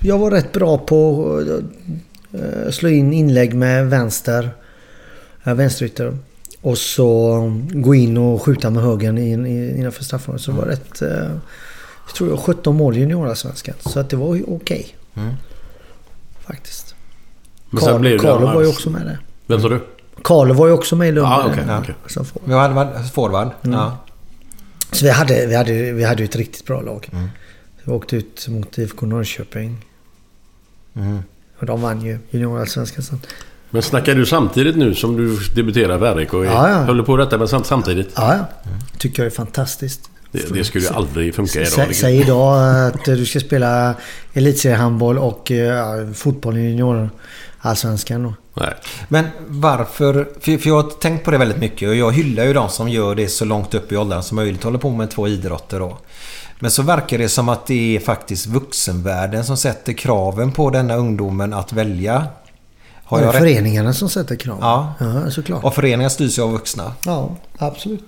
[0.01, 4.51] jag var rätt bra på att eh, slå in inlägg med vänster.
[5.47, 6.19] Uh, vänsterytter.
[6.63, 7.41] Och så
[7.71, 10.43] gå in och skjuta med in, in, innanför straffområdet.
[10.45, 11.03] Så det var rätt...
[11.03, 11.37] eh,
[12.07, 13.75] jag tror jag 17 mål i juniorsvenskan.
[13.81, 14.97] Så att det var okej.
[16.47, 16.95] Faktiskt.
[17.71, 18.39] Men sen blev Carlo det...
[18.41, 19.19] Carlo var ju också med där.
[19.47, 19.81] Vem sa du?
[20.25, 21.27] Carlo var ju också med i Lund.
[21.29, 21.95] Ja, okej, eh, okej.
[22.07, 23.49] som får- Vi hade forward.
[23.63, 23.97] Ja.
[24.93, 27.09] Så vi hade, vi hade, vi hade ju ett riktigt bra lag.
[27.85, 29.85] Vi åkte ut mot IFK Norrköping.
[31.59, 33.21] Och de vann ju juniorallsvenskan sen.
[33.71, 36.29] Men snackar du samtidigt nu som du debuterar för RIK?
[36.33, 36.77] Ja, ja.
[36.85, 38.11] Håller på detta men sam- samtidigt?
[38.17, 38.47] Ja, ja.
[38.99, 40.11] Tycker jag är fantastiskt.
[40.33, 41.73] Det, det skulle ju aldrig funka idag.
[41.73, 42.01] Sä, liksom.
[42.01, 43.95] säg idag att du ska spela
[44.33, 46.75] elitseriehandboll och ja, fotboll i
[47.63, 48.35] juniorallsvenskan då.
[48.55, 48.75] Nej.
[49.09, 50.29] Men varför?
[50.41, 52.89] För, för jag har tänkt på det väldigt mycket och jag hyllar ju de som
[52.89, 54.65] gör det så långt upp i åldern som möjligt.
[54.65, 55.99] Håller på med två idrotter då.
[56.59, 60.95] Men så verkar det som att det är faktiskt vuxenvärlden som sätter kraven på denna
[60.95, 62.27] ungdomen att välja.
[63.05, 63.41] Har det är jag rätt?
[63.41, 64.59] föreningarna som sätter krav.
[64.61, 64.95] Ja.
[65.01, 65.65] ja såklart.
[65.65, 66.93] Och föreningar styrs ju av vuxna.
[67.07, 68.05] Ja, absolut.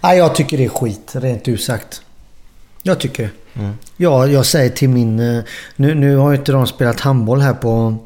[0.00, 2.02] Nej, jag tycker det är skit, rent ut sagt.
[2.82, 3.70] Jag tycker det.
[3.96, 5.20] Ja, jag säger till min...
[5.36, 5.42] eh,
[5.76, 7.96] Nu, nu har ju inte de spelat handboll här på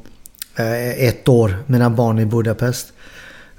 [0.56, 2.92] ett år, mina barn i Budapest.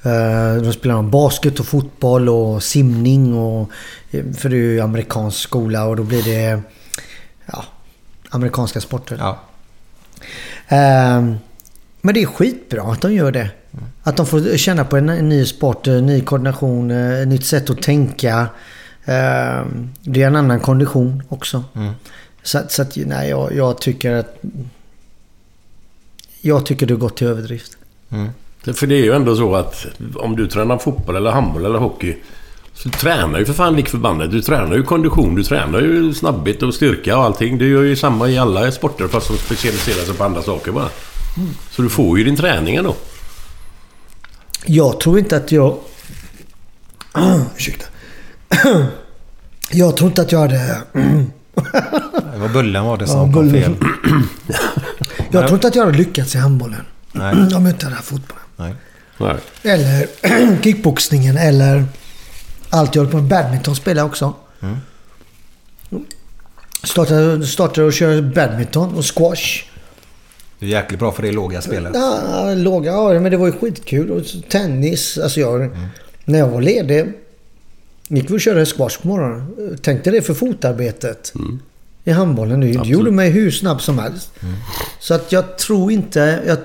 [0.03, 3.69] Eh, de spelar om basket och fotboll och simning och...
[4.11, 6.61] eh, För det är ju amerikansk skola och då blir det...
[7.45, 7.63] Ja,
[8.29, 9.17] amerikanska sporter.
[9.19, 9.39] Ja.
[12.01, 13.49] Men det är skitbra att de gör det.
[14.03, 17.69] Att de får känna på en, ny sport, en ny koordination, eh, ett nytt sätt
[17.69, 18.47] att tänka.
[20.01, 21.63] Det är en annan kondition också.
[22.43, 24.37] Så, att- så att, nej, jag, jag tycker att...
[26.45, 27.77] Jag tycker det har gått till överdrift.
[28.73, 29.85] För det är ju ändå så att
[30.15, 32.15] om du tränar fotboll eller handboll eller hockey
[32.73, 34.31] så tränar ju för fan lik förbannat.
[34.31, 37.57] Du tränar ju kondition, du tränar ju snabbhet och styrka och allting.
[37.57, 40.89] Du gör ju samma i alla sporter fast de specialiserar sig på andra saker bara.
[41.71, 42.95] Så du får ju din träning ändå.
[44.65, 45.77] Jag tror inte att jag...
[47.57, 47.85] Ursäkta.
[49.71, 50.81] Jag tror inte att jag hade...
[52.33, 53.75] Det var Bullen var det som Ja, kom fel.
[55.33, 56.81] Jag tror inte att jag hade lyckats i handbollen.
[57.11, 57.33] Nej.
[57.55, 58.43] Om jag inte hade haft fotbollen.
[58.55, 58.75] Nej.
[59.17, 59.35] Nej.
[59.73, 60.07] Eller
[60.63, 61.85] kickboxningen eller
[62.69, 63.29] allt jag håller på med.
[63.29, 64.33] Badminton spelar jag också.
[66.83, 69.63] Startade, startade och kör badminton och squash.
[70.59, 71.91] Det är jäkligt bra för det låga spelet.
[71.95, 74.11] Ja, låga, ja, men det var ju skitkul.
[74.11, 75.17] Och tennis.
[75.17, 75.69] Alltså jag,
[76.25, 77.13] När jag var ledig
[78.07, 79.77] gick vi och körde squash på morgonen.
[79.81, 81.33] Tänkte det för fotarbetet.
[82.03, 82.59] I handbollen.
[82.59, 84.31] Det, det gjorde mig hur snabb som helst.
[84.99, 86.43] Så att jag tror inte...
[86.47, 86.57] Jag,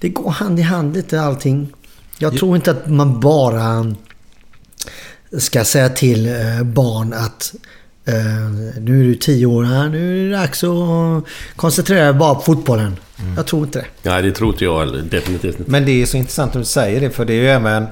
[0.00, 1.72] det går hand i hand lite allting.
[2.18, 3.94] Jag tror inte att man bara
[5.38, 7.54] ska säga till eh, barn att
[8.04, 8.14] eh,
[8.80, 11.24] nu är du tio år här, nu är det dags att
[11.56, 12.96] koncentrera dig bara på fotbollen.
[13.36, 14.10] Jag tror inte det.
[14.10, 15.02] Nej, det tror inte jag heller.
[15.02, 15.70] Definitivt inte.
[15.70, 17.86] Men det är så intressant att du säger det för det är ju även...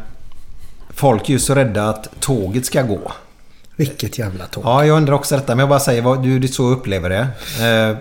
[0.90, 3.12] Folk är ju så rädda att tåget ska gå.
[3.76, 4.64] Vilket jävla tåg.
[4.66, 5.54] Ja, jag undrar också detta.
[5.54, 7.28] Men jag bara säger vad du, du så upplever det.
[7.66, 7.96] Eh,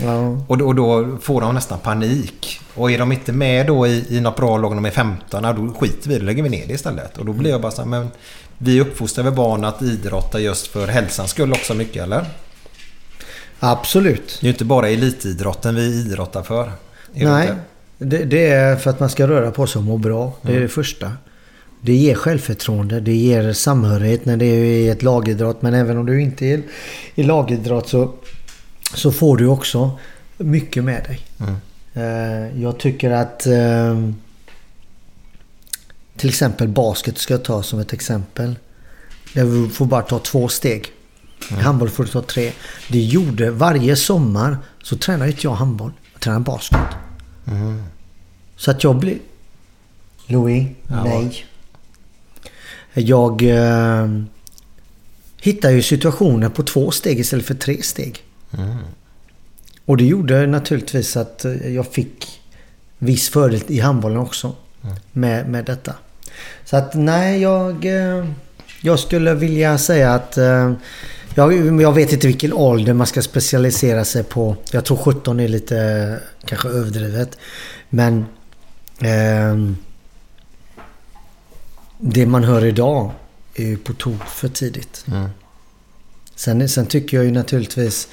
[0.00, 0.28] Ja.
[0.48, 2.60] och, och då får de nästan panik.
[2.74, 5.44] Och är de inte med då i, i något bra lag när de är 15,
[5.44, 6.24] ja, då skiter vi i det.
[6.24, 7.18] Lägger vi ner det istället.
[7.18, 8.08] Och då blir jag bara så här, men
[8.58, 12.24] vi uppfostrar väl barn att idrotta just för hälsans skull också mycket, eller?
[13.60, 14.38] Absolut.
[14.40, 16.72] Det är ju inte bara elitidrotten vi idrottar för.
[17.12, 17.52] Nej,
[17.98, 20.32] det, det är för att man ska röra på sig och må bra.
[20.42, 21.12] Det är det första.
[21.80, 25.62] Det ger självförtroende, det ger samhörighet när det är i ett lagidrott.
[25.62, 26.62] Men även om du inte är
[27.14, 28.12] i lagidrott så,
[28.94, 29.98] så får du också
[30.36, 31.20] mycket med dig.
[31.94, 34.10] Eh, Jag tycker att eh,
[36.16, 38.54] till exempel basket ska jag ta som ett exempel.
[39.34, 40.86] Där du får bara ta två steg.
[41.50, 42.52] I handboll får du ta tre.
[42.88, 45.92] Det gjorde varje sommar så tränade inte jag handboll.
[46.12, 46.78] Jag tränade basket.
[48.56, 49.18] Så att jag blir...
[50.26, 51.44] Louis, nej.
[53.00, 54.08] Jag eh,
[55.40, 58.22] hittar ju situationer på två steg istället för tre steg.
[59.84, 62.40] Och det gjorde naturligtvis att eh, jag fick
[62.98, 64.52] viss fördel i handbollen också.
[65.12, 65.94] Med, med detta.
[66.64, 67.84] Så att nej, jag...
[67.84, 68.26] eh,
[68.82, 70.38] Jag skulle vilja säga att...
[70.38, 70.72] eh,
[71.34, 74.56] Jag, jag vet inte vilken ålder man ska specialisera sig på.
[74.72, 77.38] Jag tror 17 är lite eh, kanske överdrivet.
[77.90, 78.24] Men...
[79.00, 79.76] ehm,
[81.98, 83.12] det man hör idag
[83.54, 85.04] är ju på tok för tidigt.
[86.34, 88.08] Sen, sen tycker jag ju naturligtvis,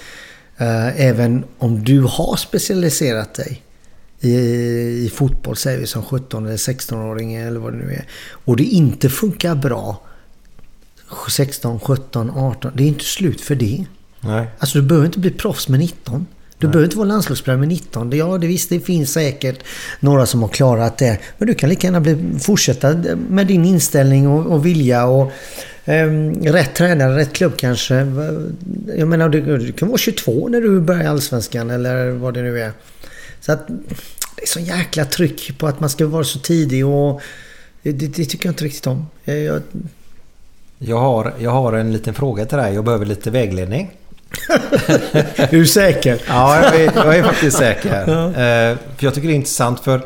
[0.57, 3.61] eh, även om du har specialiserat dig
[4.19, 4.35] i,
[5.05, 8.07] i fotboll, säger vi som 17 eller 16-åring eller vad det nu är.
[8.29, 10.01] Och det inte funkar bra
[11.29, 12.71] 16, 17, 18.
[12.75, 13.85] Det är inte slut för det.
[14.19, 14.47] Nej.
[14.59, 16.25] Alltså du behöver inte bli proffs med 19.
[16.57, 18.09] Du behöver inte vara landslagsspelare med 19.
[18.09, 19.63] Det- Ja, det visst, det finns säkert
[19.99, 21.19] några som har klarat det.
[21.37, 22.95] Men du kan lika gärna bli, fortsätta
[23.29, 25.31] med din inställning och, och vilja och
[25.85, 26.07] eh,
[26.41, 27.95] rätt tränare, rätt klubb kanske.
[28.97, 32.41] Jag menar, du, du kan vara 22 när du börjar i Allsvenskan eller vad det
[32.41, 32.71] nu är.
[33.41, 37.21] Så att det är så jäkla tryck på att man ska vara så tidig och
[37.83, 39.05] det, det tycker jag inte riktigt om.
[39.23, 39.61] Jag, jag,
[40.77, 42.73] Jag har, jag har en liten fråga till dig.
[42.73, 43.91] Jag behöver lite vägledning.
[45.35, 46.21] är du säker?
[46.27, 48.01] Ja, jag är, jag är faktiskt säker.
[48.25, 50.01] Eh, för jag tycker det är intressant för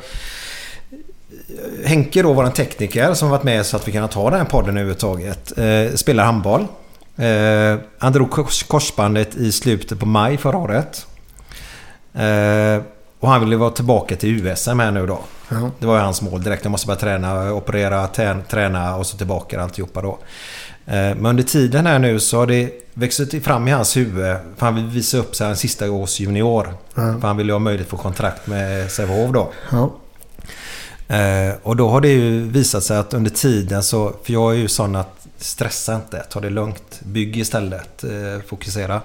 [1.85, 4.69] Henke då, våran tekniker som varit med så att vi kan ta den här podden
[4.77, 5.57] överhuvudtaget.
[5.57, 6.67] Eh, spelar handboll.
[7.17, 11.05] Eh, han drog kors, korsbandet i slutet på maj förra året.
[12.13, 12.81] Eh,
[13.19, 15.19] och han ville vara tillbaka till USM här nu då.
[15.49, 15.71] Ja.
[15.79, 16.63] Det var ju hans mål direkt.
[16.63, 20.17] Jag måste börja träna, operera, trä- träna och så tillbaka alltihopa då.
[20.89, 24.37] Eh, Men under tiden här nu så har det växt fram i hans huvud.
[24.57, 26.73] För han vill visa upp sig en sista års junior.
[27.21, 29.51] För han vill ju ha möjlighet att få kontrakt med Sävehof då.
[31.15, 34.13] Eh, och då har det ju visat sig att under tiden så...
[34.23, 36.99] För jag är ju sån att stressa inte, ta det lugnt.
[37.03, 39.01] Bygg istället, eh, fokusera.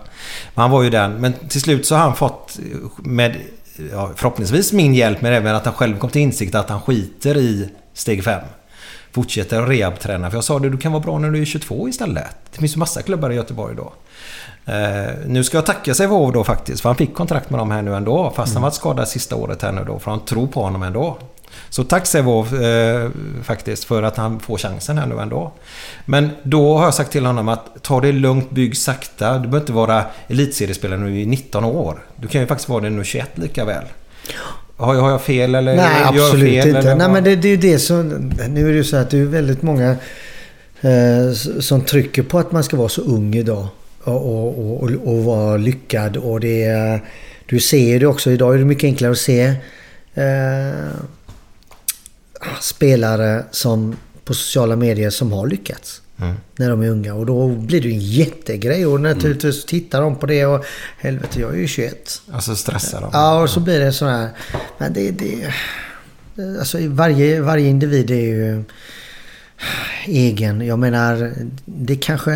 [0.55, 1.13] Men han var ju den.
[1.13, 2.59] Men till slut så har han fått
[2.99, 3.37] med
[3.93, 7.37] ja, förhoppningsvis min hjälp men även att han själv kom till insikt att han skiter
[7.37, 8.41] i steg 5.
[9.15, 10.31] Fortsätter att rehabträna.
[10.31, 12.37] För jag sa det, du kan vara bra när du är 22 istället.
[12.53, 13.93] Det finns ju massa klubbar i Göteborg då.
[14.73, 16.81] Eh, nu ska jag tacka Sävehof då faktiskt.
[16.81, 18.33] För han fick kontrakt med dem här nu ändå.
[18.37, 19.99] Fast han varit skadad sista året här nu då.
[19.99, 21.19] För han tror på honom ändå.
[21.69, 23.11] Så tack Sävehof eh,
[23.43, 25.53] faktiskt för att han får chansen här nu ändå.
[26.05, 29.33] Men då har jag sagt till honom att ta det lugnt, bygg sakta.
[29.33, 32.07] Du behöver inte vara elitseriespelare du är 19 år.
[32.17, 33.85] Du kan ju faktiskt vara det är 21 lika väl.
[34.77, 36.79] Har jag, har jag fel eller Nej, gör absolut fel, inte.
[36.79, 38.09] eller Nej, men det, det är ju det som...
[38.49, 39.97] Nu är det ju så att det är väldigt många
[40.81, 43.67] eh, som trycker på att man ska vara så ung idag.
[44.05, 46.17] Och, och, och, och vara lyckad.
[46.17, 47.01] Och det är,
[47.47, 48.31] Du ser det också.
[48.31, 49.45] Idag är det mycket enklare att se
[50.15, 50.91] eh,
[52.61, 56.01] spelare som på sociala medier som har lyckats.
[56.57, 57.15] När de är unga.
[57.15, 58.87] Och då blir det ju en jättegrej.
[58.87, 60.65] Och naturligtvis tittar de på det och
[60.99, 62.23] helvete, jag är ju 21.
[62.33, 63.11] Alltså stressar de.
[63.13, 64.29] Ja, och så blir det sån här...
[64.79, 65.11] Men det...
[65.11, 65.53] det
[66.59, 68.65] alltså varje, varje individ är ju
[70.07, 70.61] egen.
[70.67, 71.33] Jag menar,
[71.65, 72.31] det kanske,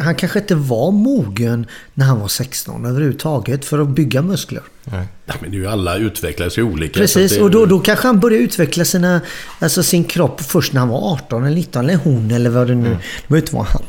[0.00, 4.62] han kanske inte var mogen när han var 16 överhuvudtaget för att bygga muskler.
[4.84, 5.06] Nej,
[5.40, 7.00] men det är ju alla utvecklas ju olika.
[7.00, 9.20] Precis, det- och då, då kanske han började utveckla sina,
[9.58, 12.74] alltså sin kropp först när han var 18 eller 19 eller hon eller vad det
[12.74, 12.88] nu...
[12.90, 13.82] Det behöver inte vara han.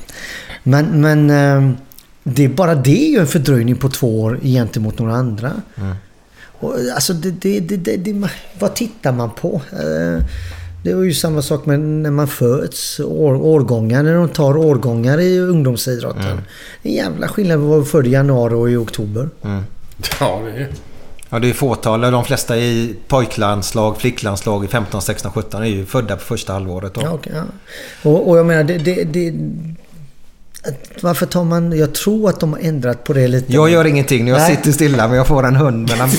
[0.64, 1.72] Men, men eh,
[2.24, 5.52] det är bara det är ju en fördröjning på två år gentemot några andra.
[6.44, 8.28] Och, alltså det, det, det, det, det,
[8.60, 9.62] vad tittar man på?
[10.84, 13.00] Det var ju samma sak med när man föds.
[13.00, 16.42] År, årgångar, när de tar årgångar i ungdomsidrotten.
[16.84, 19.30] Det är en jävla skillnad på att vara född i januari och i oktober.
[19.42, 20.70] Ja, det är...
[21.34, 22.02] Ja, det är fåtal.
[22.02, 26.94] De flesta i pojklandslag, flicklandslag i 15, 16, 17 är ju födda på första halvåret.
[26.94, 27.02] Då.
[27.02, 27.44] Ja, okej, ja.
[28.10, 29.34] Och, och jag menar, det, det, det...
[31.02, 31.78] Varför tar man...
[31.78, 33.54] Jag tror att de har ändrat på det lite.
[33.54, 34.28] Jag gör ingenting.
[34.28, 34.56] Jag Nej.
[34.56, 36.10] sitter stilla men jag får en hund mellan,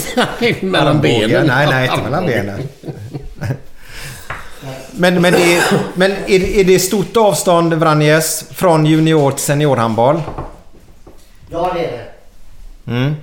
[0.71, 1.47] Mellan benen.
[1.47, 2.61] Nej, nej, inte mellan benen.
[4.95, 5.65] Men, men, det, är-
[5.95, 10.23] men är, det- är det stort avstånd, Vranjes, från junior till seniorhandboll?
[11.51, 12.91] Ja, det är det.
[12.93, 13.15] Mm.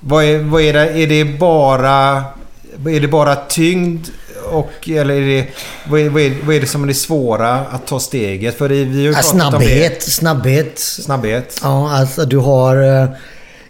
[0.00, 0.90] Vad är, vad är det?
[1.02, 2.24] Är det bara...
[2.86, 4.08] Är det bara tyngd
[4.50, 5.46] och eller är det,
[5.88, 8.58] vad, är, vad, är, vad är det som är det svåra att ta steget?
[8.58, 10.74] För det, vi har Ja, snabbhet, om snabbhet.
[10.76, 10.80] det.
[11.02, 11.60] Snabbhet.
[11.62, 13.08] Ja, alltså du har eh,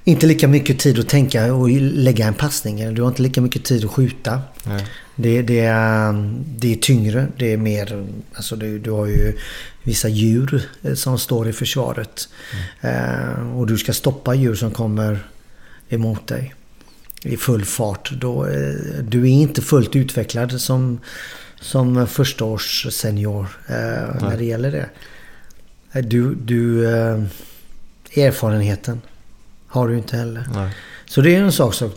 [0.04, 2.80] inte lika mycket tid att tänka och lägga en passning.
[2.80, 4.40] eller Du har inte lika mycket tid att skjuta.
[4.64, 4.84] Nej.
[5.16, 7.26] Det, det, är, det är tyngre.
[7.36, 8.06] Det är mer...
[8.34, 9.38] Alltså du, du har ju
[9.82, 12.28] vissa djur eh, som står i försvaret.
[12.80, 15.28] Eh, och du ska stoppa djur som kommer
[15.88, 16.54] emot dig
[17.22, 18.10] i full fart.
[18.12, 20.98] Då, eh, du är inte fullt utvecklad som,
[21.60, 24.88] som första års senior eh, när det gäller det.
[26.02, 27.22] Du, du, eh,
[28.16, 29.00] erfarenheten
[29.66, 30.48] har du inte heller.
[30.54, 30.74] Nej.
[31.06, 31.90] Så det är en sak som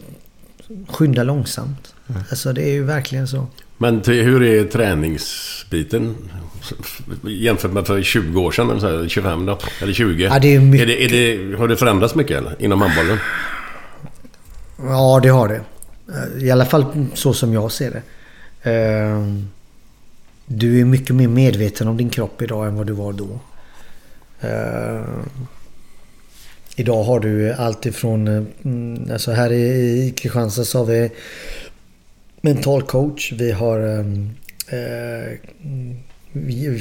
[0.88, 1.94] skynda långsamt.
[2.30, 3.48] Alltså det är ju verkligen så.
[3.78, 6.16] Men hur är träningsbiten?
[7.28, 9.60] Jämfört med för 20 år sedan, eller så här, 25 då?
[9.82, 10.24] Eller 20?
[10.24, 11.10] Ja, det är mycket- är det, är
[11.48, 12.56] det, har det förändrats mycket eller?
[12.60, 13.18] Inom handbollen?
[14.78, 15.62] Ja, det har det.
[16.46, 18.72] I alla fall så som jag ser det.
[18.72, 19.34] Eh,
[20.46, 23.40] Du är mycket mer medveten om din kropp idag än vad du var då.
[24.42, 25.02] Eh,
[26.80, 28.28] Idag har du allt ifrån...
[28.28, 31.12] eh, mm, Alltså här i Kristianstad så har vi
[32.48, 33.32] mental coach.
[33.32, 33.80] Vi har...
[33.80, 34.30] ehm,
[34.70, 35.38] eh,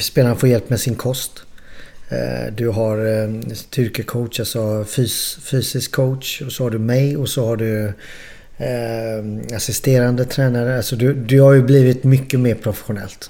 [0.00, 1.32] Spelarna får hjälp med sin kost.
[2.08, 6.42] Eh, Du har eh, styrkecoach, alltså fys, fysisk coach.
[6.42, 7.92] Och så har du mig och så har du
[8.56, 10.76] eh, assisterande tränare.
[10.76, 13.28] Alltså du, du har ju blivit mycket mer professionellt.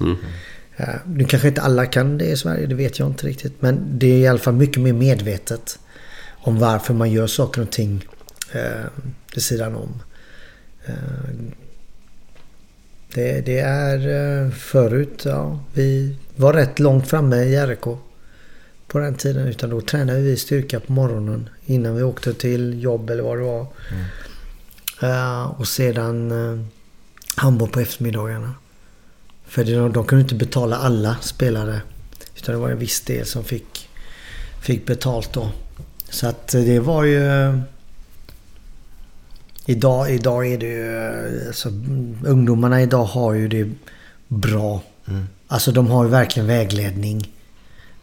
[0.77, 3.63] Eh, Nu kanske inte alla kan det i Sverige, det vet jag inte riktigt.
[3.63, 5.79] Men det är i alla fall mycket mer medvetet
[6.45, 8.05] om varför man gör saker och ting
[8.53, 8.87] eh,
[9.35, 10.03] vid sidan om.
[10.87, 10.95] Eh,
[13.17, 13.99] det, det är
[14.45, 17.85] eh, förut, ja, vi var rätt långt framme i RK
[18.87, 19.47] på den tiden.
[19.47, 23.45] Utan då tränade vi styrka på morgonen innan vi åkte till jobb eller vad det
[23.45, 23.67] var.
[25.03, 26.65] Eh, och sedan uh,
[27.37, 28.55] handboll på eftermiddagarna.
[29.47, 31.81] För det, de kunde inte betala alla spelare.
[32.37, 33.89] Utan det var en viss del som fick,
[34.63, 35.51] fick betalt då.
[36.11, 37.23] Så att det var ju...
[39.67, 41.47] Idag, idag är det ju...
[41.47, 43.69] Alltså, mm, ungdomarna idag har ju det
[44.29, 44.83] bra.
[45.49, 47.33] Alltså de har ju verkligen vägledning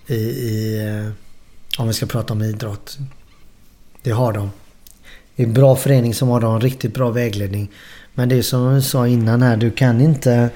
[0.07, 0.80] i, i...
[0.88, 1.11] eh,
[1.82, 2.97] Om vi ska prata om idrott.
[4.01, 4.51] Det har de.
[5.36, 7.72] Det är en bra förening som har de riktigt bra vägledning.
[8.14, 10.34] Men det är som jag sa innan här, du kan inte...
[10.34, 10.49] eh,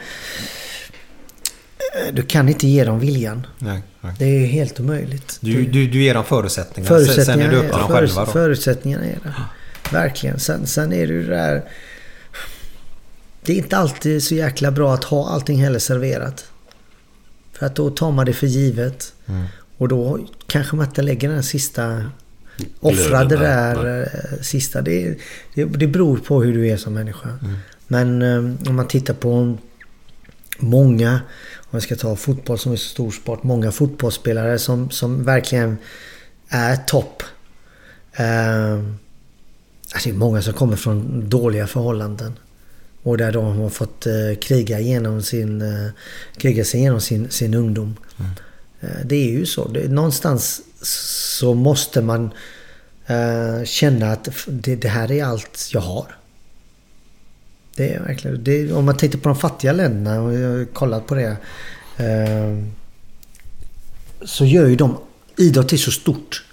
[2.14, 3.48] Du kan inte ge dem viljan.
[3.60, 4.14] Nej, nej.
[4.20, 5.38] Det är helt omöjligt.
[5.42, 6.88] Du, du, du ger dem förutsättningar.
[6.90, 8.32] Förutsättningarna, Sen är det upp till dem själva då.
[8.32, 9.34] förutsättningarna är det.
[9.92, 10.40] Verkligen.
[10.40, 11.64] Sen, sen är det ju det där...
[13.42, 16.52] Det är inte alltid så jäkla bra att ha allting heller serverat.
[17.54, 19.14] För att då tar man det för givet.
[19.26, 19.46] Mm.
[19.78, 22.12] Och då kanske man inte lägger den sista...
[22.80, 24.82] Offrar det där eh, sista.
[24.82, 25.18] Det,
[25.54, 27.30] det, det beror på hur du är som människa.
[27.30, 27.58] Mm.
[27.88, 29.58] Men eh, om man tittar på
[30.58, 31.22] många,
[31.56, 35.78] om vi ska ta fotboll som är så stor sport, många fotbollsspelare som, som verkligen
[36.50, 37.24] är topp.
[38.14, 38.84] Eh,
[40.04, 42.34] det är många som kommer från dåliga förhållanden.
[43.04, 45.90] Och där de har fått eh, kriga, igenom sin, eh,
[46.38, 47.96] kriga sig igenom sin, sin ungdom.
[48.82, 49.68] Eh, det är ju så.
[49.88, 52.30] Någonstans så måste man
[53.66, 56.16] känna att det, här är allt jag har.
[57.76, 58.44] Det är verkligen...
[58.44, 61.38] Det, om man tittar på de fattiga länderna och jag har kollat på det.
[64.22, 64.98] Så gör ju de...
[65.38, 66.47] Idrott är så stort.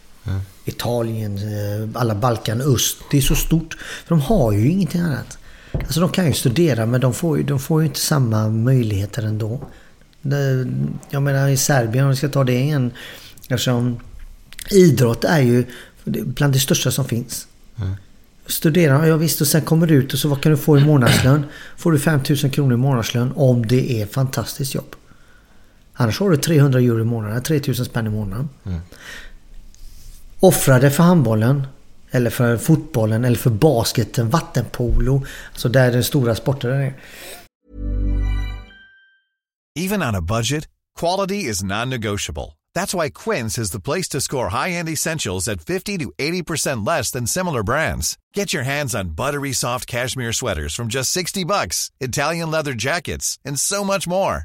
[0.65, 2.97] Italien, eh, alla Balkan, öst.
[3.11, 3.75] Det är så stort.
[3.75, 5.39] För de har ju ingenting annat.
[5.73, 9.23] Alltså de kan ju studera men de får ju, de får ju inte samma möjligheter
[9.23, 9.61] ändå.
[11.11, 12.91] Jag menar i Serbien, om vi ska ta det igen.
[13.49, 14.01] Eftersom
[14.71, 15.65] idrott är ju
[16.05, 17.47] bland det största som finns.
[18.47, 20.85] Studera, ja visst och sen kommer du ut och så vad kan du få i
[20.85, 21.45] månadslön?
[21.77, 24.97] Får du 5000 kronor i månadslön om det är fantastiskt jobb.
[25.95, 28.49] Annars har du 300 euro i månaden, 3000 spänn i månaden.
[28.65, 28.81] Offra
[30.80, 31.66] det för handbollen.
[32.11, 35.24] Eller för fotbollen eller för basketen, vattenpolo.
[35.51, 36.95] Alltså där den stora sporten är.
[39.76, 40.68] Even on a budget,
[41.01, 42.53] quality is non-negotiable.
[42.76, 47.11] That's why Quince is the place to score high-end essentials at 50 to 80% less
[47.11, 48.16] than similar brands.
[48.34, 53.38] Get your hands on buttery soft cashmere sweaters from just 60 bucks, Italian leather jackets,
[53.45, 54.45] and so much more.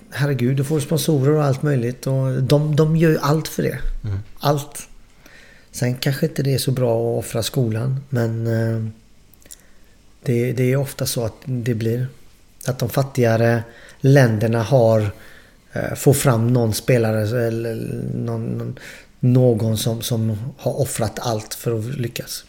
[0.11, 2.07] herregud, du får sponsorer och allt möjligt.
[2.07, 3.79] Och de, de gör ju allt för det.
[4.39, 4.87] Allt.
[5.71, 7.99] Sen kanske inte det är så bra att offra skolan.
[8.09, 8.85] Men eh,
[10.23, 12.07] det, det är ofta så att det blir.
[12.65, 13.63] Att de fattigare
[14.01, 15.11] länderna har
[15.73, 17.75] eh, får fram någon spelare eller
[18.15, 18.79] någon, någon,
[19.19, 22.45] någon som, som har offrat allt för att lyckas.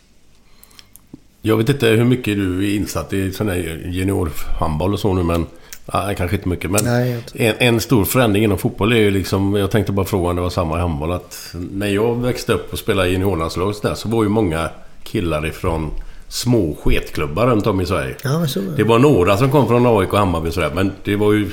[1.43, 3.57] Jag vet inte hur mycket du är insatt i sån här
[3.87, 5.47] juniorhandboll och så nu men...
[5.87, 6.85] Ja, kanske inte mycket men...
[6.85, 9.55] Nej, en, en stor förändring inom fotboll är ju liksom...
[9.55, 11.55] Jag tänkte bara fråga om det var samma i handboll att...
[11.73, 14.71] När jag växte upp och spelade i juniorlandslag och så, där, så var ju många
[15.05, 15.91] killar ifrån
[16.29, 18.17] små sketklubbar runt om i Sverige.
[18.25, 21.17] Ja, så, Det var några som kom från AIK och Hammarby och sådär, men det
[21.17, 21.51] var ju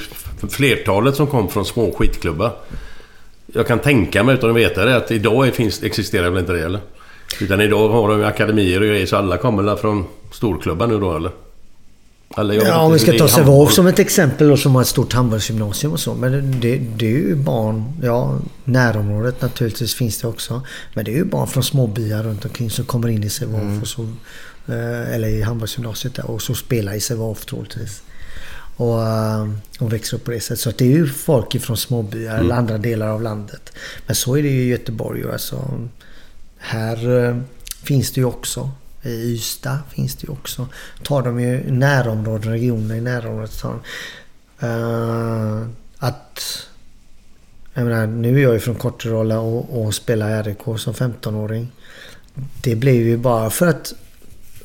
[0.49, 2.51] flertalet som kom från små skitklubbar.
[3.53, 6.65] Jag kan tänka mig utan att veta det att idag finns, existerar väl inte det
[6.65, 6.79] eller?
[7.41, 10.99] Utan idag har de ju akademier och grejer så alla kommer väl från storklubbar nu
[10.99, 11.31] då eller?
[12.67, 15.93] Ja, om vi ska ta Sävehof som ett exempel och som har ett stort handbollsgymnasium
[15.93, 16.13] och så.
[16.13, 20.61] Men det, det är ju barn, ja närområdet naturligtvis finns det också.
[20.93, 23.87] Men det är ju barn från småbyar runt omkring som kommer in i Sävehof och
[23.87, 24.01] så,
[24.67, 28.01] eh, eller i handbollsgymnasiet där och så spelar i Sävehof troligtvis.
[28.75, 29.49] Och, eh,
[29.79, 30.59] och växer upp på det sättet.
[30.59, 33.73] Så det är ju folk ifrån småbyar eller andra delar av landet.
[34.05, 35.23] Men så är det ju i Göteborg.
[35.31, 35.87] Alltså,
[36.57, 37.37] här eh,
[37.83, 38.71] finns det ju också.
[39.03, 40.67] I Ystad finns det ju också.
[41.03, 43.59] Tar de ju närområden, regioner i närområdet.
[43.59, 43.79] Tar
[44.59, 45.61] Eh,
[45.97, 46.65] att...
[47.73, 51.71] Jag menar, nu är jag ju från Korterolla och, och spelar i RIK som 15-åring.
[52.61, 53.93] Det blev ju bara för att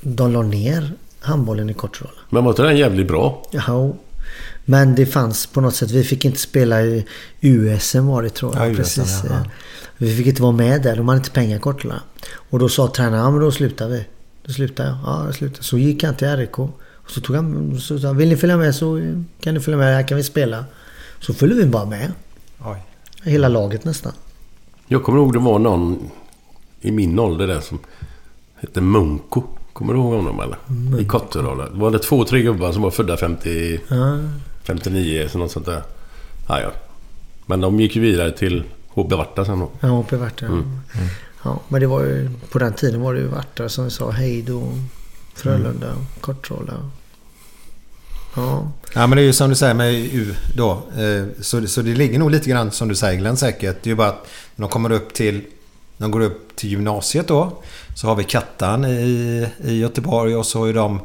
[0.01, 2.21] de la ner handbollen i Korterolla.
[2.31, 3.43] Men var inte den jävligt bra?
[3.51, 3.93] Ja,
[4.65, 5.91] men det fanns på något sätt.
[5.91, 7.07] Vi fick inte spela i
[7.41, 8.71] USM var det tror jag.
[8.71, 9.23] Ja, Precis.
[9.25, 9.51] ja, ja.
[9.97, 10.97] Vi fick inte vara med där.
[10.97, 12.01] De hade inte pengar Kortela.
[12.51, 14.05] Och då sa tränaren, ja men då slutar vi.
[14.47, 14.97] Då slutar jag.
[15.05, 15.63] Ja, jag slutar.
[15.63, 16.59] Så gick han till RIK.
[16.59, 16.71] Och
[17.11, 19.95] så tog han, så sa vill ni följa med så kan ni följa med.
[19.95, 20.65] Här kan vi spela.
[21.21, 22.13] Så följde vi bara med.
[22.65, 22.83] Oj.
[23.23, 24.13] Hela laget nästan.
[24.87, 26.11] Jag kommer ihåg det var någon
[26.81, 27.79] i min ålder där som
[28.57, 29.43] hette Munko.
[29.73, 31.01] Kommer du ihåg honom eller?
[31.01, 31.69] I Kotterolla.
[31.73, 34.19] Var det två, tre gubbar som var födda 50, Ja,
[34.63, 35.83] 59 så något sånt där?
[36.49, 36.71] Ja, ja.
[37.47, 39.71] Men de gick ju vidare till HB Varta sen då.
[39.81, 40.47] ja i Varta.
[41.45, 44.11] Ja, men det var ju, på den tiden var det ju Varta som vi sa
[44.11, 44.79] hej då.
[45.35, 46.91] Frölunda, Kortrolla.
[48.37, 48.71] Ja.
[48.95, 50.71] Ja men det är ju som du säger med U då.
[50.73, 53.83] eh, Så, så det ligger nog lite grann som du säger Glenn säkert.
[53.83, 54.27] Det är ju bara att
[54.57, 55.45] när de kommer upp till...
[55.97, 57.63] De går upp till gymnasiet då.
[57.97, 61.01] Så har vi Kattan i, i Göteborg och så har ju de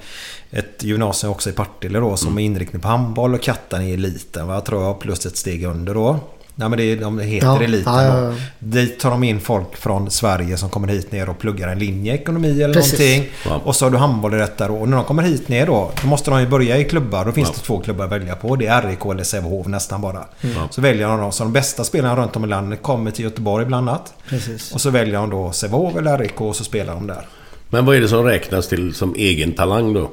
[0.51, 4.47] ett gymnasium också i Partille då som är inriktning på handboll och Kattan i eliten
[4.47, 4.99] va, tror jag.
[4.99, 6.19] Plus ett steg under då.
[6.59, 8.33] Nej men det, de heter Ja, eliten ja, ja, ja.
[8.59, 12.13] Dit tar de in folk från Sverige som kommer hit ner och pluggar en linje
[12.13, 12.99] ekonomi eller Precis.
[12.99, 13.31] någonting.
[13.45, 13.61] Ja.
[13.63, 14.73] Och så har du handboll i detta då.
[14.75, 17.25] Och när de kommer hit ner då, då måste de ju börja i klubbar.
[17.25, 17.53] Då finns Ja.
[17.57, 18.55] det två klubbar att välja på.
[18.55, 20.25] Det är RIK eller Sävehof nästan bara.
[20.41, 20.55] Mm.
[20.69, 21.31] Så väljer de då.
[21.31, 24.13] Så de bästa spelarna runt om i landet kommer till Göteborg bland annat.
[24.29, 24.71] Precis.
[24.73, 27.25] Och så väljer de då Sävehof eller RIK och så spelar de där.
[27.69, 30.11] Men vad är det som räknas till som egen talang då?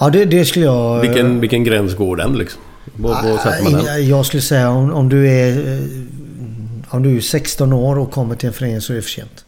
[0.00, 1.00] Ja, det, det skulle jag...
[1.00, 2.62] Vilken, vilken gräns går den liksom?
[2.96, 4.08] Vad, vad sätter man den?
[4.08, 5.72] Jag skulle säga om, om du är...
[5.72, 5.80] eh,
[6.88, 9.44] Om du är 16 år och kommer till en förening så är det för sent.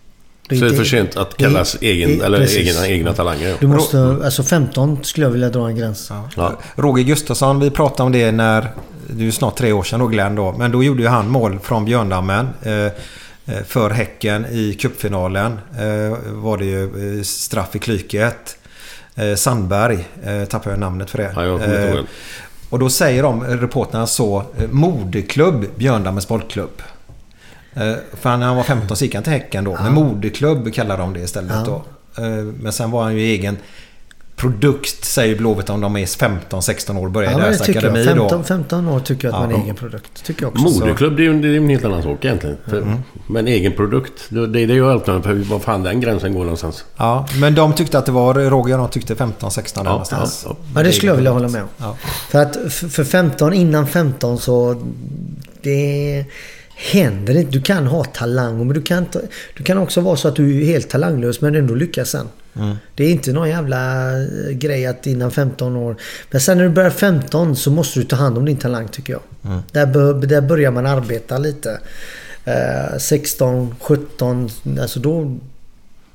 [0.48, 2.68] Så är det för sent att kallas det- egen, det- eller precis.
[2.76, 3.56] egna, egna talanger?
[3.60, 4.16] Du måste...
[4.24, 6.12] Alltså 15 skulle jag vilja dra en gräns.
[6.36, 6.52] Ja.
[6.76, 8.68] Roger Gustafsson, vi pratade om det när...
[9.10, 10.52] Det är snart tre år sedan då Glenn då.
[10.58, 12.48] Men då gjorde ju han mål från Björndammen.
[12.62, 12.90] Eh, eh,
[13.66, 15.52] för Häcken i cupfinalen.
[15.78, 18.56] Eh, var det ju eh, straff i klyket.
[19.14, 21.32] Eh, Sandberg, eh, tappade jag namnet för det.
[21.36, 21.60] Ja, jag
[22.70, 26.82] och då säger de, reportrarna så, eh, moderklubb Björndammens bollklubb.
[27.74, 29.78] Eh, För när han var 15 så gick han till Häcken då.
[29.82, 31.82] Men moderklubb kallar de det istället Ja.
[32.16, 32.22] då.
[32.22, 33.56] Eh, Men sen var han ju egen
[34.38, 37.84] produkt, säger Blåvitt om de är 15-16 år och börjar Ja, i deras tycker jag.
[37.84, 38.44] akademi 15, då.
[38.44, 39.62] 15 år tycker jag att man är Ja.
[39.64, 40.24] egen produkt.
[40.24, 40.64] Tycker jag också.
[40.80, 42.56] Moderklubb, det är ju en, helt annan sak egentligen.
[42.66, 46.40] För, Men egen produkt, det, det är ju alltid för var fan den gränsen går
[46.40, 46.84] någonstans.
[46.96, 50.42] Ja, men de tyckte att det var, Roger och de tyckte 15-16 där Ja, någonstans.
[50.48, 51.68] ja, Ja, det skulle jag vilja hålla med om.
[51.78, 51.96] Ja.
[52.30, 54.82] För att för 15, innan 15 så...
[55.62, 56.24] Det
[56.92, 57.50] händer inte.
[57.50, 59.22] Du kan ha talang, men du kan, inte,
[59.56, 62.28] du kan också vara så att du är helt talanglös men ändå lyckas sen.
[62.94, 65.96] Det är inte någon jävla eh, grej att innan 15 år...
[66.30, 69.12] Men sen när du börjar 15 så måste du ta hand om din talang tycker
[69.12, 69.22] jag.
[69.72, 71.80] Där, bör, där börjar man arbeta lite.
[72.44, 75.36] Eh, 16, 17, alltså då...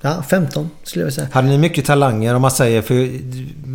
[0.02, 1.28] Ja, 15 skulle jag säga.
[1.32, 2.94] Hade ni mycket talanger om man säger, för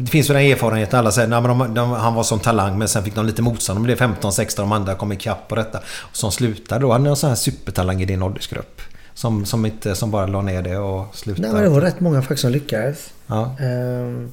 [0.03, 1.29] det finns väl en erfarenhet alla säger,
[1.75, 3.79] de, han var som talang men sen fick de lite motstånd.
[3.79, 5.79] De blev 15-16, de andra kom ikapp på detta.
[5.79, 6.93] Och som slutade då.
[6.93, 8.81] Hade ni någon sån här supertalang i din åldersgrupp?
[9.19, 11.49] Som, som, inte, som bara la ner det och slutade?
[11.49, 13.11] Nej, men det var rätt många faktiskt som lyckades.
[13.27, 13.57] Ja.
[13.61, 14.33] Ehm,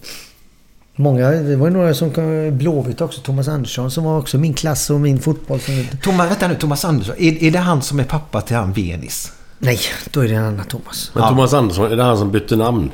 [0.96, 3.22] många, det var ju några som kom, Blåvitt också.
[3.22, 5.60] Thomas Andersson som var också min klass och min fotboll.
[5.60, 7.16] Som, Thomas, vänta nu, Thomas Andersson.
[7.18, 9.32] Är, är det han som är pappa till han Venis?
[9.58, 9.80] nej,
[10.12, 11.12] då är det en annan Thomas.
[11.14, 12.92] Men Thomas Andersson, är det han som bytte namn?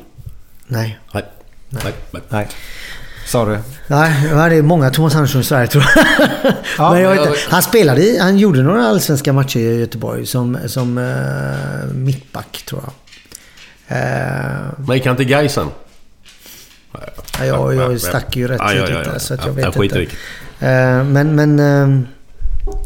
[0.66, 0.98] Nej.
[1.12, 1.24] Nej.
[1.68, 1.92] Nej.
[2.12, 2.22] Nej.
[2.28, 2.48] Nej.
[3.26, 3.58] Sa du?
[3.86, 4.12] Nej,
[4.50, 6.04] det är många Thomas Andersson i Sverige tror jag.
[6.78, 7.28] Ja, men jag inte.
[7.28, 12.64] jag- Han spelade i, han gjorde några allsvenska matcher i Göteborg som, som uh, mittback
[12.68, 12.92] tror jag.
[13.98, 15.68] Eh, Men gick han till Gaisen?
[17.38, 19.12] ja, jag, jag stack ju rätt Ja, ja, tidigt ja, ja.
[19.12, 19.98] där så att Ja, jag vet jag inte.
[19.98, 20.08] i
[20.60, 22.08] Eh, men men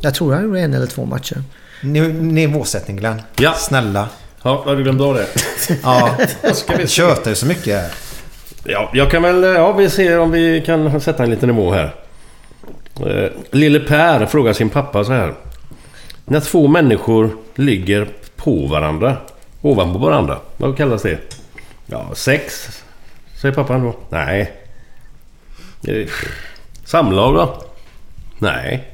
[0.00, 1.42] jag tror han gjorde en eller två matcher.
[1.82, 3.22] Ni- Nivåsättning Glenn.
[3.36, 3.54] Ja.
[3.58, 4.08] Snälla.
[4.42, 5.26] Ja, du glömt av det?
[5.82, 6.16] Ja.
[6.86, 7.90] Tjötar ju så mycket här.
[8.68, 9.42] Ja, jag kan väl...
[9.42, 11.94] Ja, vi ser om vi kan sätta en liten nivå här.
[13.06, 15.34] Eh, Lille Per frågar sin pappa så här.
[16.24, 19.16] När två människor ligger på varandra,
[19.60, 21.18] ovanpå varandra, vad kallas det?
[21.86, 22.68] Ja, sex,
[23.40, 23.96] säger pappan då.
[24.08, 24.52] Nej.
[25.88, 26.08] Eh,
[26.84, 27.62] samlag då?
[28.38, 28.84] Nej.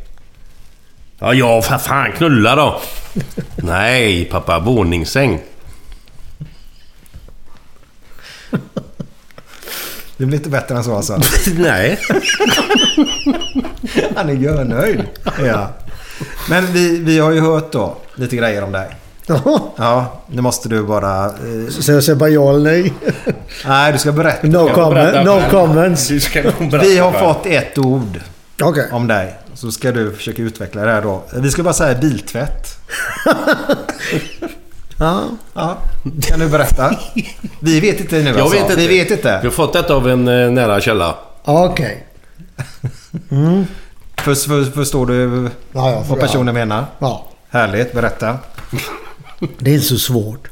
[1.19, 2.81] Ja, ja, för fan knulla då.
[3.57, 5.41] Nej, pappa, våningssäng.
[10.23, 11.21] Det blir inte bättre än så alltså.
[11.57, 11.99] Nej.
[14.17, 15.03] Han är görnöjd.
[15.45, 15.69] Ja.
[16.49, 18.89] Men vi, vi har ju hört då lite grejer om dig.
[19.77, 21.25] Ja, nu måste du bara...
[21.27, 21.33] Eh,
[21.71, 22.93] Så jag säger bara ja eller nej.
[23.67, 24.47] nej, du ska berätta.
[24.47, 26.09] No, comment, no comments.
[26.09, 28.21] Du ska berätta Vi har fått ett ord
[28.63, 28.89] Okej.
[28.93, 29.35] om dig.
[29.55, 31.23] Så ska du försöka utveckla det här då.
[31.35, 32.67] Vi ska bara säga biltvätt.
[35.03, 35.29] Ja.
[35.55, 35.79] Ja,
[36.21, 36.97] kan du berätta?
[37.61, 38.57] Vi vet inte nu Jag alltså.
[38.57, 38.77] vet inte.
[38.77, 39.31] Vi vet Vi inte.
[39.31, 41.15] har fått detta av en eh, nära källa.
[41.45, 42.07] Okej.
[44.17, 46.87] För, för, förstår du Ja, jag vad personen menar?
[46.99, 47.27] Ja.
[47.49, 48.39] Härligt, berätta.
[49.59, 50.49] Det är inte så svårt.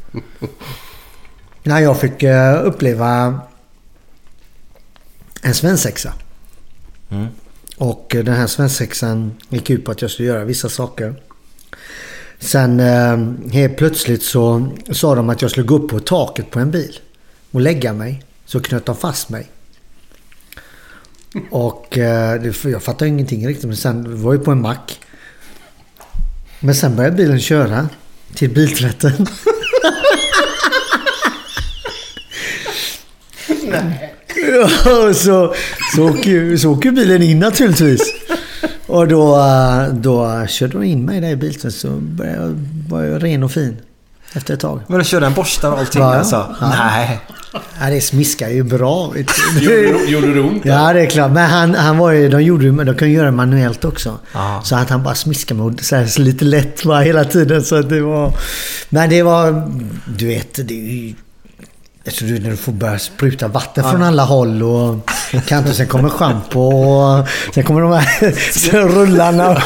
[1.63, 3.41] När jag fick eh, uppleva
[5.43, 6.13] en svensexa.
[7.77, 11.15] Och eh, den här svensexan gick ut på att jag skulle göra vissa saker.
[12.41, 13.19] Sen eh,
[13.53, 16.99] helt plötsligt så sa de att jag skulle gå upp på taket på en bil
[17.51, 18.23] och lägga mig.
[18.45, 19.51] Så knöt de fast mig.
[21.51, 23.67] Och eh, jag fattade ingenting riktigt.
[23.67, 25.01] Men sen var jag på en mack.
[26.61, 27.89] Men sen började bilen köra
[28.35, 29.27] till biltvätten.
[34.53, 35.55] Ja, så,
[35.95, 38.15] så, åker, så åker bilen in naturligtvis.
[38.87, 39.37] Och då,
[39.93, 43.77] då körde de in mig där i biltvätten så jag, var jag ren och fin.
[44.33, 44.81] Efter ett tag.
[44.87, 46.55] Men du körde en borsta och allting Ja, alltså?
[46.61, 46.69] Ja.
[46.69, 47.21] Nej.
[47.81, 49.13] Ja, det smiskar ju bra.
[49.61, 50.65] Gjorde, gjorde det ont?
[50.65, 51.31] Ja, det är klart.
[51.33, 54.19] Men han, han var ju, de, gjorde, ju- de kan ju göra det manuellt också.
[54.33, 54.61] Ja.
[54.65, 57.63] Så att han bara smiskade mig och så här, lite lätt bara hela tiden.
[57.65, 58.33] Så att det var...
[58.89, 59.71] Men det var...
[60.19, 61.15] Du vet, det är ju...
[62.05, 65.11] Jag tror du när du får börja spruta vatten från alla håll och
[65.47, 69.63] kanske sen kommer schampo och sen kommer de här sen rullarna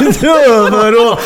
[0.47, 1.19] över och,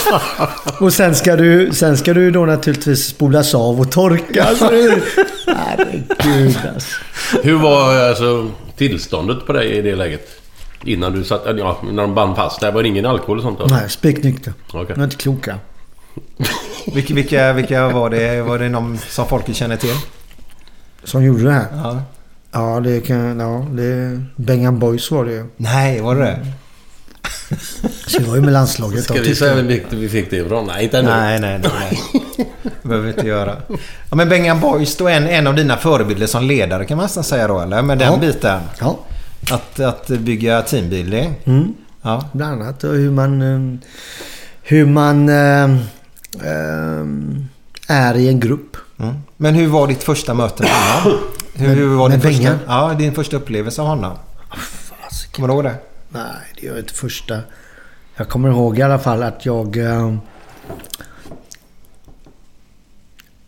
[0.85, 4.45] och sen ska du, sen ska du då naturligtvis spolas av och torka.
[4.55, 5.01] Så det-
[5.47, 6.97] Herregud alltså.
[7.43, 10.27] Hur var alltså, tillståndet på dig i det läget?
[10.83, 11.41] Innan du satt...
[11.57, 12.71] Ja, när de band fast dig.
[12.71, 13.65] Var det ingen alkohol och sånt då?
[13.69, 14.53] Nej, spiknykter.
[14.73, 14.85] Okej.
[14.95, 15.55] De är inte kloka.
[16.93, 18.41] Vilka, vilka, vilka var det?
[18.41, 19.95] Var det någon som folket känner till?
[21.03, 21.65] Som gjorde det här?
[21.73, 22.01] Ja.
[22.51, 23.39] Ja, det kan...
[23.39, 24.21] Ja, det...
[24.35, 25.45] Bengan Boys var det ju.
[25.57, 26.39] Nej, var det det?
[28.07, 29.03] Så det var ju med landslaget.
[29.03, 30.67] Ska vi säga vem vi- vi fick det ifrån?
[30.67, 31.09] Nej, inte ännu.
[31.09, 31.71] Nej, nej, nej.
[31.79, 32.23] nej.
[32.63, 33.55] Det behöver vi inte göra.
[34.09, 37.03] Ja, men Bengan Boys då är en, en av dina förebilder som ledare kan man
[37.03, 37.81] nästan säga då, eller?
[37.81, 38.17] Med den Ja.
[38.19, 38.61] biten.
[38.79, 38.99] Ja,
[39.51, 41.35] Att, att bygga teambuilding.
[41.45, 41.73] mm.
[42.01, 42.29] Ja.
[42.33, 42.83] bland annat.
[42.83, 43.41] Och hur man...
[43.41, 43.79] eh,
[44.63, 45.29] Hur man...
[45.29, 45.63] eh,
[46.43, 47.05] eh,
[47.87, 48.77] är i en grupp.
[48.99, 49.15] Mm.
[49.37, 51.17] Men hur var ditt första möte med honom?
[51.59, 54.17] Hur, hur var din första, ja, din första upplevelse av honom?
[55.31, 55.75] Kommer du ihåg det?
[56.09, 56.23] Nej,
[56.55, 57.39] det gör jag inte första.
[58.15, 59.77] Jag kommer ihåg i alla fall att jag...
[59.77, 60.15] Eh,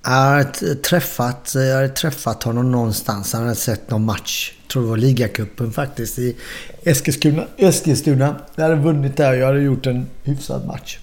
[0.04, 3.34] jag hade träffat, jag hade träffat honom någonstans.
[3.34, 4.54] Han hade sett någon match.
[4.62, 6.38] Jag tror det var ligacupen faktiskt i
[6.84, 7.44] Eskilstuna.
[7.58, 8.36] Eskilstuna.
[8.56, 11.00] Jag hade vunnit där och jag hade gjort en hyfsad match.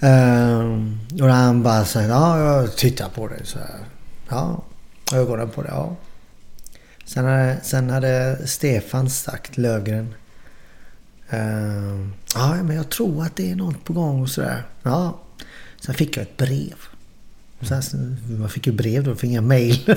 [0.00, 3.44] Ehm, och han bara säger ja, jag tittar på det.
[3.44, 3.78] Så här,
[4.28, 4.62] ja,
[5.12, 5.68] ögonen på det.
[5.68, 5.96] Ja.
[7.04, 10.14] Sen hade, sen hade Stefan sagt, Lövgren.
[11.30, 14.62] Ehm, ja, men jag tror att det är något på gång och sådär.
[14.82, 15.20] Ja.
[15.80, 16.74] Sen fick jag ett brev.
[17.60, 19.96] Sen, man fick ju brev då, fick inga mail.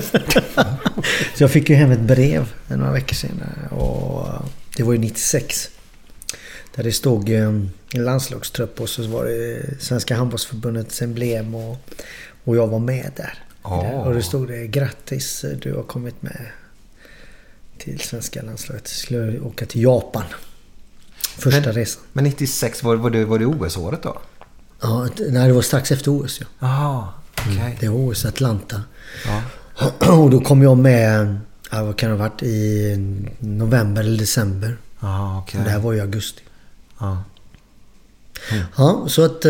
[1.36, 3.68] så jag fick ju hem ett brev några veckor senare.
[3.70, 4.26] Och
[4.76, 5.70] det var ju 96.
[6.74, 11.76] Där det stod ehm, en landslagstrupp och så var det Svenska handbollsförbundets emblem och,
[12.44, 13.44] och jag var med där.
[13.62, 14.00] Åh.
[14.06, 16.46] Och det stod det grattis du har kommit med
[17.78, 18.82] till svenska landslaget.
[18.84, 20.24] Jag skulle åka till Japan.
[21.38, 22.02] Första Men- resan.
[22.12, 24.18] Men 96, var, var det, var det OS-året då?
[24.80, 26.46] Ja, nej, det var strax efter OS ja.
[26.58, 27.08] Jaha,
[27.40, 27.76] okej.
[27.80, 28.82] Det var OS Atlanta.
[29.26, 29.42] Ja.
[30.12, 31.38] Och då kom jag med,
[31.70, 32.96] ja, vad kan det ha varit, i
[33.38, 34.76] november eller december.
[35.00, 35.60] Ja, okej.
[35.64, 36.42] Det här var i augusti.
[36.98, 37.22] Ja.
[38.76, 39.44] Ja, så att...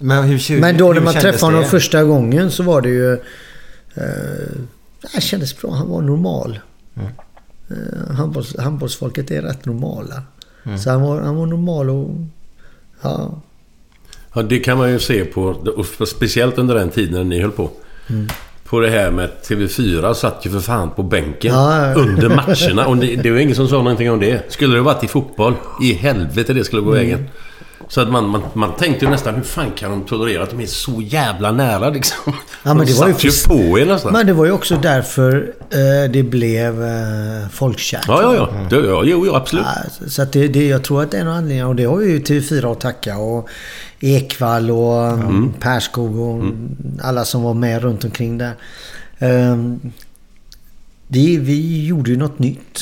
[0.00, 1.66] Men, hur, Men då hur när man träffade honom det?
[1.68, 3.12] första gången så var det ju...
[3.94, 4.60] Eh,
[5.14, 5.70] det kändes bra.
[5.74, 6.58] Han var normal.
[6.96, 7.08] Mm.
[7.70, 10.22] Eh, handbolls, handbollsfolket är rätt normala.
[10.64, 10.78] Mm.
[10.78, 12.10] Så han var, han var normal och...
[13.02, 13.40] Ja.
[14.34, 15.42] Ja, det kan man ju se på,
[15.76, 17.70] och speciellt under den tiden när ni höll på.
[18.06, 18.28] Mm.
[18.64, 21.94] På det här med TV4 satt ju för fan på bänken ja.
[21.94, 22.86] under matcherna.
[22.86, 24.52] Och det, det var ingen som sa någonting om det.
[24.52, 27.02] Skulle det varit i fotboll, i helvete det skulle gå Mm.
[27.04, 27.28] vägen.
[27.88, 30.60] Så att man, man, man tänkte ju nästan, hur fan kan de tolerera att de
[30.60, 32.16] är så jävla nära liksom?
[32.62, 34.12] Ja, men de det var ju ju på er nästan.
[34.12, 38.04] Men det var ju också därför eh, det blev eh, folkkärt.
[38.08, 38.66] Ja, ja, ja.
[38.70, 39.66] Det, ja jo, jo, absolut.
[40.00, 41.66] Ja, så- att det, det, jag tror att det är en anledning.
[41.66, 43.18] Och det har ju TV4 att tacka.
[43.18, 43.48] Och
[44.00, 45.52] Ekvall och mm.
[45.60, 46.44] Perskog och
[47.02, 48.52] alla som var med runt omkring där.
[49.18, 49.80] Ehm,
[51.08, 52.80] vi, vi gjorde ju något nytt.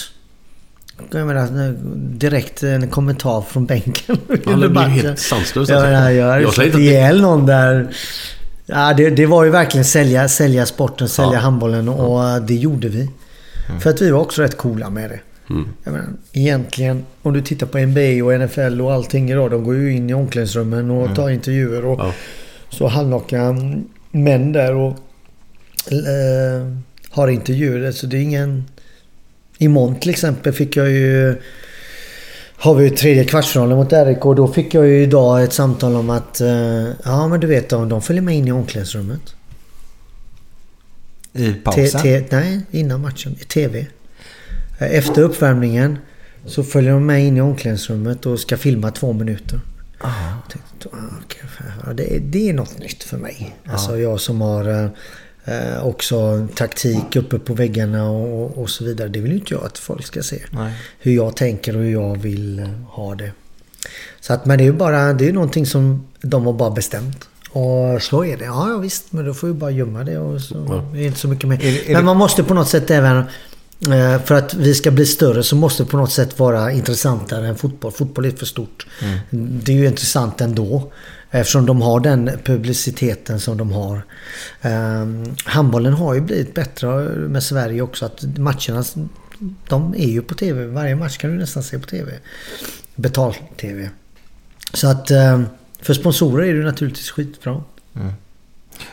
[1.11, 1.75] Jag menar,
[2.19, 4.17] direkt en kommentar från bänken.
[4.29, 5.71] Ja, under blir helt sanslöst.
[5.71, 5.91] Jag alltså.
[5.93, 7.89] menar, jag hade Jag att det- ihjäl någon där.
[8.67, 11.39] Ja, det, det var ju verkligen sälja, sälja sporten, sälja Ja.
[11.39, 13.11] handbollen och det gjorde vi.
[13.81, 15.21] För att vi var också rätt coola med det.
[15.51, 15.69] Mm.
[15.85, 19.51] Jag menar, egentligen, om du tittar på NBA och NFL och allting idag.
[19.51, 22.13] De går ju in i omklädningsrummen och tar intervjuer och Ja.
[22.71, 23.55] så halvnacka
[24.11, 24.97] män där och
[25.91, 26.73] eh,
[27.11, 27.93] har intervjuer.
[27.93, 28.65] Så det är ingen...
[29.59, 31.37] Imorgon till exempel fick jag ju...
[32.61, 35.97] Har vi ju tredje kvartsfinalen mot RIK och då fick jag ju idag ett samtal
[35.97, 36.41] om att...
[36.41, 39.21] Eh, ja men du vet de, de följer med in i omklädningsrummet.
[41.33, 41.85] I pausen?
[42.03, 43.37] t- nej, innan matchen.
[43.41, 43.79] I TV.
[44.79, 45.99] Eh, Efter uppvärmningen
[46.47, 49.61] så följer de med in i omklädningsrummet och ska filma två minuter.
[50.51, 53.57] Tänkte, ah, ja, det, är- det är något nytt för mig.
[53.67, 54.91] Alltså jag som har
[55.49, 59.09] eh, också taktik uppe på väggarna och, och, så vidare.
[59.09, 60.43] Det vill ju inte jag att folk ska se.
[60.51, 60.73] Nej.
[60.99, 63.33] Hur jag tänker och hur jag vill eh, ha det.
[64.21, 67.29] Så att, men det är ju bara, det är någonting som de har bara bestämt.
[67.51, 68.45] Och så är det.
[68.45, 70.85] Ja, ja visst, men då får vi bara gömma det och så Ja.
[70.93, 71.65] det är inte så mycket mer.
[71.65, 75.07] Är är men man måste på något sätt även eh, för att vi ska bli
[75.07, 77.93] större så måste det på något sätt vara intressantare än fotboll.
[77.93, 78.87] Fotboll är för stort.
[79.31, 80.93] Det är ju intressant ändå.
[81.31, 84.03] Eftersom de har den publiciteten som de har.
[84.63, 86.89] Um, handbollen har ju blivit bättre
[87.29, 88.07] med Sverige också.
[88.07, 88.85] Att matcherna
[89.69, 90.67] de är ju på TV.
[90.67, 92.13] Varje match kan du nästan se på TV.
[92.95, 93.91] Betal-TV.
[94.73, 95.43] Så att eh,
[95.83, 97.63] för sponsorer är det naturligtvis skitbra.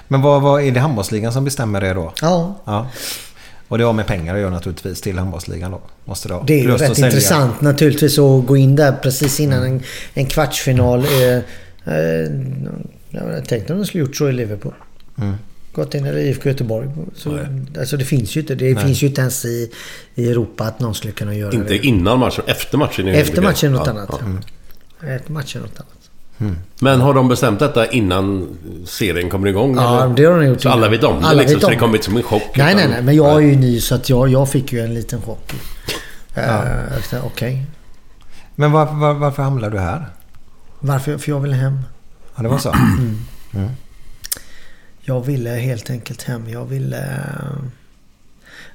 [0.08, 2.14] Men vad, vad är det handbollsligan som bestämmer det då?
[2.22, 2.90] Ja, Ja.
[3.68, 5.82] Och det har med pengar att göra naturligtvis till handbollsligan då.
[6.06, 6.44] Måste det ha.
[6.44, 9.84] Det är ju rätt intressant naturligtvis att gå in där precis innan en,
[10.14, 11.00] en kvartsfinal.
[11.00, 11.40] Eh,
[11.86, 12.32] eh,
[13.10, 14.74] jag tänkte om de skulle gjort så i Liverpool.
[15.22, 15.36] Mm.
[15.72, 16.90] Gått in eller IFK Göteborg.
[17.16, 17.40] Så,
[17.80, 18.56] alltså det finns ju inte.
[18.56, 19.72] Det finns ju inte ens i,
[20.16, 21.86] i Europa att någon skulle kunna göra Inte det.
[21.86, 23.08] innan matchen, efter matchen.
[23.08, 24.10] är det Efter matchen något Ja, annat.
[24.12, 24.18] ja.
[25.02, 25.08] Ja.
[25.08, 25.92] Efter matchen något annat.
[26.80, 29.76] Men har de bestämt detta innan serien kommer igång?
[29.76, 30.16] Ja, eller?
[30.16, 31.76] det har de gjort Så alla vet om det Alla liksom, vet så om det
[31.76, 31.80] det.
[31.80, 32.42] kommer inte som en chock?
[32.58, 33.02] Nej, utan- nej, nej.
[33.04, 35.52] Men jag är ju ny så att jag, jag fick ju en liten chock.
[36.36, 37.66] Jag tänkte, Okej.
[38.56, 40.06] Men var, var, varför hamnade du här?
[40.86, 41.18] Varför?
[41.18, 41.80] För jag ville hem.
[42.36, 42.76] Ja, det var så?
[45.02, 46.50] Jag ville helt enkelt hem.
[46.50, 46.98] Jag ville...
[46.98, 47.64] eh,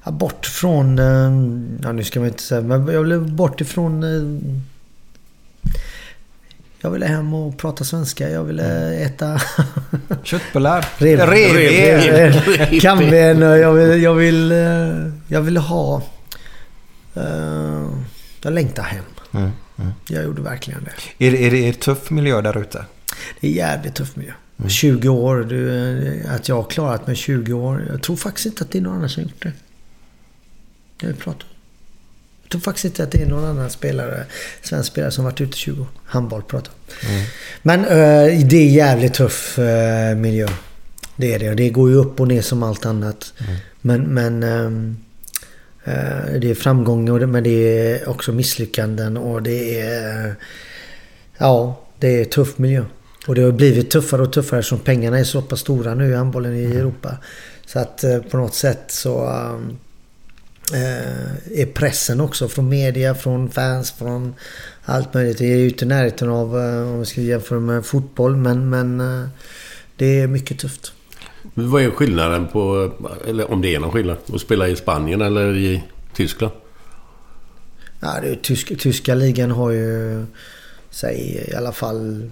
[0.03, 0.99] Ja, bort från...
[0.99, 1.31] eh,
[1.83, 2.61] Ja, nu ska man inte säga...
[2.61, 4.03] Men jag ville bort ifrån...
[4.03, 4.53] eh,
[6.81, 8.29] Jag ville hem och prata svenska.
[8.29, 9.41] Jag ville äta
[10.23, 10.85] Köttbullar.
[10.97, 12.79] Rev- Revben.
[12.79, 13.39] kamben.
[13.41, 14.51] Jag vill, jag vill,
[15.27, 16.01] jag ville ha...
[18.43, 19.03] jag längtar hem.
[19.33, 19.51] Mm,
[19.81, 19.93] mm.
[20.07, 21.25] Jag gjorde verkligen det.
[21.27, 22.85] Är, är det är det tuff miljö där ute?
[23.39, 24.33] Det är jävligt tuff miljö.
[24.69, 25.45] 20 år.
[25.49, 27.87] Du, att jag har klarat mig 20 år.
[27.89, 29.51] Jag tror faktiskt inte att det är någon annan som gjort det.
[30.99, 31.45] Jag vill prata.
[32.43, 34.25] Jag tror faktiskt inte att det är någon annan spelare,
[34.61, 35.87] svensk spelare som varit ute 20 år.
[36.05, 37.25] Handboll pratar om.
[37.61, 40.47] Men eh, det är jävligt tuff eh, miljö.
[41.15, 41.53] Det är det.
[41.53, 43.33] Det går ju upp och ner som allt annat.
[43.81, 45.10] Men, men ehm, eh,
[46.39, 50.35] det är framgångar men det är också misslyckanden och det är...
[51.37, 52.85] Ja, det är tuff miljö.
[53.27, 56.15] Och det har blivit tuffare och tuffare eftersom pengarna är så pass stora nu i
[56.15, 57.17] handbollen i Europa.
[57.65, 59.27] Så att eh, på något sätt så
[60.73, 64.35] eh, är pressen också från media, från fans, från
[64.83, 65.37] allt möjligt.
[65.37, 68.69] Det är ju inte i närheten av eh, om vi ska jämföra med fotboll men,
[68.69, 69.27] men eh,
[69.95, 70.93] det är mycket tufft.
[71.53, 72.91] Vad är skillnaden på,
[73.27, 75.83] eller om det är någon skillnad, att spela i Spanien eller i
[76.13, 76.53] Tyskland?
[77.99, 80.25] Ja, det är, tysk, tyska ligan har ju,
[80.89, 82.29] säg i alla fall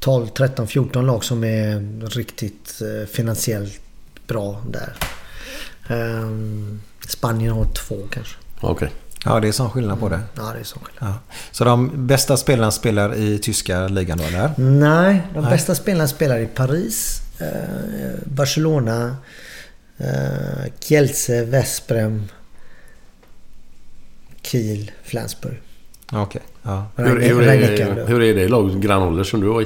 [0.00, 3.80] 12, 13, 14 lag som är riktigt eh, finansiellt
[4.26, 4.92] bra där.
[5.88, 8.36] Ehm, Spanien har två kanske.
[8.60, 8.90] Okej.
[9.24, 10.20] Ja, det är sån skillnad på det.
[10.36, 11.14] Ja, det är så skillnad.
[11.14, 11.34] Ja.
[11.52, 14.50] Så de bästa spelarna spelar i tyska ligan då, eller?
[14.56, 15.50] Nej, de Nej.
[15.50, 17.20] bästa spelarna spelar i Paris,
[18.24, 19.16] Barcelona,
[19.98, 22.28] eh, Kielce, Vesprem,
[24.42, 25.60] Kiel, Flensburg.
[26.12, 26.42] Okej.
[26.62, 26.86] Ja.
[26.96, 29.64] Hur, hur, är, hur är det i lag grannålder som du var i?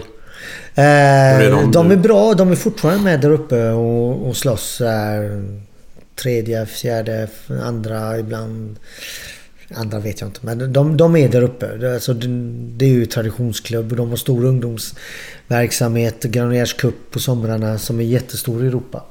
[0.75, 2.35] Eh, är de, de- är bra.
[2.35, 4.81] De är fortfarande med där uppe och, och slåss.
[4.81, 5.45] Är,
[6.15, 7.29] tredje, fjärde,
[7.63, 8.77] andra ibland.
[9.75, 10.41] Andra vet jag inte.
[10.43, 11.77] Men de, de är där uppe.
[11.77, 13.97] Det, är alltså, det, är ju traditionsklubb.
[13.97, 16.23] De har stor ungdomsverksamhet.
[16.23, 19.03] Granollers Cup på somrarna som är jättestor i Europa.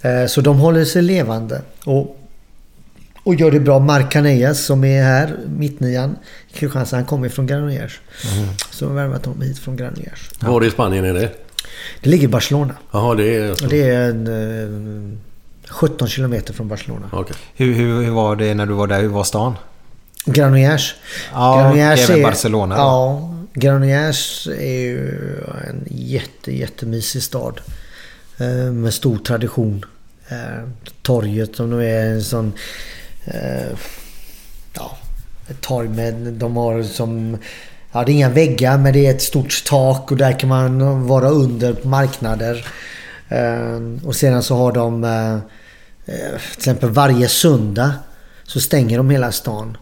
[0.00, 1.62] Eh, så de håller sig levande.
[1.84, 2.16] Och,
[3.22, 3.78] och gör det bra.
[3.78, 6.16] Mark Canellas som är här, mittnian
[6.48, 6.96] i Kristianstad.
[6.96, 8.00] Han kommer från Granollers.
[8.70, 10.30] Så de har värvat honom hit från Granollers.
[10.40, 11.30] Var i Spanien är det?
[12.02, 12.74] Det ligger i Barcelona.
[12.92, 13.50] Jaha, det är...
[13.50, 15.18] Och det är en, eh,
[15.70, 17.10] 17 kilometer från Barcelona.
[17.12, 17.36] Okej.
[17.54, 19.00] Hur, hur, hur var det när du var där?
[19.00, 19.54] Hur var stan?
[20.24, 20.94] Granollers.
[21.32, 22.80] Ja, även Barcelona då.
[22.80, 25.18] Ja, Granollers är ju
[25.68, 27.60] en jätte, jättemysig stad.
[28.38, 29.84] Eh, Med stor tradition.
[30.28, 30.68] Eh,
[31.02, 32.52] Torget som nu är en sån...
[33.24, 33.78] eh,
[34.74, 34.98] Ja,
[35.48, 36.14] ett torg med...
[36.14, 37.36] De har som...
[37.92, 41.06] Ja, det är inga väggar men det är ett stort tak och där kan man
[41.06, 42.66] vara under på marknader.
[44.04, 45.40] Och sedan så har de...
[46.06, 46.14] Till
[46.56, 47.92] exempel varje söndag
[48.44, 49.76] så stänger de hela stan.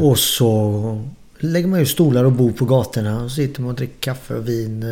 [0.00, 1.02] Och så
[1.38, 4.48] lägger man ju stolar och bord på gatorna och sitter man och dricker kaffe och
[4.48, 4.82] vin.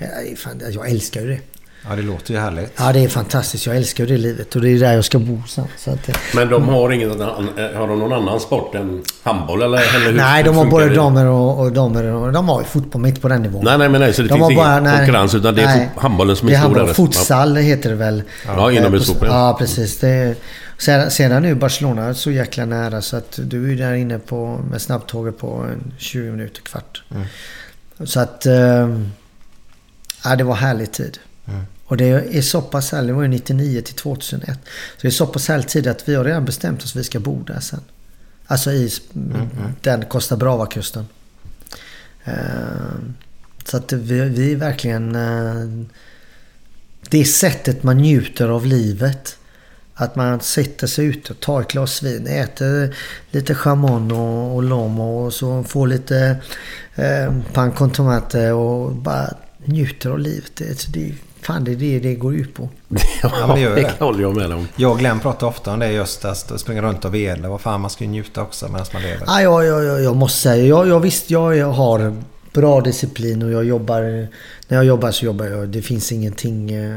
[0.00, 1.38] Eh, jag älskar ju det.
[1.88, 2.72] Ja, det låter ju härligt.
[2.76, 3.66] Ja, det är fantastiskt.
[3.66, 5.64] Jag älskar ju det livet och det är där jag ska bo sen.
[5.78, 9.62] Så att, eh, Men de har ingen annan, har de någon annan sport än handboll
[9.62, 9.96] eller?
[9.96, 12.04] eller hur nej, de har både damer och, och damer.
[12.04, 13.64] Och, de har ju fotboll, men inte på den nivån.
[13.64, 14.96] Nej, nej, men nej, så det De finns har ingen bara- nej.
[14.96, 15.88] konkurrens utan det är Nej.
[15.96, 16.86] handbollen som är Det är stor handboll.
[16.86, 16.94] där.
[16.94, 18.22] Futsal heter det väl.
[18.46, 19.98] Ja, inomhusfotboll, Ja, precis.
[19.98, 20.34] Det är,
[20.78, 24.82] sedan, sedan är Barcelona så jäkla nära så att du är där inne på, med
[24.82, 27.02] snabbtåget på en 20 minuter, kvart.
[27.10, 27.26] Mm.
[28.06, 28.46] Så att...
[28.46, 29.00] Eh,
[30.24, 31.18] ja, det var härlig tid.
[31.46, 31.62] Mm.
[31.84, 33.08] Och det är så pass härligt.
[33.08, 34.58] Det var ju 99 till 2001.
[34.96, 37.04] Så det är så pass härlig tid att vi har redan bestämt oss att vi
[37.04, 37.80] ska bo där sen.
[38.46, 39.48] Alltså i Mm,
[39.80, 41.06] den Costa Brava-kusten.
[42.24, 42.34] Eh,
[43.64, 45.14] så att vi, vi är verkligen...
[45.14, 45.86] eh,
[47.10, 49.38] det sättet man njuter av livet.
[49.98, 52.96] Att man sätter sig ute och tar ett glas vin, äter
[53.30, 56.36] lite chamon och, och lomo och så får lite
[56.94, 59.28] eh, pan con tomate och bara
[59.64, 60.52] njuter av livet.
[60.54, 62.68] Det, det, fan, det är det det går ut på.
[63.22, 64.00] Ja, men det gör det.
[64.00, 64.68] håller jag med om.
[64.76, 67.48] Jag och Glenn pratar ofta om det just att springa runt och vela.
[67.48, 69.24] Vad fan, man ska ju njuta också medan man lever.
[69.26, 73.42] Ah, ja, ja, ja, jag måste säga, jag, jag visst jag, jag har bra disciplin
[73.42, 74.28] och jag jobbar...
[74.68, 75.68] När jag jobbar så jobbar jag.
[75.68, 76.96] Det finns ingenting eh,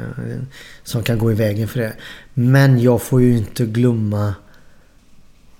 [0.83, 1.93] som kan gå i vägen för det.
[2.41, 4.33] Men jag får ju inte glömma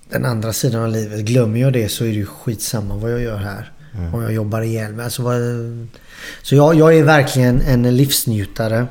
[0.09, 1.19] den andra sidan av livet.
[1.19, 3.71] Glömmer jag det så är det ju skitsamma vad jag gör här.
[4.13, 5.05] Om jag jobbar ihjäl mig.
[5.05, 5.41] Alltså, vad,
[6.41, 8.87] så jag, jag är verkligen en livsnjutare.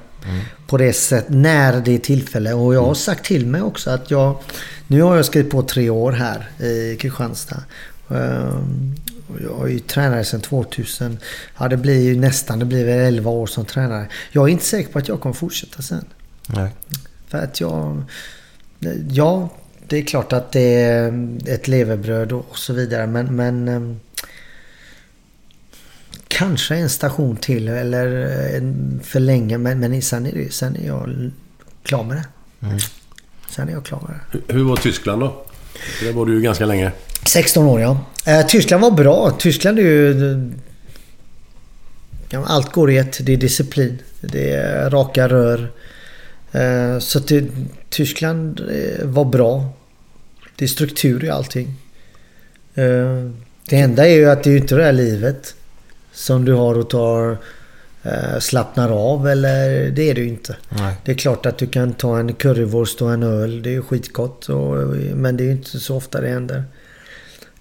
[0.66, 2.52] På det sättet när det är tillfälle.
[2.52, 4.36] Och jag har sagt till mig också att jag...
[4.86, 7.62] Nu har jag skrivit på tre år här i Kristianstad.
[8.10, 8.94] Ehm,
[9.42, 11.18] Jag är ju tränare sedan 2000.
[11.58, 14.08] Ja, det blir ju nästan, det blir väl 11 år som tränare.
[14.32, 16.04] Jag är inte säker på att jag kommer fortsätta sen.
[16.46, 16.70] Nej.
[17.28, 18.02] För att jag...
[19.10, 19.48] Ja,
[19.88, 23.06] det är klart att det är ett levebröd och så vidare.
[23.06, 24.00] Men, men ehm,
[26.28, 28.06] kanske en station till eller
[28.56, 29.58] en förlänga.
[29.58, 31.30] Men, men sen, är det, sen är jag
[31.82, 32.66] klar med det.
[32.66, 32.78] Mm.
[33.50, 34.38] Sen är jag klar med det.
[34.48, 35.44] Hur- Hur var Tyskland då?
[36.02, 36.92] Där var du ju ganska länge.
[37.26, 38.00] 16 år ja.
[38.26, 39.36] Eh, Tyskland var bra.
[39.38, 40.52] Tyskland är ju...
[42.46, 43.18] Allt går i ett.
[43.26, 43.98] Det är disciplin.
[44.20, 45.70] Det är raka rör.
[46.52, 47.44] Eh, så det,
[47.88, 49.72] Tyskland eh, var bra.
[50.56, 51.74] Det är struktur i allting.
[52.74, 53.30] Eh,
[53.68, 55.54] det enda är ju att det är inte det här livet
[56.12, 57.36] som du har och tar
[58.40, 60.56] slappnar av eller det är det ju inte.
[60.68, 60.96] Nej.
[61.04, 63.62] Det är klart att du kan ta en currywurst och en öl.
[63.62, 64.48] Det är ju skitgott.
[64.48, 64.76] Och,
[65.14, 66.64] men det är ju inte så ofta det händer.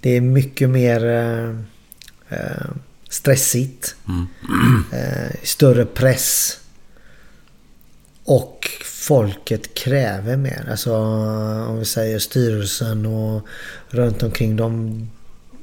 [0.01, 1.05] Det är mycket mer
[2.30, 2.65] eh,
[3.09, 3.95] stressigt.
[4.91, 6.59] Eh, större press.
[8.28, 10.68] Och folket kräver mer.
[10.72, 13.48] Alltså om vi säger styrelsen och
[13.90, 15.08] runt omkring dem.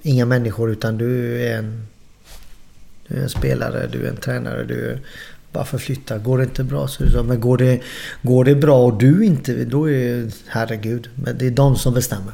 [0.02, 1.86] Inga människor utan du är en,
[3.08, 4.64] du är en spelare, du är en tränare.
[4.64, 5.00] Du är,
[5.52, 6.18] bara förflytta.
[6.18, 7.22] Går det inte bra så är det så.
[7.22, 7.80] Men går det,
[8.22, 11.08] går det bra och du inte, då är herregud.
[11.14, 12.32] Men det är de som bestämmer.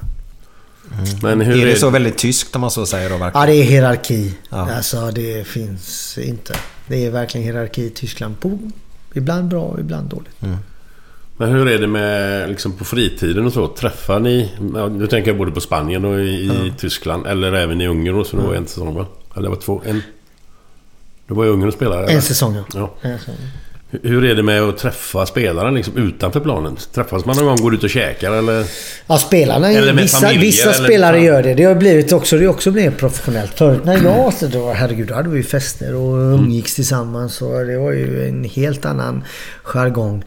[1.23, 3.41] Men hur Är det är så väldigt tyskt om man så säger då verkligen?
[3.41, 4.35] Ja, det är hierarki.
[4.51, 4.71] Ja.
[4.73, 6.55] Alltså det finns inte.
[6.89, 8.41] Det är verkligen hierarki i Tyskland.
[8.41, 8.59] På,
[9.15, 10.37] ibland bra, ibland dåligt.
[11.37, 13.67] Men hur är det med liksom på fritiden och så?
[13.69, 14.53] Träffar ni...
[14.75, 17.27] ja, Nu tänker jag både på Spanien och i, i Tyskland.
[17.27, 19.07] Eller även i Ungern då, så det var en säsong va?
[19.35, 19.83] Eller det var två...
[19.85, 20.03] En...
[21.27, 22.13] Du var i Ungern och spelade?
[22.13, 22.65] En säsong ja.
[22.75, 22.95] Ja.
[23.01, 23.35] En säsong.
[24.03, 26.77] Hur- är det med att träffa spelaren liksom utanför planen?
[26.95, 28.65] Träffas man någon gång, går ut och käkar eller?
[29.07, 31.23] Ja, spelarna, Eller med vissa, familjer, vissa eller- spelare Ja.
[31.25, 31.55] gör det.
[31.55, 33.53] Det har blivit också, det har också blivit professionellt.
[33.59, 37.43] Förut när jag då, herregud, då hade vi fester och umgicks tillsammans.
[37.43, 39.25] Och det var ju en helt annan
[39.63, 40.25] jargong.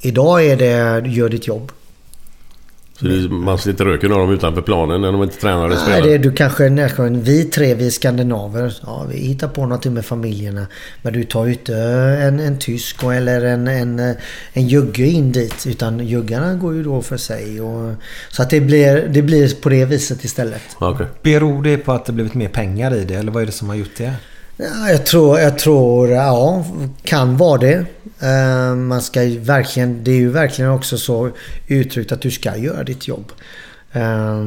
[0.00, 1.72] Idag är det, gör ditt jobb.
[3.02, 5.76] Så det- man sitter och röker med dem utanför planen när de inte tränar eller
[5.76, 6.06] Nej, spelar?
[6.06, 8.74] det är du kanske nästan, vi tre, vi är skandinaver.
[8.86, 10.66] Ja, vi hittar på någonting med familjerna.
[11.02, 11.76] Men du tar ju inte
[12.22, 14.14] en, en tysk eller en, en,
[14.52, 15.66] en jugge in dit.
[15.66, 17.60] Utan juggarna går ju då för sig.
[17.60, 17.92] Och,
[18.30, 20.62] så att det blir, det blir på det viset istället.
[20.78, 21.06] Okej.
[21.22, 23.14] Beror det på att det blivit mer pengar i det?
[23.14, 24.12] Eller vad är det som har gjort det?
[24.56, 26.64] Ja, jag tror, jag tror, ja,
[27.02, 27.84] kan vara det.
[28.22, 31.30] Eh, Man ska ju verkligen, det är ju verkligen också så
[31.66, 33.32] uttryckt att du ska göra ditt jobb.
[33.92, 34.42] Eh,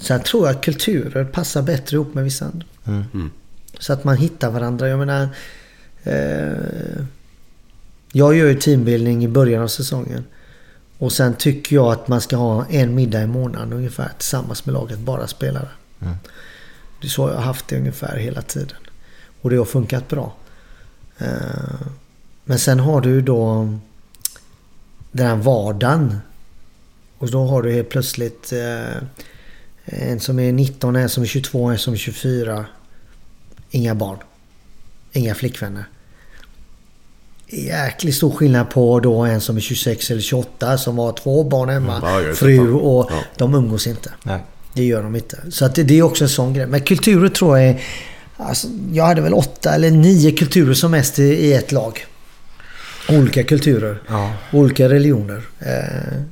[0.00, 2.66] Sen tror jag att kulturer passar bättre ihop med vissa andra.
[3.78, 4.88] Så att man hittar varandra.
[4.88, 5.28] Jag menar...
[6.02, 7.02] Eh,
[8.12, 10.24] jag gör ju teambildning i början av säsongen.
[10.98, 14.72] Och sen tycker jag att man ska ha en middag i månaden ungefär tillsammans med
[14.72, 15.68] laget, bara spelare.
[17.00, 18.76] Det är så jag har haft det ungefär hela tiden.
[19.42, 20.34] Och det har funkat bra.
[21.18, 21.26] Eh,
[22.44, 23.68] Men sen har du då
[25.12, 26.18] den här vardagen.
[27.18, 28.96] Och då har du helt plötsligt eh,
[29.84, 32.66] en som är 19, en som är 22, en som är 24.
[33.70, 34.18] Inga barn.
[35.12, 35.84] Inga flickvänner.
[37.46, 41.68] Jäkligt stor skillnad på då en som är 26 eller 28 som har två barn
[41.68, 41.96] hemma.
[41.96, 43.24] Mm, ja, fru och Ja.
[43.36, 44.12] de umgås inte.
[44.22, 44.40] Nej.
[44.74, 45.38] Det gör de inte.
[45.50, 46.66] Så att det, det är också en sån grej.
[46.66, 47.82] Men kulturer tror jag är...
[48.42, 52.06] Alltså, jag hade väl åtta eller nio kulturer som mest i, i ett lag.
[53.08, 54.02] Olika kulturer.
[54.08, 54.32] Ja.
[54.52, 55.42] Olika religioner.
[55.58, 56.22] Eh,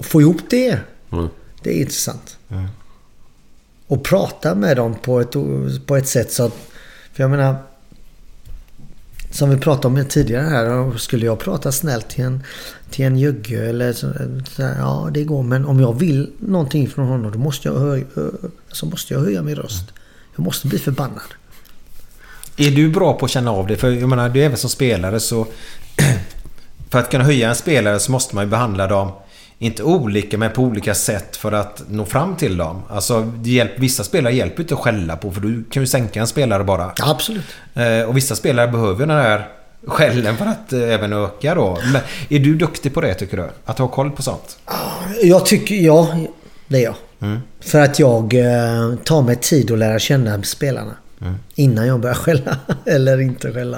[0.00, 0.78] få ihop det.
[1.12, 1.28] Mm.
[1.62, 2.38] Det är intressant.
[3.86, 5.36] Och prata med dem på ett,
[5.86, 6.52] på ett sätt så att...
[7.12, 7.56] För jag menar...
[9.30, 10.98] Som vi pratade om tidigare här.
[10.98, 12.42] Skulle jag prata snällt till en,
[12.90, 14.12] till en jugge eller så,
[14.50, 15.42] så här, Ja, det går.
[15.42, 18.04] Men om jag vill någonting från honom då måste jag, höja,
[18.72, 19.92] så måste jag höja min röst.
[20.36, 21.34] Jag måste bli förbannad.
[22.56, 23.76] Är du bra på att känna av det?
[23.76, 25.46] För jag menar, du är även som spelare så...
[26.90, 29.12] För att kunna höja en spelare så måste man ju behandla dem
[29.58, 32.82] inte olika men på olika sätt för att nå fram till dem.
[32.88, 36.26] Alltså hjälp, vissa spelare hjälper inte att skälla på för du kan ju sänka en
[36.26, 36.92] spelare bara.
[37.02, 37.44] Absolut.
[37.74, 39.48] Eh, och vissa spelare behöver den här
[39.86, 41.78] skällen för att eh, även öka då.
[41.92, 43.48] Men är du duktig på det tycker du?
[43.64, 44.58] Att ha koll på sånt?
[45.22, 46.16] Jag tycker, ja,
[46.66, 46.94] det är jag.
[47.60, 50.96] För att jag eh, tar mig tid att lära känna spelarna.
[51.54, 52.58] Innan jag börjar skälla.
[52.86, 53.76] Eller inte skälla.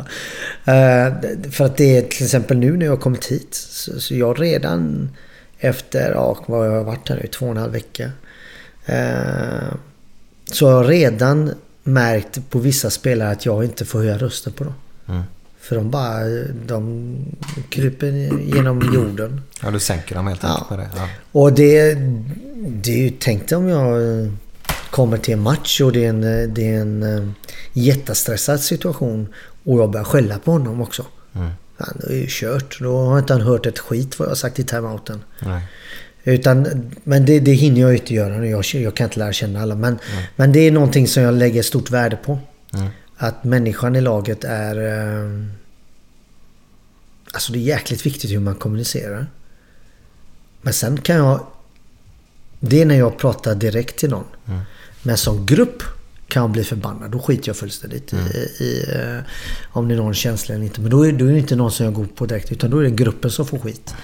[0.64, 1.12] Eh,
[1.50, 3.54] för att det är till exempel nu när jag har kommit hit.
[3.54, 5.10] Så, så jag redan
[5.58, 7.26] efter, ja, vad har jag varit här nu?
[7.26, 8.10] Två och en halv vecka.
[8.86, 9.74] Eh,
[10.52, 11.50] så har jag redan
[11.82, 14.74] märkt på vissa spelare att jag inte får höja rösten på dem.
[15.68, 16.24] För de bara,
[16.66, 17.16] de
[17.68, 18.06] kryper
[18.54, 19.40] genom jorden.
[19.62, 20.76] Ja, du sänker dem helt enkelt Ja.
[20.76, 20.90] med det.
[20.96, 21.08] Ja.
[21.32, 21.94] Och det,
[22.56, 24.00] det är ju tänkt om jag
[24.90, 26.20] kommer till en match och det är en,
[26.54, 27.28] det är en eh,
[27.72, 29.28] jättestressad situation
[29.64, 31.04] och jag börjar skälla på honom också.
[31.78, 32.78] Han är ju kört.
[32.80, 35.22] Då har inte han hört ett skit vad jag har sagt i timeouten.
[35.40, 35.62] Nej.
[36.24, 36.66] Utan,
[37.04, 38.48] men det, det hinner jag ju inte göra nu.
[38.50, 39.74] Jag, jag kan inte lära känna alla.
[39.74, 39.98] Men,
[40.36, 42.38] men det är någonting som jag lägger stort värde på.
[43.16, 44.76] Att människan i laget är...
[44.76, 45.57] eh,
[47.32, 49.26] Alltså det är jäkligt viktigt hur man kommunicerar.
[50.62, 51.40] Men sen kan jag...
[52.60, 54.24] Det är när jag pratar direkt till någon.
[55.02, 55.82] Men som grupp
[56.28, 57.10] kan jag bli förbannad.
[57.10, 58.16] Då skiter jag fullständigt i,
[58.64, 59.18] i eh,
[59.72, 60.80] om det är någon känslig eller inte.
[60.80, 62.52] Men då är, då är det inte någon som jag går på direkt.
[62.52, 63.94] Utan då är det gruppen som får skit.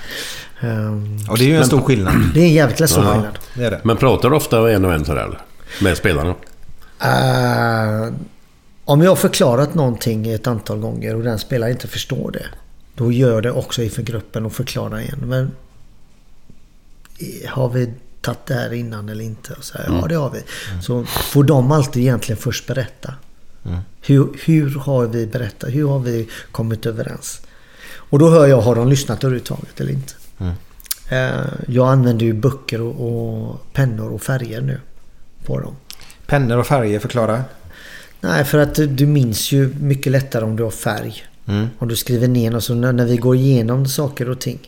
[0.60, 2.14] Ehm, Och det är ju en stor skillnad.
[2.34, 3.38] det är en jävligt stor skillnad.
[3.54, 3.80] Det är det.
[3.84, 5.40] Men pratar du ofta en och en sådär?
[5.82, 6.34] Med spelarna?
[7.00, 8.12] Eh,
[8.84, 12.46] om jag har förklarat någonting ett antal gånger och den spelaren inte förstår det.
[12.94, 15.18] Då gör det också inför gruppen och förklarar igen.
[15.26, 15.50] Men
[17.18, 17.90] eh, har vi
[18.20, 19.52] tagit det här innan eller inte?
[19.52, 20.42] Och så här, Ja, det har vi.
[20.82, 23.14] Så får de alltid egentligen först berätta.
[24.02, 25.70] Hur, hur har vi berättat?
[25.70, 27.40] Hur har vi kommit överens?
[27.94, 30.14] Och då hör jag, har de lyssnat överhuvudtaget eller inte?
[31.08, 34.80] Eh, Jag använder ju böcker och, och pennor och färger nu
[35.46, 35.76] på dem.
[36.26, 37.44] Pennor och färger, förklara.
[38.20, 41.24] Nej, för att du minns ju mycket lättare om du har färg.
[41.46, 41.66] Mm.
[41.78, 44.58] Om du skriver ner och så när, när vi går igenom saker och ting.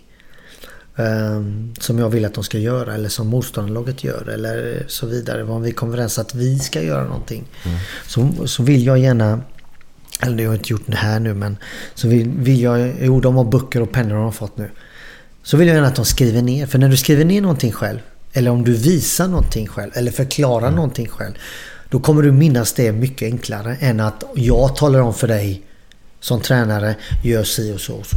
[0.97, 5.45] ehm, som jag vill att de ska göra eller som motståndarlaget gör eller så vidare.
[5.45, 7.45] Om vi kommer överens att vi ska göra någonting.
[8.07, 9.41] Så, så vill jag gärna
[10.21, 11.57] eller jag har inte gjort det här nu men
[11.95, 14.71] så vill, vill jag, jo de har böcker och pennor de har fått nu.
[15.43, 16.67] Så vill jag gärna att de skriver ner.
[16.67, 17.99] För när du skriver ner någonting själv
[18.33, 21.33] eller om du visar någonting själv eller förklarar någonting själv.
[21.89, 25.66] Då kommer du minnas det mycket enklare än att jag talar om för dig
[26.27, 28.17] som tränare, gör si och så och så.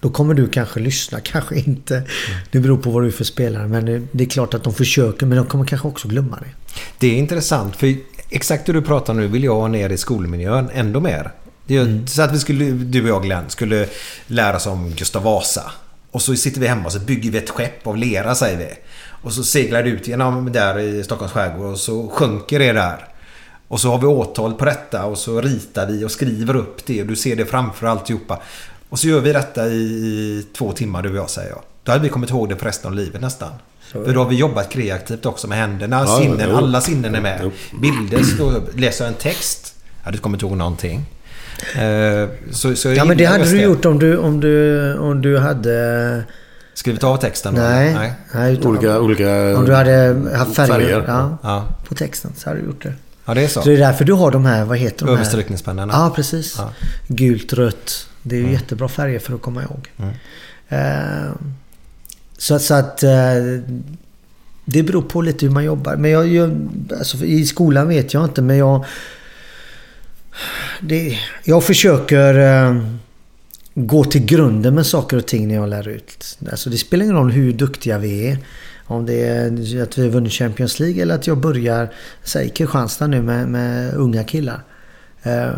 [0.00, 2.02] Då kommer du kanske lyssna, kanske inte.
[2.50, 3.68] Det beror på vad du är för spelare.
[3.68, 6.74] Men det, det är klart att de försöker, men de kommer kanske också glömma det.
[6.98, 7.94] Det är intressant för
[8.30, 11.32] exakt det du pratar nu vill jag ha ner i skolmiljön ändå mer.
[11.66, 12.06] Det är Mm.
[12.06, 13.88] Så att vi skulle, du och jag Glenn, skulle
[14.26, 15.72] lära oss om Gustav Vasa.
[16.10, 18.68] Och så sitter vi hemma och så bygger vi ett skepp av lera säger vi.
[19.22, 23.11] Och så seglar det ut genom där i Stockholms skärgård och så sjunker det där.
[23.72, 27.00] Och så har vi åtal på detta och så ritar vi och skriver upp det
[27.00, 28.38] och du ser det framför alltihopa.
[28.88, 31.60] Och så gör vi detta i, i två timmar du och jag säger jag.
[31.82, 33.50] Då hade vi kommit ihåg det för resten av livet nästan.
[33.92, 36.56] För då har vi jobbat kreativt också med händerna, Ja, sinnen, jo.
[36.56, 37.40] alla sinnen är med.
[37.42, 37.50] Jo.
[37.80, 39.74] Bilder, så läser jag en text.
[39.98, 41.04] Jag hade inte kommit ihåg någonting.
[41.76, 45.38] Eh, Så, så Ja men det hade du gjort om du, om du, om du
[45.38, 46.24] hade...
[46.74, 47.54] Skrivit av texten?
[47.54, 48.14] Nej.
[48.34, 48.52] nej.
[48.52, 51.04] utan Olika, olika Om du hade haft färger, färger.
[51.06, 51.64] Ja, Ja.
[51.88, 52.92] på texten så hade du gjort det.
[53.24, 53.62] Ja, det är så.
[53.62, 55.14] Så det är därför du har de här, vad heter de här?
[55.14, 55.92] Överstrykningspennorna.
[55.92, 56.54] Ja, precis.
[56.58, 56.72] Ja.
[57.08, 58.08] Gult, rött.
[58.22, 59.88] Det är ju jättebra färger för att komma ihåg.
[60.68, 61.32] Eh,
[62.38, 63.02] så, att- så att...
[63.02, 63.10] Eh,
[64.64, 65.96] det beror på lite hur man jobbar.
[65.96, 66.68] Men jag, jag
[66.98, 68.84] alltså I skolan vet jag inte, men jag...
[70.80, 72.82] Det, jag försöker eh,
[73.74, 76.38] gå till grunden med saker och ting när jag lär ut.
[76.50, 78.38] Alltså det spelar ingen roll hur duktiga vi är.
[78.92, 81.92] Om det är att vi har vunnit Champions League eller att jag börjar,
[82.22, 84.62] säg Kristianstad nu med, med unga killar.
[85.22, 85.50] Eh,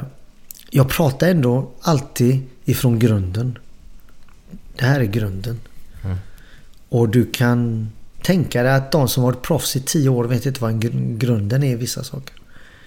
[0.70, 3.58] jag pratar ändå alltid ifrån grunden.
[4.76, 5.60] Det här är grunden.
[6.88, 7.88] Och du kan
[8.22, 11.18] tänka dig att de som varit proffs i tio år vet inte vad en gr-
[11.18, 12.34] grunden är i vissa saker.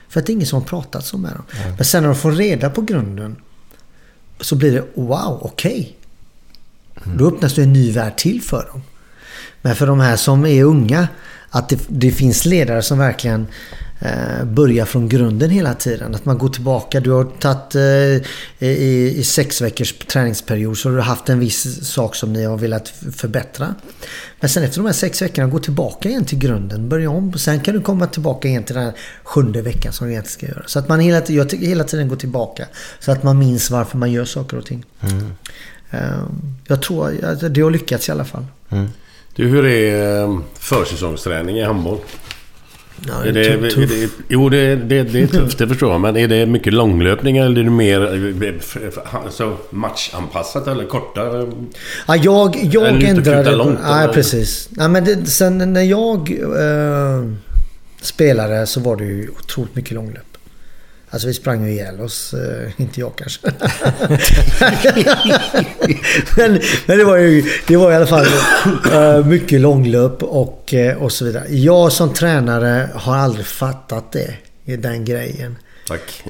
[0.09, 1.43] För att det är ingen som har pratat så med dem.
[1.75, 3.35] Men sen när de får reda på grunden
[4.39, 5.97] så blir det wow, okej.
[7.17, 8.81] Då öppnas det en ny värld till för dem.
[9.61, 11.07] Men för de här som är unga,
[11.49, 13.47] att det, det finns ledare som verkligen
[13.99, 16.15] eh, börjar från grunden hela tiden.
[16.15, 16.99] Att man går tillbaka.
[16.99, 21.87] Du har tagit eh, i, i sex veckors träningsperiod så har du haft en viss
[21.89, 23.75] sak som ni har velat förbättra.
[24.39, 26.89] Men sen efter de här sex veckorna gå tillbaka igen till grunden.
[26.89, 27.33] Börja om.
[27.33, 28.93] Sen kan du komma tillbaka igen till den här
[29.23, 30.67] sjunde veckan som du egentligen ska göra.
[30.67, 32.65] Så att man hela, tiden- jag hela tiden går tillbaka.
[32.99, 34.83] Så att man minns varför man gör saker och ting.
[35.91, 35.99] Eh,
[36.67, 38.45] jag tror att det har lyckats i alla fall.
[39.37, 41.97] Du, hur är eh, försäsongsträning i handboll?
[43.07, 43.89] Ja, Är det, är tuff.
[43.89, 46.01] det, jo, det, det, det är tufft, det förstår jag.
[46.01, 48.01] Men är det mycket långlöpningar eller är det mer
[49.25, 51.47] alltså, matchanpassat eller korta?
[52.07, 53.55] Ja, jag jag ändrade...
[53.55, 54.13] långt, Nej, eller?
[54.13, 54.69] precis.
[54.71, 57.31] Nej, men det, sen när jag eh,
[58.01, 60.36] spelade så var det ju otroligt mycket långlöp.
[61.09, 62.33] Alltså vi sprang ju ihjäl oss.
[62.33, 63.47] Eh, inte jag kanske.
[66.37, 68.25] men, men det var ju det var i alla fall
[68.91, 71.45] eh, mycket långlöp och, eh, och så vidare.
[71.49, 74.33] Jag som tränare har aldrig fattat det.
[74.77, 75.57] Den grejen.
[75.87, 76.23] Tack.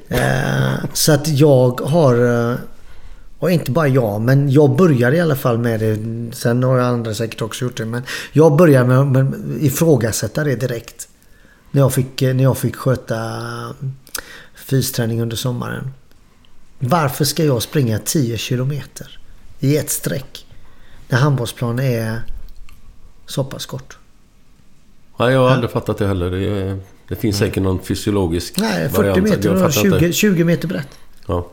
[0.94, 2.58] Så att jag har...
[3.40, 5.98] Och inte bara jag, men jag började i alla fall med det.
[6.36, 7.86] Sen har andra säkert också gjort det.
[7.86, 11.08] Men jag började med med att ifrågasätta det direkt.
[11.72, 13.16] När jag fick, när jag fick sköta
[14.70, 15.94] fysträning under sommaren.
[16.80, 19.20] Varför ska jag springa 10 kilometer
[19.60, 20.46] i ett streck?
[21.10, 22.22] När handbollsplanen är
[23.26, 23.98] så pass kort.
[25.20, 26.32] Nej, jag har aldrig fattat det heller.
[26.32, 29.24] Det Det finns säkert någon fysiologisk Nej, 40 variant.
[29.30, 30.14] meter och fattar 20, inte.
[30.14, 30.88] 20 meter brett.
[31.28, 31.48] Ja.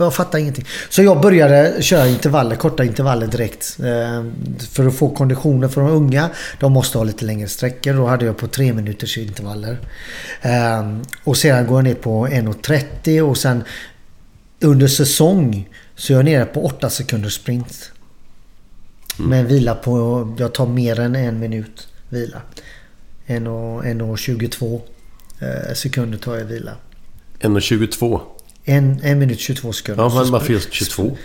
[0.00, 0.64] Jag fattar ingenting.
[0.88, 3.78] Så jag började köra intervaller, korta intervaller direkt.
[3.80, 4.24] Eh,
[4.70, 6.30] för att få konditionen för de unga.
[6.60, 7.92] De måste ha lite längre sträckor.
[7.92, 9.78] Då hade jag på 3 minuters intervaller.
[10.42, 13.64] Eh, och sedan går jag ner på 1.30 och sen
[14.60, 17.92] under säsong så är jag nere på 8 sekunders sprint.
[19.16, 22.42] Med en vila på, jag tar mer än en minut vila.
[23.26, 24.80] 1.22
[25.40, 26.72] eh, sekunder tar jag vila.
[27.40, 28.20] 1,22.
[28.68, 30.02] En, en minut 22 sekunder.
[30.02, 31.16] Ja, men varför just 22?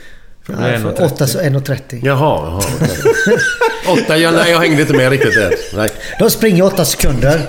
[0.45, 1.80] Nej, för 8 så 1.30.
[1.90, 2.61] Jaha, jaha.
[2.76, 3.38] okej.
[3.88, 5.53] Åtta, jag, nej, jag hängde inte med riktigt där.
[5.76, 5.90] Nej.
[6.20, 7.41] De springer 8 sekunder.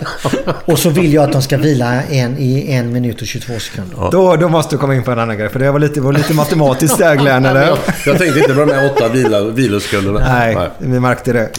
[0.65, 4.11] Och så vill jag att de ska vila en, i en minut och 22 sekunder.
[4.11, 5.49] Då, då måste du komma in på en annan grej.
[5.49, 7.67] För det var lite, var lite matematiskt där Glenn, eller?
[7.67, 10.19] Jag, jag tänkte inte på de här åtta vila, vilosekunderna.
[10.19, 11.51] Nej, vi märkte det.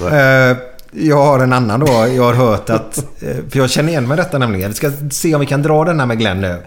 [0.92, 1.88] Jag har en annan då.
[2.16, 2.98] Jag har hört att...
[2.98, 4.70] eh, För jag känner igen mig detta nämligen.
[4.70, 6.58] Vi ska se om vi kan dra den här med Glenn nu.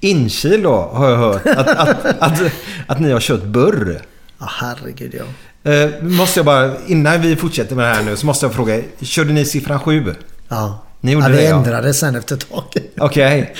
[0.00, 2.40] Inkil då har jag hört att, att, att,
[2.86, 4.00] att ni har kört burr.
[4.40, 5.24] Ja, herregud ja.
[5.72, 8.80] Eh, måste jag bara, innan vi fortsätter med det här nu så måste jag fråga.
[9.00, 10.14] Körde ni siffran 7?
[10.48, 10.78] Ja.
[11.00, 11.56] Ni gjorde ja, det det, ja.
[11.56, 12.64] ändrades sen efter ett tag.
[12.98, 13.54] Okej.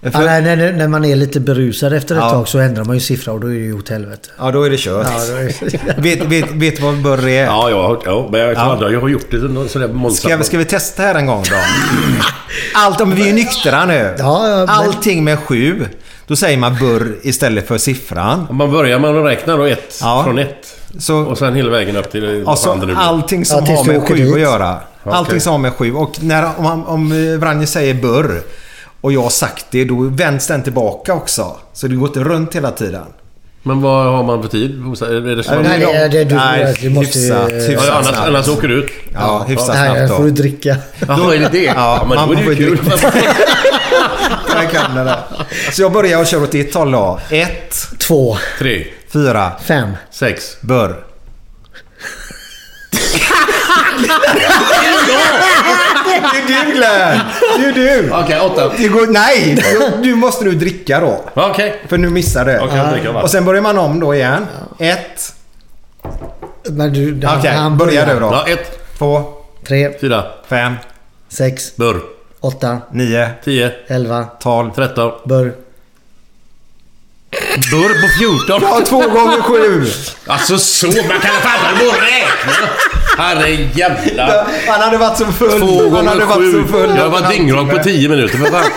[0.00, 2.30] Ja, när, när, när man är lite berusad efter ett Ja.
[2.30, 4.28] tag så ändrar man ju siffra och då är det ju åt helvete.
[4.38, 5.06] Ja, då är det kört.
[5.10, 7.44] Ja, är vet, vet, vet du vad burr är?
[7.44, 8.58] Ja, jag har, ja, men jag, Ja.
[8.58, 10.16] aldrig, jag har gjort det sådär våldsamt.
[10.16, 11.56] Ska, vi- ska vi testa här en gång då?
[12.74, 14.14] Allt, om vi är ju nyktra nu.
[14.18, 15.86] Ja, ja, men- Allting med sju.
[16.26, 18.46] Då säger man burr istället för siffran.
[18.50, 20.22] Om man börjar att räkna då ett Ja.
[20.24, 20.76] från ett.
[20.98, 23.02] Så, Och sen hela vägen upp till vad alltså, fan det nu blir.
[23.02, 24.34] allting som har med sju dit.
[24.34, 24.76] att göra.
[25.04, 25.92] Allting som har med sju.
[25.94, 28.42] Och när, om, om Vranje säger burr
[29.00, 31.56] och jag har sagt det, då vänds den tillbaka också.
[31.72, 33.04] Så det går inte runt hela tiden.
[33.62, 34.70] Men vad har man för tid?
[34.70, 38.28] Är det så Nej, Nej, det, du, Nej, du måste hyfsat, ja, hyfsat annars, snabbt.
[38.28, 38.90] annars åker du ut.
[39.14, 40.76] Ja, hyfsat Nej, snabbt då får du dricka.
[41.08, 41.64] Jaha, är det det?
[41.64, 42.78] Ja, men man då är det får ju kul.
[44.54, 45.22] Jag kan det där.
[45.72, 47.20] Så jag börjar och kör åt ditt håll då.
[47.30, 49.90] Ett, Två, Tre, fyra, fem.
[50.10, 50.56] sex.
[50.60, 50.96] burr.
[56.20, 57.20] Det är du Glenn!
[57.58, 57.72] Det är
[58.02, 58.10] du!
[58.12, 58.72] Okej, åtta.
[58.78, 59.64] Det går, nej!
[60.02, 61.24] Du- måste nu dricka då.
[61.34, 61.82] Okej.
[61.88, 62.58] För nu missar du.
[62.58, 63.22] Okej, jag dricker va?
[63.22, 64.46] Och sen börjar man om då igen.
[64.78, 65.34] Ett.
[66.70, 68.14] Men du, han, Okej, han börja börjar.
[68.14, 68.26] du då.
[68.32, 69.24] Ja, ett, Två,
[69.68, 70.74] Tre, fyra, fem,
[71.28, 72.00] sex, burr.
[72.40, 74.70] åtta, nio, Tio, elva, tolv.
[74.70, 75.12] tretton.
[75.24, 75.52] burr.
[77.70, 78.60] Burr på fjorton.
[78.62, 79.86] Ja, två gånger sju!
[80.26, 82.68] Alltså så, man kan fan inte gå och räkna.
[83.18, 84.46] Herre jävla...
[84.68, 85.60] Han hade varit så full.
[85.60, 86.64] Två Han hade gånger varit sju.
[86.72, 86.96] full.
[86.96, 88.64] Jag var dyngrak på tio minuter för fan.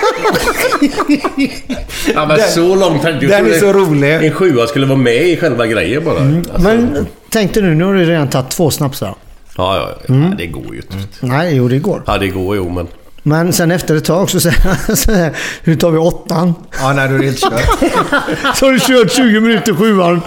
[2.15, 3.19] Ja men Den- så långt jag.
[3.21, 4.13] den är så rolig.
[4.13, 6.19] En sjua skulle vara med i själva grejen bara.
[6.19, 9.15] Alltså, Men tänk dig nu, nu har du redan tagit två snapsar.
[9.57, 10.13] Ja, ja, ja.
[10.15, 10.37] Mm.
[10.37, 10.95] Det går ju inte.
[11.19, 12.01] Nej, jo det går.
[12.07, 12.87] Ja, det går ju men...
[13.23, 15.31] Men sen efter ett tag så säger han så här,
[15.63, 16.53] nu tar vi åttan.
[16.79, 18.55] Ja, nej, då är det helt kört.
[18.57, 20.21] Så har du kört 20 minuter sjuan.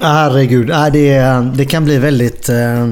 [0.00, 1.18] Herregud, nej, det,
[1.54, 2.86] det kan bli väldigt eh,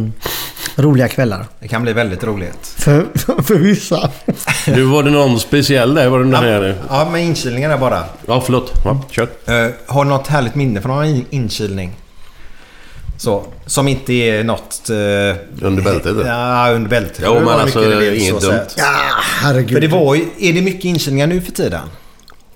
[0.77, 1.47] roliga kvällar.
[1.61, 2.67] Det kan bli väldigt roligt.
[2.77, 3.07] För,
[3.43, 4.11] för vissa.
[4.67, 6.09] Du, var det någon speciell där?
[6.09, 6.75] Var det den här?
[6.89, 8.05] Ja, med inkilningen där bara.
[8.27, 8.73] Ja, förlåt.
[8.85, 9.23] Ja, kör.
[9.23, 11.97] Uh, har något härligt minne från någon in- inkilning?
[13.25, 14.91] Så, som inte är något...
[14.91, 16.17] eh, Under bältet?
[16.27, 17.21] Ja, under bältet.
[17.25, 18.59] Jo, men alltså, inget så dumt.
[18.59, 18.75] sett.
[18.79, 18.85] Ja,
[19.21, 19.71] herregud.
[19.73, 21.89] För det var ju, är det mycket inkilningar nu för tiden?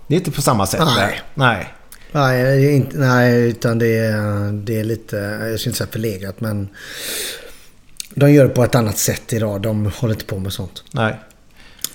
[0.06, 0.80] Det är inte på samma sätt.
[0.96, 1.20] Nej.
[1.34, 1.74] Nej.
[2.12, 5.16] Nej, inte, nej, utan det är, det är lite,
[5.50, 6.68] jag ska inte säga förlegat men
[8.14, 9.60] de gör det på ett annat sätt idag.
[9.62, 10.84] De håller inte på med sånt.
[10.92, 11.14] Nej.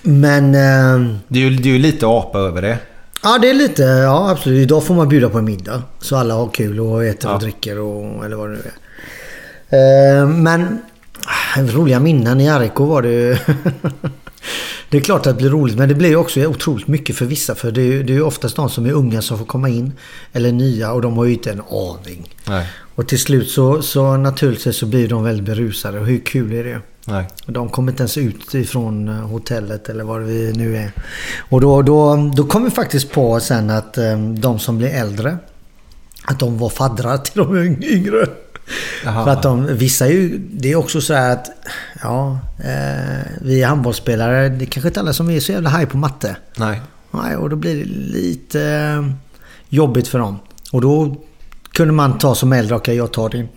[0.02, 2.78] Men eh, Det är ju, det är ju lite apa över det.
[3.24, 4.62] Ja, det är lite, ja absolut.
[4.62, 5.82] Idag får man bjuda på en middag.
[6.00, 7.34] Så alla har kul och äter Ja.
[7.34, 10.20] och dricker och eller vad det nu är.
[10.20, 10.78] Eh, men
[11.26, 13.36] ah, roliga minnen i RIK var det ju.
[14.90, 17.54] Det är klart att det blir roligt men det blir också otroligt mycket för vissa.
[17.54, 19.68] För det är ju det är ju oftast de som är unga som får komma
[19.68, 19.92] in.
[20.32, 22.34] Eller nya och de har ju inte en aning.
[22.48, 22.66] Nej.
[22.94, 26.00] Och till slut så, så naturligtvis så blir de väldigt berusade.
[26.00, 26.80] Och hur kul är det?
[27.06, 27.26] Nej.
[27.46, 30.92] De kommer inte ens ut ifrån eh, hotellet eller var vi nu är.
[31.48, 35.38] Och då, då, då kom vi faktiskt på sen att eh, de som blir äldre,
[36.24, 38.26] att de var faddrar till de yng- yngre.
[39.02, 41.50] För att de, vissa är ju, det är också så här att,
[42.02, 45.86] ja, eh, vi är handbollsspelare, det är kanske inte alla som är så jävla haj
[45.86, 46.36] på matte.
[46.56, 46.80] Nej.
[47.10, 47.84] Nej, och då blir det
[48.18, 49.10] lite eh,
[49.68, 50.38] jobbigt för dem.
[50.72, 51.16] Och då
[51.72, 53.48] kunde man ta som äldre, okej jag tar din,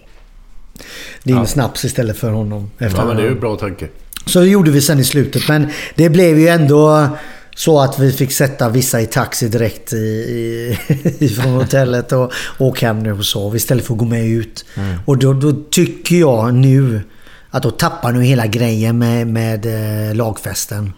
[1.23, 2.71] din snaps istället för honom.
[2.79, 3.87] Efter Ja, men det är ju bra tanke.
[4.25, 5.47] så det gjorde vi sen i slutet.
[5.47, 7.09] Men det blev ju ändå
[7.55, 10.77] så att vi fick sätta vissa i taxi direkt i, i,
[11.25, 14.65] ifrån hotellet och åka hem nu och sov istället för att gå med ut.
[15.05, 17.01] Och då, då tycker jag nu
[17.49, 19.65] att då tappar nu hela grejen med, med
[20.09, 20.93] eh, lagfesten.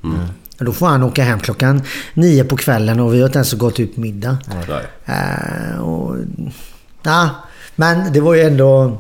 [0.58, 1.82] Då får han åka hem klockan
[2.14, 4.38] nio på kvällen och vi har inte ens gått ut middag.
[4.68, 4.86] Nej.
[5.06, 6.16] Eh, och,
[7.04, 7.30] ja,
[7.76, 8.98] men det var ju ändå...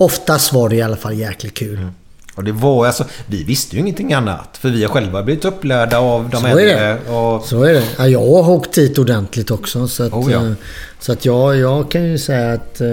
[0.00, 1.86] Oftast var det i alla fall jäkligt kul.
[2.34, 4.56] Och det var alltså, vi visste ju ingenting annat.
[4.60, 6.72] För vi har själva blivit upplärda av de Så är det.
[6.72, 7.12] äldre.
[7.16, 7.84] Och, Så är det.
[7.98, 9.88] Ja, jag har åkt dit ordentligt också.
[9.88, 10.46] Så att, Oh, ja.
[10.46, 10.52] eh,
[11.00, 12.88] så att jag, jag kan ju säga att eh,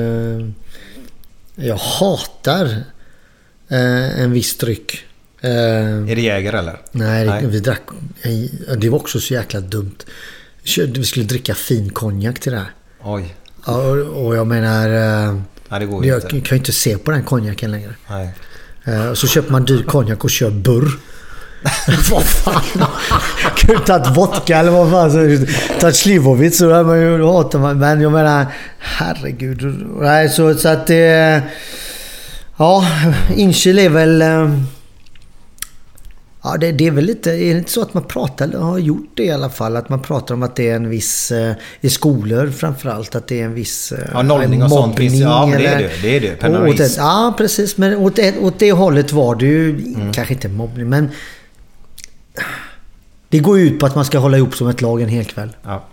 [1.55, 2.65] jag hatar
[3.69, 5.03] eh, en viss dryck.
[5.41, 6.77] Eh, är det Jäger eller?
[6.91, 7.45] nej, Nej.
[7.47, 7.81] vi drack...
[8.21, 9.95] eh, Det var också så jäkla dumt.
[10.77, 12.71] Vi skulle dricka fin konjak till det här.
[13.03, 13.35] Oj.
[13.65, 15.41] Ja, och, och jag menar...
[15.67, 16.29] eh, Nej, det går ju jag inte.
[16.29, 17.93] kan ju inte se på den konjaken längre.
[18.09, 18.29] Nej.
[18.85, 20.91] Eh, Och så köper man dyr konjak och kör burr.
[22.11, 22.61] vad fan?
[23.57, 25.47] Kunde tagit vodka eller vad fan.
[25.79, 27.79] Tagit Slivovitz så där man ju då hatar man.
[27.79, 28.45] Men jag menar,
[28.79, 29.87] herregud.
[30.01, 31.41] Nej, så, så att det...
[32.57, 32.85] Ja,
[33.35, 34.23] Inchil är väl...
[36.43, 37.31] Ja, det, det är väl lite...
[37.31, 39.89] Är det inte så att man pratar, eller har gjort det i alla fall, att
[39.89, 41.31] man pratar om att det är en viss...
[41.31, 43.91] eh, I skolor framförallt, att det är en viss...
[43.91, 45.17] eh, Ja, nollning och sånt finns ju.
[45.19, 45.91] Ja, men det är det.
[46.01, 46.69] Det är det.
[46.73, 47.77] Åt ett, ja, precis.
[47.77, 50.13] Men åt, åt det hållet var det ju Mm.
[50.13, 51.09] kanske inte mobbning, men...
[53.29, 55.25] Det går ju ut på att man ska hålla ihop som ett lag en hel
[55.25, 55.49] kväll.
[55.63, 55.83] Ja.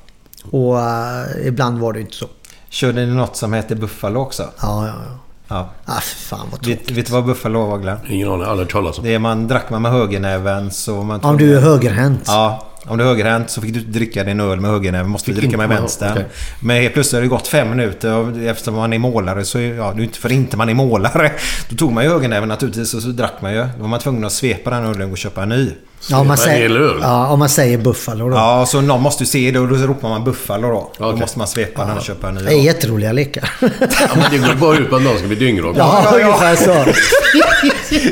[0.51, 2.27] Och eh, ibland var det inte så.
[2.69, 4.43] Körde ni något som heter Buffalo också?
[4.43, 5.19] Ja, ja, ja.
[5.49, 5.69] Ja.
[5.85, 6.91] Ah, fan vad tråkigt.
[6.91, 7.99] vet du vad Buffalo var Glenn?
[8.09, 9.05] Ingen aning, aldrig hört talas om.
[9.05, 11.21] Det är man drack man med högernäven så man...
[11.21, 12.23] Om du är högerhänt.
[12.27, 15.11] Ja, om du är högerhänt så fick du dricka din öl med högernäven.
[15.11, 16.13] Måste Fick dricka med vänstern.
[16.13, 16.25] okej.
[16.61, 19.59] Men helt plötsligt har det gått fem minuter och eftersom man är målare så...
[19.59, 21.33] är- Ja, det är inte för inte man är målare.
[21.69, 23.59] Då tog man ju högernäven naturligtvis och så drack man ju.
[23.59, 25.71] Då var man tvungen att svepa den ölen och köpa en ny.
[26.11, 28.37] Ja, om man, säger, ja, om man säger Buffalo då.
[28.37, 30.93] Ja, så någon måste ju se det och då ropar man Buffalo då.
[30.99, 31.21] Då Okej.
[31.21, 32.41] måste man svepa den och köpa en ny.
[32.45, 33.51] Det är jätteroliga lekar.
[33.61, 33.69] Ja,
[34.17, 35.75] men det går bara ut på att någon ska bli dyngrak.
[35.79, 36.27] Ja, ja, ja.
[36.27, 36.85] ungefär så.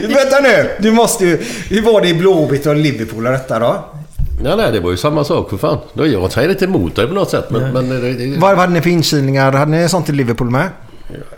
[0.15, 0.70] Vänta nu!
[0.78, 1.43] Du måste ju...
[1.69, 3.85] Hur var det i Blåvitt och Liverpool och detta då?
[4.44, 5.78] Ja, nej, det var ju samma sak för fan.
[5.94, 7.73] Jag säger inte emot dig på något sätt, men...
[7.73, 9.52] men det, det, Vad hade ni för inkilningar?
[9.52, 10.69] Hade ni sånt i Liverpool med?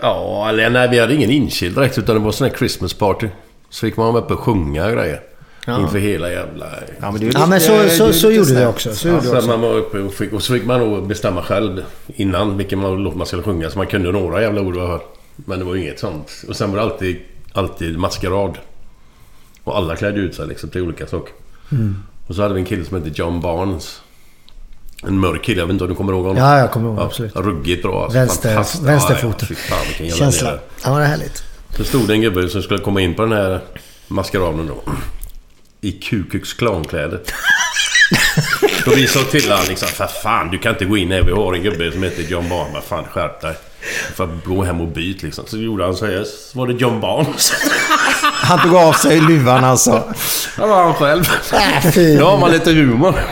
[0.00, 3.28] Ja, eller nej, vi hade ingen inkild direkt utan det var sån här Christmas party.
[3.70, 5.20] Så fick man vara uppe och sjunga och grejer.
[5.80, 6.66] Inför hela jävla...
[7.00, 8.68] Ja, men, ju Ja, men lite- så, så, så lite gjorde vi snällt.
[8.74, 8.94] också.
[8.94, 9.48] Så Ja, gjorde vi så också.
[9.48, 12.96] man var uppe och, fick, och så fick man nog bestämma själv innan vilken man,
[12.96, 13.70] låt man skulle sjunga.
[13.70, 15.14] Så man kunde några jävla ord jag hört.
[15.36, 16.30] Men det var ju inget sånt.
[16.48, 17.16] Och sen var det alltid,
[17.52, 18.58] alltid maskerad.
[19.64, 21.32] Och alla klädde ut sig liksom till olika saker.
[21.72, 21.96] Mm.
[22.26, 24.00] Och så hade vi en kille som hette John Barnes.
[25.06, 26.42] En mörk kille, jag vet inte om du kommer ihåg honom?
[26.42, 27.36] Ja, jag kommer ihåg, absolut.
[27.36, 28.18] Ruggigt bra alltså.
[28.18, 29.48] Vänster, vänsterfoten.
[29.50, 30.58] Ja, ja, fan, Känsla.
[30.84, 31.44] Ja, det är härligt.
[31.76, 33.60] Så stod det en gubbe som skulle komma in på den här
[34.08, 34.92] maskeraden då.
[35.80, 37.20] I Ku Klux Klan-kläder.
[38.84, 41.22] Då vi sa till honom liksom, för fan du kan inte gå in här.
[41.22, 42.84] Vi har en gubbe som heter John Barnes.
[42.84, 43.56] Fan skärp dig.
[44.08, 45.44] Du får gå hem och byt liksom.
[45.46, 46.24] Så gjorde han så här.
[46.24, 47.52] Så var det John Barnes.
[48.44, 50.02] Han tog av sig luvan alltså.
[50.56, 51.24] Det var han själv.
[51.52, 52.18] Äh.
[52.18, 53.14] Då har man lite humor.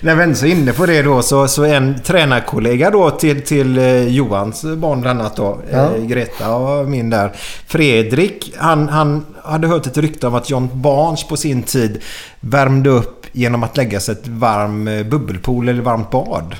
[0.00, 3.78] När vi ändå är inne på det då så, så en tränarkollega då till, till
[3.78, 5.60] eh, Johans barn bland annat då.
[5.72, 5.96] Ja.
[5.96, 7.32] Eh, Greta och min där.
[7.66, 12.02] Fredrik, han, han hade hört ett rykte om att John Barnes på sin tid
[12.40, 16.56] värmde upp genom att lägga sig ett varm eh, bubbelpool eller varmt bad.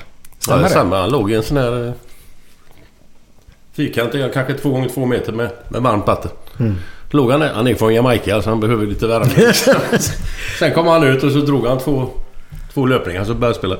[0.49, 1.01] Ja, det är samma.
[1.01, 1.87] Han låg i en sån här...
[1.87, 1.93] eh,
[3.73, 6.31] Fyrkantig, kanske två gånger två meter med, med varmt vatten.
[7.09, 7.53] Låg han där.
[7.53, 9.53] Han är från Jamaica så han behöver lite värme.
[10.59, 12.07] Sen kom han ut och så drog han två,
[12.73, 13.77] två löpningar så började spela.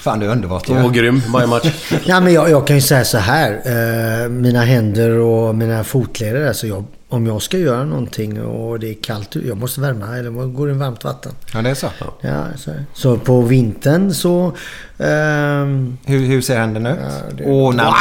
[0.00, 1.92] Fan det är underbart Han var grym varje match.
[2.04, 3.50] Ja, men jag, jag kan ju säga så här.
[3.64, 6.48] Eh, mina händer och mina fotleder.
[6.48, 10.30] Alltså jag, om jag ska göra någonting och det är kallt Jag måste värma eller
[10.30, 11.32] går i varmt vatten.
[11.54, 11.86] Ja det är så.
[12.20, 14.52] Ja, så, så på vintern så...
[14.98, 16.98] ehm, Hur, hur ser händer ut?
[17.38, 17.92] det- Åh nej.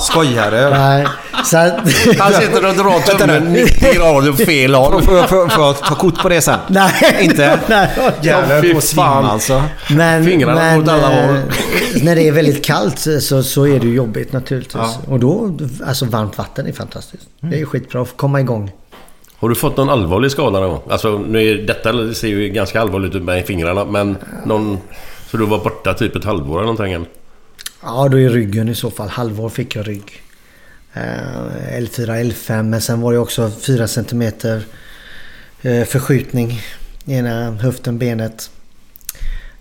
[0.00, 0.70] Skojar du?
[0.70, 1.06] nej,
[1.44, 1.72] så att,
[2.18, 5.02] Han sitter och drar tummen 90 grader åt fel håll.
[5.02, 6.58] Får får, får jag ta kort på det sen?
[6.68, 7.60] nej, Inte?
[7.66, 7.88] nej,
[8.22, 9.24] Jävlar på svim fan.
[9.24, 9.62] alltså.
[9.90, 11.36] Men, Fingrarna men åt alla eh, håll.
[12.02, 14.82] när det är väldigt kallt så, så är det jobbigt naturligtvis.
[14.82, 14.96] Ja.
[15.08, 17.24] Och då, alltså varmt vatten är fantastiskt.
[17.40, 18.70] Det är skitbra att komma igång.
[19.38, 20.82] Har du fått någon allvarlig skada någon gång?
[20.90, 24.78] Alltså nu är detta ser ju ganska allvarligt ut med fingrarna men någon...
[25.30, 27.06] Så du var borta typ ett halvår eller någonting?
[27.82, 29.08] Ja, då är ryggen i så fall.
[29.08, 30.22] Halvår fick jag rygg.
[30.96, 34.22] Eh, L4, L5 men sen var det också 4 cm
[35.62, 36.60] eh, förskjutning
[37.04, 38.50] i ena höften, benet.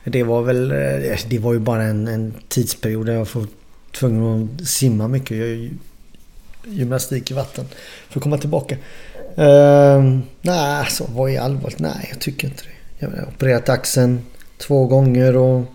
[0.04, 0.72] Det var väl...
[0.72, 3.48] Eh, det var ju bara en, en tidsperiod där jag var
[3.92, 5.38] tvungen att simma mycket.
[5.38, 5.70] Jag gör
[6.68, 7.66] gymnastik i vatten
[8.10, 8.76] för att komma tillbaka.
[9.38, 11.80] Uh, nej, alltså vad är allvarligt?
[11.80, 13.06] Nej, jag tycker inte det.
[13.06, 14.22] Jag har opererat axeln
[14.58, 15.66] två gånger och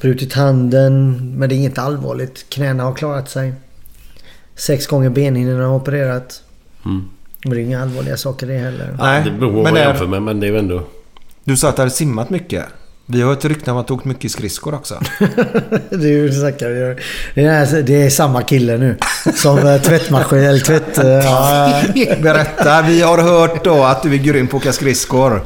[0.00, 1.16] brutit handen.
[1.38, 2.46] Men det är inget allvarligt.
[2.48, 3.52] Knäna har klarat sig.
[4.66, 6.42] Sex gånger benhinnorna har opererat.
[6.84, 7.08] Mm.
[7.44, 8.96] Men det är inga allvarliga saker det heller.
[8.98, 10.82] Nej, Det beror på men vad är- jämför med, men det är ju ändå...
[11.44, 12.64] Du sa att du hade simmat mycket.
[13.06, 15.00] Vi har ett rykte om att du åkt mycket skridskor också.
[15.90, 17.00] Det är ju snackar vi gör.
[17.34, 18.96] det, är, det är samma kille nu.
[19.34, 20.98] Som eh, tvättmaskin eller tvätt...
[21.04, 21.82] eh, Ja,
[22.22, 25.42] Berätta, vi har hört då att du är grym på att åka skridskor.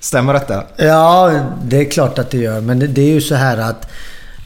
[0.00, 0.64] Stämmer detta?
[0.76, 1.32] ja,
[1.64, 2.60] det är klart att det gör.
[2.60, 3.90] Men det, det är ju så här att...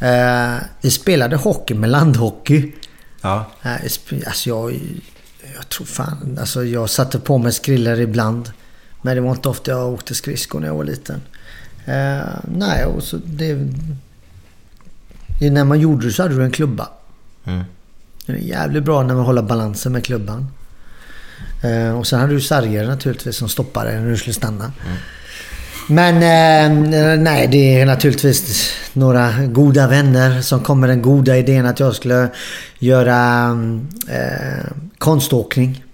[0.02, 2.72] Eh, vi spelade hockey med landhockey.
[3.20, 3.44] Ja.
[4.26, 4.80] Alltså jag...
[5.54, 6.38] Jag tror fan...
[6.40, 8.52] Alltså jag satte på mig skrillor ibland.
[9.02, 11.22] Men det var inte ofta jag åkte skridskor när jag var liten.
[11.84, 13.58] Eh, nej, och så det...
[15.40, 16.88] När man gjorde det så hade du en klubba.
[17.44, 17.64] Mm.
[18.26, 20.48] Det är jävligt bra när man håller balansen med klubban.
[21.62, 24.72] Eh, och sen hade du sarger naturligtvis som stoppade när du skulle stanna.
[25.90, 31.66] Men eh, nej, det är naturligtvis några goda vänner som kom med den goda idén
[31.66, 32.28] att jag skulle
[32.78, 33.48] göra
[34.08, 34.64] eh,
[34.98, 35.84] konståkning.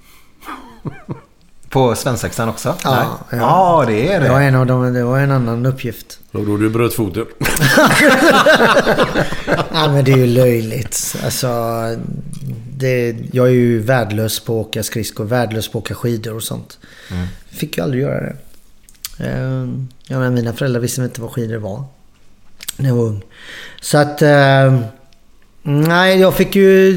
[1.68, 2.74] På svensexan också?
[2.84, 3.36] Ja, ja.
[3.36, 4.46] ja, det är Det var det.
[4.46, 6.18] en, av dem, det var en annan uppgift.
[6.32, 7.24] Och då du bröt foten.
[9.72, 11.16] Ja, men det är ju löjligt.
[11.24, 11.48] Alltså,
[12.76, 16.42] det, jag är ju värdelös på att åka skridskor, värdelös på att åka skidor och
[16.42, 16.78] sånt.
[17.50, 18.36] Fick ju aldrig göra det.
[19.18, 21.84] Ehm, jag menar, mina föräldrar visste inte vad skidor var.
[22.76, 23.22] När jag var ung.
[23.80, 24.22] Så att...
[24.22, 24.84] Ehm,
[25.62, 26.90] nej, jag fick ju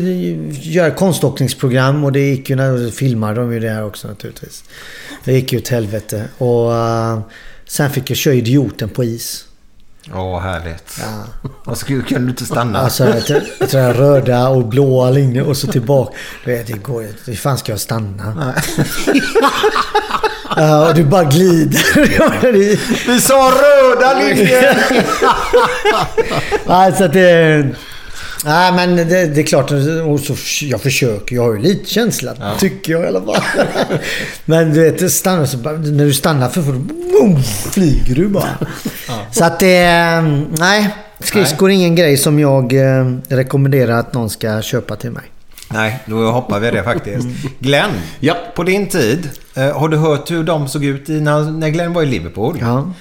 [0.52, 4.64] göra konståkningsprogram och det gick ju när filmade de ju det här också naturligtvis.
[5.24, 6.28] Det gick ju åt helvete.
[6.38, 7.22] Och ehm,
[7.66, 9.47] sen fick jag köra idioten på is.
[10.16, 11.00] Åh, härligt.
[11.02, 11.50] Ja.
[11.66, 12.80] Och så kunde du inte stanna.
[12.80, 16.14] Alltså jag tror- jag röda och blåa linjer och så tillbaka.
[16.46, 17.14] Du vet, det går ju.
[17.26, 18.54] Hur fan ska jag stanna?
[20.56, 21.82] Ja, och du bara glider.
[23.08, 24.78] Vi sa röda linjer!
[26.68, 27.66] Nej, så att det...
[28.46, 29.72] Nej, men det, det är klart.
[30.06, 31.36] Och så, jag försöker.
[31.36, 32.34] Jag har ju lite känsla.
[32.60, 33.42] Tycker jag i alla fall.
[34.46, 38.50] Men du vet, stanna, så när du stannar för fort, boom, flyger du bara.
[39.32, 39.88] Så att det...
[40.60, 40.90] Nej.
[41.20, 45.24] Skridskor är ingen grej som jag eh, rekommenderar att någon ska köpa till mig.
[45.74, 47.28] Nej, då hoppar vi det faktiskt.
[47.60, 48.36] Glenn, Ja.
[48.56, 49.30] på din tid.
[49.56, 52.58] eh, Har du hört hur de såg ut i, när, när Glenn var i Liverpool?
[52.62, 52.94] Ja.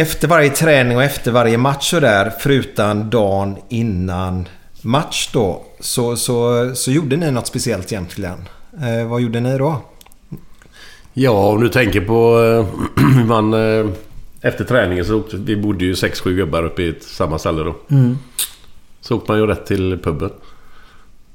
[0.00, 4.48] Efter varje träning och efter varje match och där, förutom dagen innan
[4.82, 8.48] match då, så, så, så gjorde ni något speciellt Glenn.
[8.82, 9.82] Eh, vad gjorde ni då?
[11.12, 12.40] Ja, om du tänker på...
[12.42, 13.86] eh, man, eh,
[14.40, 17.62] efter träningen så åkte vi bodde ju sex sju gubbar uppe i ett, samma ställe
[17.62, 17.76] då.
[19.00, 20.30] Så åkte man ju rätt till puben.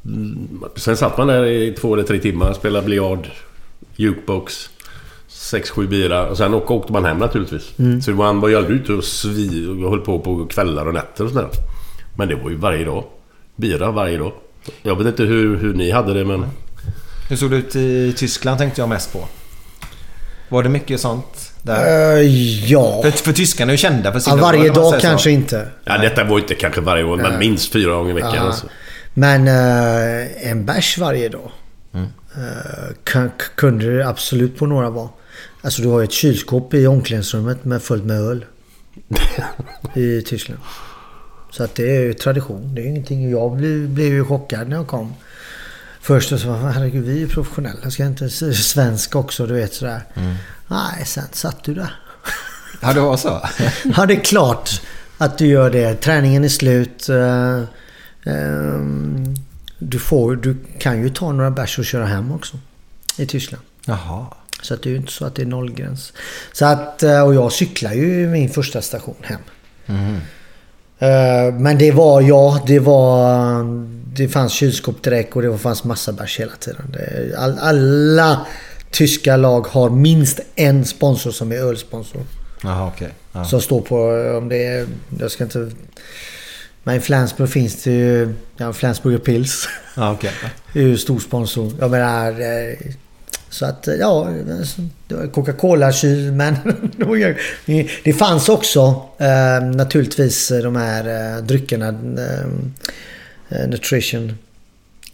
[0.06, 3.28] Mm, Sen satt man där i två eller tre timmar, spelade biljard,
[3.96, 4.70] jukebox,
[5.44, 7.64] sex sju bira och sen åk- åkte man hem naturligtvis.
[8.06, 11.24] Så man var ju aldrig ute och svi och höll på på kvällar och nätter
[11.24, 11.50] och sådär.
[12.18, 13.04] Men det var ju varje dag.
[13.56, 14.32] Bira varje dag.
[14.84, 16.46] Jag vet inte hur, hur ni hade det men...
[17.30, 19.20] Hur såg det ut i Tyskland tänkte jag mest på.
[20.50, 22.16] Var det mycket sånt där?
[22.18, 22.22] Eh,
[22.72, 23.02] ja.
[23.04, 24.20] För, för tyskarna är ju kända för ja.
[24.20, 25.08] sina Varje dag säger så.
[25.08, 25.68] kanske inte.
[25.84, 28.34] Ja, detta var ju inte kanske varje år, men minst fyra gånger i veckan.
[28.36, 28.42] Ja.
[28.42, 28.68] Alltså.
[29.14, 31.52] Men eh, en bärs varje dag.
[31.94, 32.08] Mm.
[32.36, 35.10] Eh, kunde det absolut på några vara.
[35.64, 38.46] Alltså du har ju ett kylskåp i omklädningsrummet med fullt med öl.
[39.94, 40.60] I Tyskland.
[41.52, 42.76] Så att det är ju tradition.
[42.76, 43.32] Det är ju ingenting.
[43.32, 45.14] Jag blev, blev ju chockad när jag kom.
[46.02, 47.92] Först och så var herregud vi är ju professionella.
[47.92, 50.02] Ska inte svensk också du vet sådär.
[50.14, 50.36] Mm.
[50.68, 51.96] Nej, sen satt du där.
[52.82, 53.42] Ja, det var så.
[53.98, 54.82] Ja, det är klart
[55.18, 55.96] att du gör det.
[55.96, 57.10] Träningen är slut.
[57.10, 57.62] eh,
[58.34, 59.36] ehm,
[59.80, 62.58] Du, får, du kan ju ta några bärs och köra hem också.
[63.18, 63.64] I Tyskland.
[63.86, 64.26] Jaha.
[64.64, 66.14] Så att det är ju inte så att det är nollgräns.
[66.54, 69.40] Så att, eh, och jag cyklar ju min första station hem.
[71.00, 73.64] Eh, Men det var, ja, det var...
[74.16, 76.82] Det fanns kylskåp direkt och det fanns massa bärs hela tiden.
[76.94, 78.46] Det, all, alla
[78.92, 82.22] tyska lag har minst en sponsor som är ölsponsor.
[82.64, 83.10] Jaha, okej.
[83.32, 83.46] Ja.
[83.46, 83.98] Som står på
[84.38, 84.88] om det är...
[85.20, 85.72] Jag ska inte...
[86.84, 88.34] Men i Flensburg finns det ju...
[88.58, 89.68] Ja, Flensburger Pils.
[89.96, 90.18] Ja.
[90.74, 91.72] Det är ju stor sponsor.
[91.80, 92.32] Jag menar...
[93.54, 94.30] Så att ja,
[95.08, 96.56] det var Coca-Cola-kyl men
[98.04, 101.88] det fanns också eh, naturligtvis de här eh, dryckerna.
[102.18, 102.46] Eh,
[103.50, 104.38] eh, nutrition.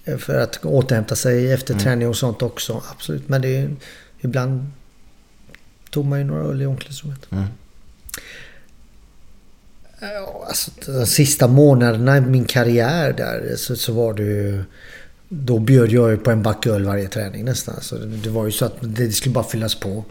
[0.06, 2.82] eh, För att återhämta sig efter träning och sånt också.
[2.92, 3.30] Absolut.
[3.30, 3.76] Men det är,
[4.22, 4.72] ibland
[5.90, 7.26] tog man ju några öl i omklädningsrummet.
[10.02, 14.64] Ja, alltså, de sista månaderna i min karriär där så, så var det ju...
[15.30, 17.76] Då bjöd jag ju på en back öl varje träning nästan.
[17.82, 20.06] Så det, var ju så att det skulle bara fyllas på.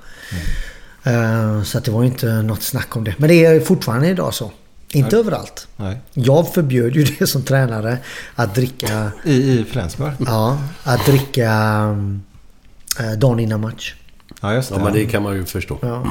[1.04, 3.14] Eh, så att det var ju inte något snack om det.
[3.18, 4.50] Men det är fortfarande idag så.
[4.92, 5.68] Inte överallt.
[5.76, 6.00] Nej.
[6.12, 7.98] Jag förbjöd ju det som tränare
[8.34, 9.10] att dricka...
[9.24, 10.12] I, i Flensburg?
[10.26, 11.50] Ja, att dricka
[13.00, 13.94] eh, dagen innan match.
[14.40, 14.74] Ja, just det.
[14.76, 15.78] Ja, men det kan man ju förstå.
[15.82, 16.06] Ja.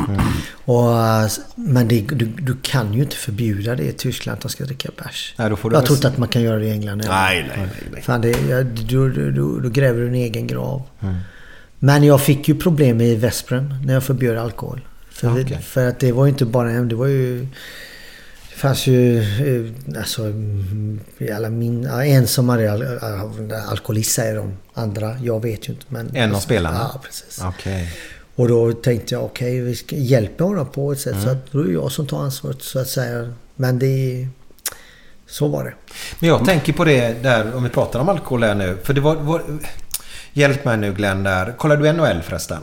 [0.65, 4.49] Och, eh, men det, du, du kan ju inte förbjuda det i Tyskland att de
[4.49, 5.33] ska dricka bärs.
[5.37, 7.01] Nej, då får du Jag tror inte att man kan göra det i England.
[7.01, 7.15] heller.
[7.15, 7.89] Nej, nej, nej.
[7.91, 8.01] nej.
[8.01, 10.81] Fan, det, då, då, då, då gräver du en egen grav.
[11.79, 14.81] Men jag fick ju problem i Vesprem när jag förbjöd alkohol.
[15.11, 15.61] För, vi, Okej.
[15.61, 17.47] för att det var ju inte bara en, det var ju...
[18.49, 20.99] Det fanns ju eh, alltså, mm,
[21.35, 24.53] alla min, ja, en som hade al, al, alkoholist säger de.
[24.73, 25.85] Andra, jag vet ju inte.
[25.89, 26.77] Men, En av spelarna?
[26.93, 27.41] Ja, precis.
[27.43, 27.93] Okej.
[28.37, 31.13] Och då tänkte jag okej, vi ska hjälpa honom på ett sätt.
[31.13, 31.23] Mm.
[31.25, 33.33] Så att då är det jag som tar ansvaret så att säga.
[33.55, 34.27] Men det...
[35.27, 35.73] Så var det.
[36.19, 38.77] Men jag tänker på det där, om vi pratar om alkohol här nu.
[38.83, 39.15] För det var...
[39.15, 39.41] var
[40.33, 41.53] hjälp mig nu Glenn där.
[41.57, 42.59] Kollar du NHL förresten?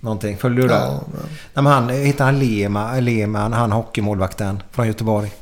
[0.00, 0.36] Någonting?
[0.36, 0.74] Följer du det?
[0.74, 1.18] Ja, ja.
[1.54, 5.32] Nej, men han, heter han Lema, Lehmann, han hockeymålvakten från Göteborg.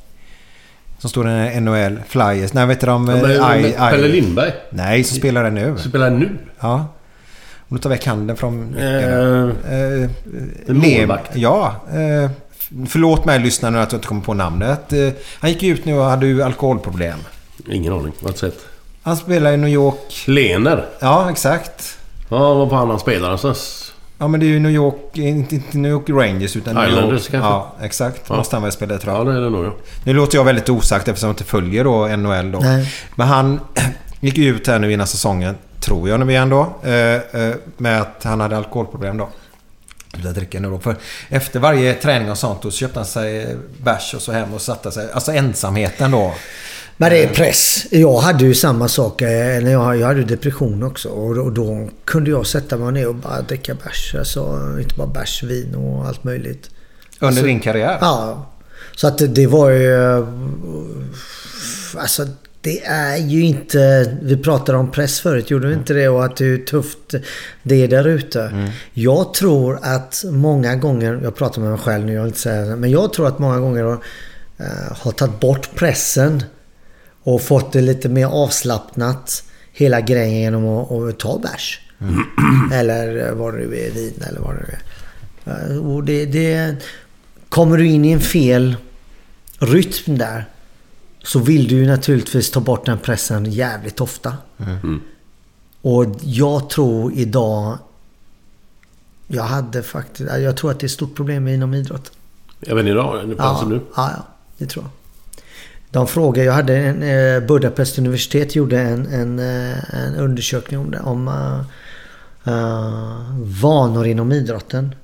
[0.99, 2.53] Som står i NHL, Flyers.
[2.53, 3.09] Nej, vet du de...
[3.09, 4.53] Ja, men, men, I- I- Pelle Lindberg.
[4.71, 5.79] Nej, som spelar det nu.
[5.79, 6.39] Spelar nu?
[6.61, 6.87] Ja.
[7.69, 8.75] Om du tar väck handen från...
[8.79, 8.89] Eh,
[9.73, 10.11] Eh,
[10.67, 11.31] Lem- målvakt.
[11.37, 11.75] Ja.
[11.93, 12.31] Eh,
[12.89, 14.93] förlåt mig lyssnarna nu att jag inte kommer på namnet.
[14.93, 15.09] Eh,
[15.41, 17.19] han gick ut nu och hade ju alkoholproblem.
[17.71, 18.13] ingen aning.
[18.21, 18.59] Vad sett?
[19.03, 20.25] Han spelar i New York.
[20.27, 20.87] Lener.
[21.01, 21.99] Ja, exakt.
[22.29, 23.93] Ja, vad fan han spelar någonstans.
[24.19, 24.97] Ja, men det är ju New York...
[25.19, 27.31] Inte, inte New York Rangers utan New Islanders York...
[27.31, 27.49] kanske?
[27.51, 28.23] Ja, exakt.
[28.29, 28.37] Ja.
[28.37, 29.27] Måste han väl spela tror Ja, jag.
[29.27, 29.73] det är det nog ja.
[30.05, 32.59] Nu låter jag väldigt osagt eftersom jag inte följer då NHL då.
[32.59, 32.93] Nej.
[33.15, 33.61] Men han
[34.21, 36.75] gick ju ut här nu innan säsongen, tror jag nu igen då.
[36.83, 39.29] eh, eh, Med att han hade alkoholproblem då.
[40.35, 40.79] Dricker nu då.
[40.79, 40.97] För
[41.29, 44.61] efter varje träning och sånt då så köpte han sig bärs och så hem och
[44.63, 45.09] satte sig.
[45.13, 46.35] Alltså ensamheten då.
[46.97, 47.87] Men det är press.
[47.91, 49.23] Jag hade ju samma sak.
[49.23, 49.29] eh,
[49.63, 51.09] När jag, hade depression också.
[51.09, 54.15] Och då, kunde jag sätta mig ner och bara dricka bärs.
[54.19, 56.71] Alltså, inte bara bärs, vin och allt möjligt.
[57.21, 57.99] Under Så- din karriär.
[58.01, 58.47] Ja.
[58.97, 59.95] Så att det, var ju...
[60.19, 60.25] eh,
[61.97, 62.27] Alltså
[62.69, 64.17] det är ju inte...
[64.23, 66.09] Vi pratade om press förut, gjorde vi inte det?
[66.09, 67.15] Och att hur tufft
[67.63, 68.71] det är där ute.
[68.93, 71.21] Jag tror att många gånger...
[71.23, 72.77] Jag pratar med mig själv nu, jag vill inte säga det.
[72.77, 73.99] Men jag tror att många gånger har,
[74.59, 76.43] eh, har tagit bort pressen.
[77.23, 79.43] Och fått det lite mer avslappnat.
[79.73, 81.81] Hela grejen genom att, att ta bärs.
[82.73, 84.75] Eller vad det nu är, vin eller vad det nu
[85.53, 85.71] är.
[85.71, 86.77] Eh, Och det, det,
[87.49, 88.77] kommer du in i en fel
[89.59, 90.45] rytm där
[91.29, 94.35] så vill du ju naturligtvis ta bort den pressen jävligt ofta.
[95.83, 97.79] Och jag tror idag...
[99.27, 100.31] Jag hade faktiskt...
[100.39, 102.15] Jag tror att det är ett stort problem inom idrotten.
[102.61, 103.35] Även idag?
[103.39, 103.81] Ja, nu?
[103.97, 104.27] ja, ja,
[104.59, 104.91] det tror jag.
[105.91, 110.91] De frågade, jag hade en, eh, Budapest universitet gjorde en, en, eh, en undersökning om
[110.91, 111.01] det.
[111.01, 111.61] Om eh,
[113.63, 114.95] vanor inom idrotten.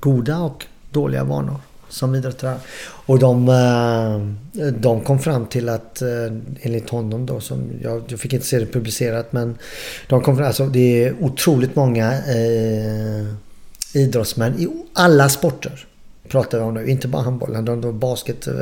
[0.00, 1.60] Goda och dåliga vanor
[1.94, 2.56] som idrottare.
[3.06, 6.08] Och de, eh, de kom fram till att eh,
[6.60, 9.58] enligt honom då som jag, jag fick inte se det publicerat men
[10.06, 13.24] de kom fram, alltså det är otroligt många eh,
[13.92, 15.86] idrottsmän i alla sporter.
[16.28, 16.86] Pratar vi om nu.
[16.86, 17.64] Inte bara handboll.
[17.64, 18.54] De, de, basket, eh,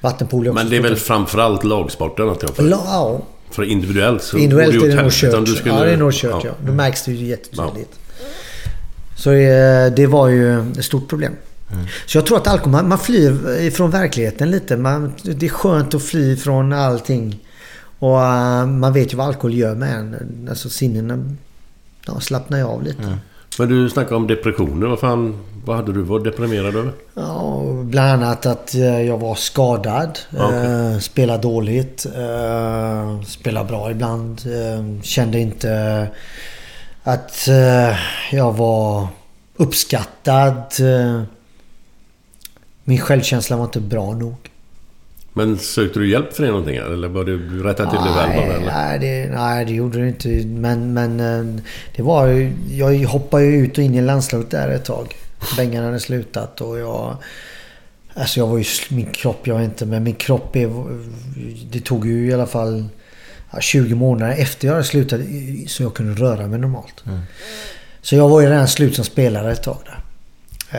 [0.00, 0.52] vattenpolo.
[0.52, 2.62] Men det är väl framförallt lagsporten att jag för.
[2.62, 3.20] La- Ja,
[3.50, 5.48] För individuellt så individuellt är ju det nog kört.
[5.48, 6.50] skulle- Ja, det är nog kört ja.
[6.60, 6.66] ja.
[6.66, 7.98] Då märks det ju jättetydligt.
[9.16, 11.32] Så eh, det var ju ett stort problem.
[11.72, 11.86] Mm.
[12.06, 14.76] Så jag tror att alkohol, man, man flyr ifrån verkligheten lite.
[14.76, 17.40] Man, det är skönt att fly från allting.
[17.98, 20.46] Och eh, man vet ju vad alkohol gör med en.
[20.50, 21.24] Alltså sinnena
[22.06, 23.18] ja, slappnar ju av lite.
[23.58, 24.86] Men du snackade om depressioner.
[24.86, 25.36] Vad fan...
[25.64, 26.92] Vad hade du varit deprimerad över?
[27.14, 30.18] Ja, bland annat att eh, jag var skadad.
[30.38, 32.06] Eh, spelade dåligt.
[32.06, 34.42] Eh, spelade bra ibland.
[34.46, 36.08] Eh, kände inte
[37.02, 37.98] att eh,
[38.30, 39.06] jag var
[39.56, 40.62] uppskattad.
[42.90, 44.36] Min självkänsla var inte bra nog.
[45.32, 46.76] Men sökte du hjälp för det någonting?
[46.76, 48.46] Eller var du rättade till dig själv bara?
[48.46, 48.72] Nej, Eller?
[48.72, 50.28] nej, det, nej, det gjorde det inte.
[50.46, 51.62] Men, men eh,
[51.96, 52.52] det var ju...
[52.70, 55.14] Jag hoppade ju ut och in i landslaget där ett tag.
[55.56, 57.16] Bengan hade slutat och jag...
[58.14, 58.64] Alltså jag var ju...
[58.90, 60.70] Min kropp, jag vet inte, men min kropp är...
[61.70, 62.84] Det tog ju i alla fall
[63.50, 65.20] ja, 20 månader efter jag hade slutat
[65.66, 67.04] så jag kunde röra mig normalt.
[68.02, 70.00] Så jag var ju redan slut som spelare ett tag där.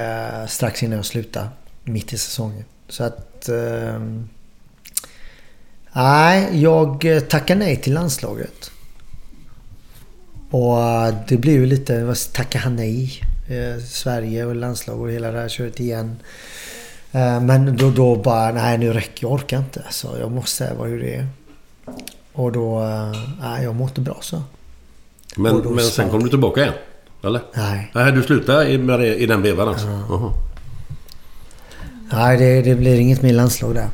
[0.02, 1.48] Eh, strax innan jag slutade.
[1.84, 2.64] Mitt i säsongen.
[2.90, 3.50] Så att...
[3.50, 4.00] Eh,
[5.94, 8.72] nej, jag eh, tackade nej till landslaget.
[10.50, 12.04] Och eh, det blev ju lite...
[12.04, 13.22] Vad tackar han nej?
[13.50, 16.16] Eh, Sverige och landslag och hela det här köret igen.
[17.12, 19.84] Eh, men då, då bara, nej nu räcker jag orkar inte.
[19.90, 21.28] Så jag måste säga vad hur det är.
[22.34, 22.80] Och då,
[23.42, 24.42] nej jag mår inte bra så.
[25.36, 26.74] Men, men sen kom du tillbaka igen?
[27.24, 27.42] Eller?
[27.56, 27.92] Nej.
[27.96, 29.88] Nej, du slutade i, med det, i den vevan alltså?
[29.88, 30.34] Jaha.
[32.14, 33.90] Nej, det, det blir inget mer landslag där.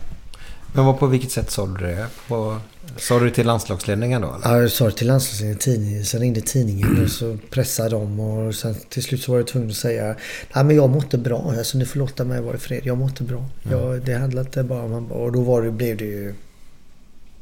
[0.74, 2.08] Men vad på vilket sätt sa du det?
[2.28, 2.60] På,
[2.98, 4.28] sa du till landslagsledningen då?
[4.28, 4.56] Eller?
[4.56, 6.06] Ja, jag sa det till landslagsledningen, tidningen.
[6.06, 9.70] Sen ringde tidningen och så pressade de och sen till slut så var jag tvungen
[9.70, 10.16] att säga
[10.56, 11.54] Nej men jag mådde bra.
[11.58, 12.82] Alltså ni får låta mig vara i fred.
[12.86, 13.46] Jag mådde bra.
[13.72, 15.12] Jag, det handlade inte bara om...
[15.12, 16.34] Och då var det, blev det ju...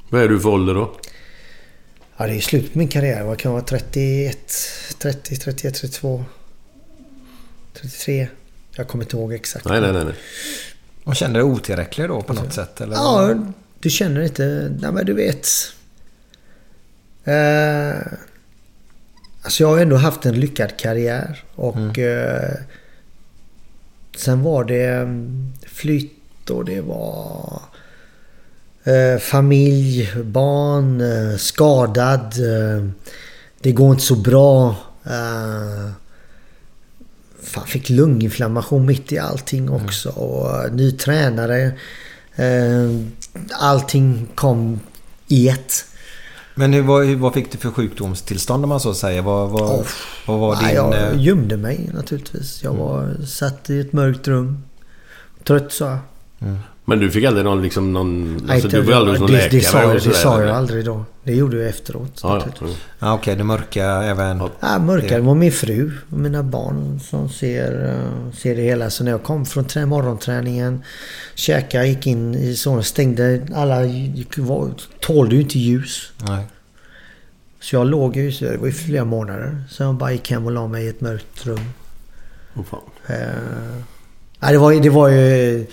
[0.10, 0.92] Vad är du för ålder då?
[2.18, 3.24] Ja, det är slut på min karriär.
[3.24, 3.66] Vad kan jag vara?
[3.66, 4.38] 31,
[5.00, 6.26] 30, 31, 32,
[7.74, 8.28] 33.
[8.76, 9.66] Jag kommer inte ihåg exakt.
[9.66, 10.06] Nej, nej, nej.
[10.06, 10.16] nej.
[11.04, 12.82] Och kände dig otillräcklig då på något sätt?
[12.82, 12.96] Eller?
[12.96, 13.36] Ja,
[13.80, 14.76] du känner inte...
[14.80, 15.48] Nej, men du vet.
[17.24, 18.12] Eh,
[19.42, 21.44] alltså jag har ändå haft en lyckad karriär.
[21.56, 22.54] Och eh,
[24.18, 27.62] sen var det mm, flytt och det var
[28.84, 32.22] eh, familj, barn, eh, skadad.
[32.24, 32.90] Eh,
[33.60, 34.76] det går inte så bra.
[37.56, 40.10] Fan, fick lunginflammation mitt i allting också.
[40.10, 41.72] Och eh, ny tränare.
[42.36, 43.00] Eh,
[43.60, 44.80] allting kom
[45.28, 45.86] i ett.
[46.56, 49.22] Men hur, vad, vad fick du för sjukdomstillstånd om man så säger?
[49.22, 49.86] Vad, vad, Oh.
[50.28, 50.76] vad var din...
[50.76, 52.64] jag eh, gömde mig naturligtvis.
[52.64, 54.64] Jag var satt i ett mörkt rum.
[55.44, 56.00] Trött sa jag.
[56.88, 58.38] Men du fick aldrig någon liksom någon...
[58.38, 59.60] Nej, Alltså, du var aldrig hos någon det, läkare?
[59.60, 61.06] det sa, jag, det sa jag aldrig då.
[61.24, 62.20] Det gjorde jag efteråt.
[62.24, 62.68] Ja, ja.
[63.00, 64.42] Ja, Okej, det mörka även...
[64.60, 68.90] Ja, mörkare var min fru och mina barn som ser, eh, ser det hela.
[68.90, 70.84] Så när jag kom från trä- morgonträningen,
[71.36, 73.86] käkade, gick in i sonen, stängde alla...
[73.86, 76.12] gick- var- Tålde ju inte ljus.
[76.28, 76.46] Nej.
[77.60, 79.64] Så jag låg ju, så det var i flera månader.
[79.70, 81.60] Så jag bara gick hem och la mig i ett mörkt rum.
[82.56, 82.80] Åh, fan.
[83.08, 83.16] Eh,
[84.40, 85.66] ja, det, var, ju- det var ju...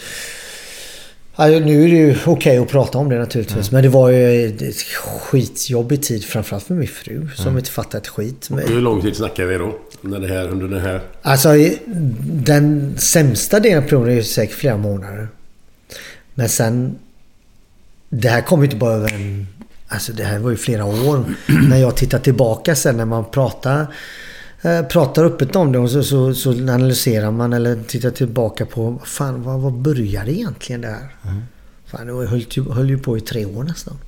[1.37, 3.71] Ja, nu är det ju okej att prata om det naturligtvis.
[3.71, 6.25] Men det var ju ett skitjobbig tid.
[6.25, 8.51] Framförallt för min fru som inte fattade ett skit.
[8.51, 9.79] Men, Hur lång tid snackar vi då?
[10.01, 11.01] När det här, under den här...
[11.23, 11.49] Alltså
[12.25, 15.29] den sämsta delen av perioden är säkert flera månader.
[16.35, 16.99] Men sen...
[18.09, 19.47] Det här kom ju inte bara över en...
[19.89, 21.25] Alltså det här var ju flera år.
[21.69, 23.87] när jag tittar tillbaka sen när man pratar...
[24.63, 29.01] eh, Pratar öppet om det och så, så, så analyserar man eller tittar tillbaka på
[29.05, 31.17] fan, vad, vad började egentligen det här?
[31.87, 33.99] Fan, det höll, höll ju på i tre år nästan.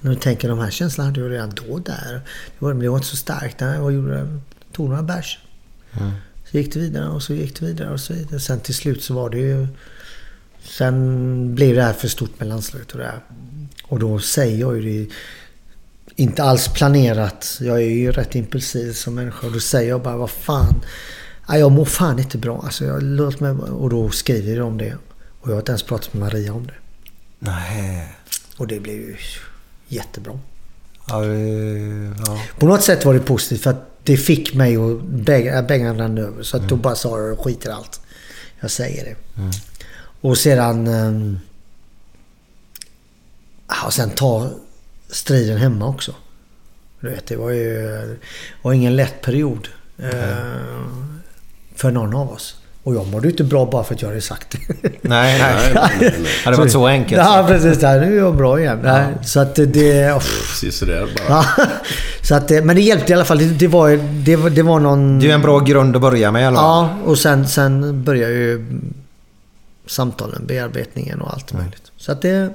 [0.00, 2.12] Du tänker de här känslorna hade jag redan då där.
[2.58, 3.60] Det var, det var inte så starkt.
[3.60, 4.40] Nej, Vad gjorde jag?
[4.72, 5.38] Tog några bärs.
[6.50, 8.40] Så gick det vidare och så gick det vidare och så vidare.
[8.40, 9.66] Sen till slut så var det ju...
[10.62, 13.20] Sen blev det här för stort med landslaget och det här.
[13.84, 15.14] Och då säger jag ju det...
[16.16, 17.58] Inte alls planerat.
[17.60, 19.46] Jag är ju rätt impulsiv som människa.
[19.46, 20.84] Och då säger jag bara, vad fan.
[21.48, 22.62] Jag mår fan inte bra.
[22.64, 24.96] Alltså, jag, låt mig, och då skriver jag om det.
[25.40, 26.74] Och jag har inte ens pratat med Maria om det.
[27.38, 28.16] Nej.
[28.56, 29.16] Och det blev ju
[29.88, 30.38] jättebra.
[31.08, 32.40] Ja, ja.
[32.58, 35.02] På något sätt var det positivt för att det fick mig att
[35.66, 36.42] bägaren rann över.
[36.42, 38.00] Så att då bara sa jag skit i allt.
[38.60, 39.16] Jag säger det.
[40.20, 40.86] Och sedan...
[40.86, 41.38] ehm,
[43.86, 44.50] och sen ta
[45.10, 46.12] striden hemma också.
[47.00, 47.88] Du vet, det var ju
[48.62, 49.68] var ingen lätt period.
[49.98, 50.10] eh,
[51.76, 52.56] För någon av oss.
[52.82, 54.58] Och jag mådde ju inte bra bara för att jag hade sagt det.
[55.02, 55.72] Nej, nej.
[55.74, 56.12] nej, nej.
[56.44, 57.22] Det varit så enkelt.
[57.22, 57.78] Ja, precis.
[57.80, 58.80] Där, nu är jag bra igen.
[58.82, 59.66] Nej, Så att det...
[59.66, 61.44] det Precis sådär bara.
[61.58, 61.66] Ja,
[62.22, 63.38] så att, men det hjälpte i alla fall.
[63.38, 63.90] Det, det, var,
[64.24, 65.18] det, det var någon...
[65.18, 66.88] Det är en bra grund att börja med i alla fall.
[67.04, 68.66] Ja, och sen, sen börjar ju
[69.86, 71.92] samtalen, bearbetningen och allt möjligt.
[71.96, 72.50] Så att det...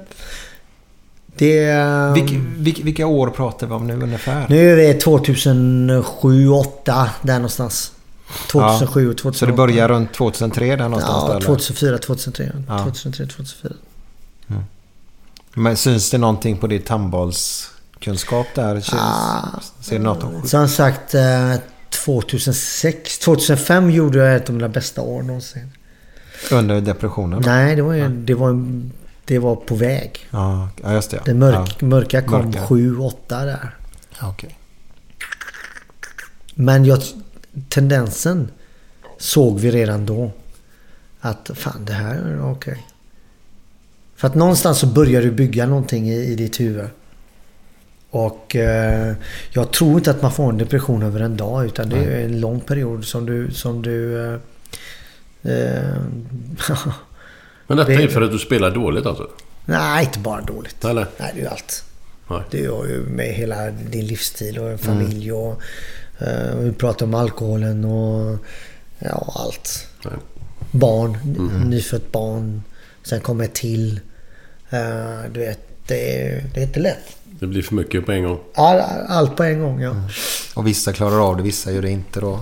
[1.36, 1.74] Det...
[2.14, 4.46] Vilka, vilka, vilka år pratar vi om nu ungefär?
[4.48, 6.02] Nu är vi 2007,
[6.46, 7.92] 2008 där någonstans.
[8.50, 9.38] 2007 och 2008.
[9.38, 11.22] Så det börjar runt 2003 där någonstans?
[11.22, 11.46] Ja, där, eller?
[11.46, 12.52] 2004, 2003.
[12.68, 12.78] Ja.
[12.78, 13.72] 2003, 2004.
[15.54, 18.84] Men syns det någonting på ditt handbollskunskap där?
[18.92, 19.60] Ah.
[19.80, 21.54] ser du något om Som sagt, eh,
[21.90, 25.70] 2006, 2005 gjorde jag ett av mina bästa år någonsin.
[26.50, 27.42] under depressionen?
[27.46, 28.92] Nej, det var, ju, det var, en-
[29.24, 30.26] det var på väg.
[30.30, 31.22] Ja, just det.
[31.24, 31.86] Det mörk, ja.
[31.86, 32.66] mörka kom Mörka.
[32.66, 33.76] 7-8 där.
[34.20, 34.58] Ja, okej.
[36.54, 37.02] Men jag,
[37.68, 38.50] tendensen
[39.18, 40.30] såg vi redan då.
[41.20, 42.86] Att fan det här är okej.
[44.16, 46.88] För att någonstans så börjar du bygga någonting i, i ditt huvud.
[48.10, 49.14] Och eh,
[49.50, 52.40] jag tror inte att man får en depression över en dag utan det är en
[52.40, 53.50] lång period som du...
[53.50, 54.38] Som du eh,
[55.42, 55.96] eh,
[57.66, 59.28] Men detta Det- är för att du spelar dåligt alltså?
[59.64, 60.84] nej, inte bara dåligt.
[60.84, 61.06] Eller?
[61.18, 61.84] Nej, det är ju allt.
[62.30, 62.40] Nej.
[62.50, 65.62] Det har ju med hela din livsstil och en familj och...
[66.18, 68.38] eh, vi pratar om alkoholen och...
[68.98, 69.86] Ja, allt.
[70.04, 70.14] Nej.
[70.70, 71.18] Barn,
[71.66, 72.62] nyfött barn.
[73.02, 74.00] Sen kommer ett till.
[74.70, 77.16] Eh, du vet, det är, det är inte lätt.
[77.24, 78.38] Det blir för mycket på en gång.
[78.54, 79.94] All, allt på en gång, ja.
[80.54, 82.40] Och vissa klarar av det, vissa gör det inte då.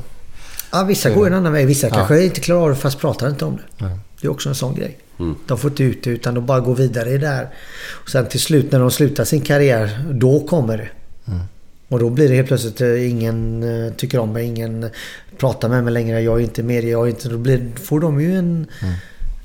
[0.73, 1.67] ja vissa går en annan väg.
[1.67, 1.95] Vissa Ja.
[1.95, 3.85] kanske inte klarar av det fast pratar inte om det.
[3.87, 3.99] Nej.
[4.21, 4.99] Det är också en sån grej.
[5.47, 7.49] De får inte ut det utan de bara går vidare i det här.
[8.03, 10.89] Och sen till slut när de slutar sin karriär, då kommer det.
[11.89, 14.91] Och då blir det helt plötsligt eh, ingen eh, tycker om mig, ingen
[15.39, 16.21] pratar med mig längre.
[16.21, 17.29] Jag är inte med, jag är inte...
[17.29, 18.67] Då blir, får de ju en,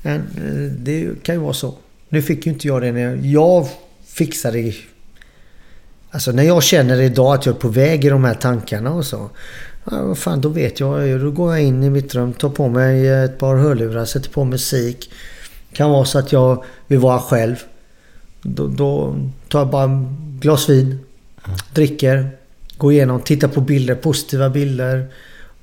[0.02, 0.20] en...
[0.20, 1.74] eh, Det kan ju vara så.
[2.08, 3.26] Nu fick ju inte jag det när jag...
[3.26, 3.68] Jag
[4.06, 4.74] fixade det
[6.10, 9.06] Alltså när jag känner idag att jag är på väg i de här tankarna och
[9.06, 9.30] så.
[9.90, 11.20] Ja, fan, då vet jag.
[11.20, 14.44] Då går jag in i mitt rum, tar på mig ett par hörlurar, sätter på
[14.44, 15.10] musik.
[15.72, 17.56] Kan vara så att jag vill vara själv.
[18.42, 19.16] Då, då
[19.48, 20.98] tar jag bara en glas vin,
[21.74, 22.30] dricker,
[22.76, 25.06] går igenom, tittar på bilder, positiva bilder.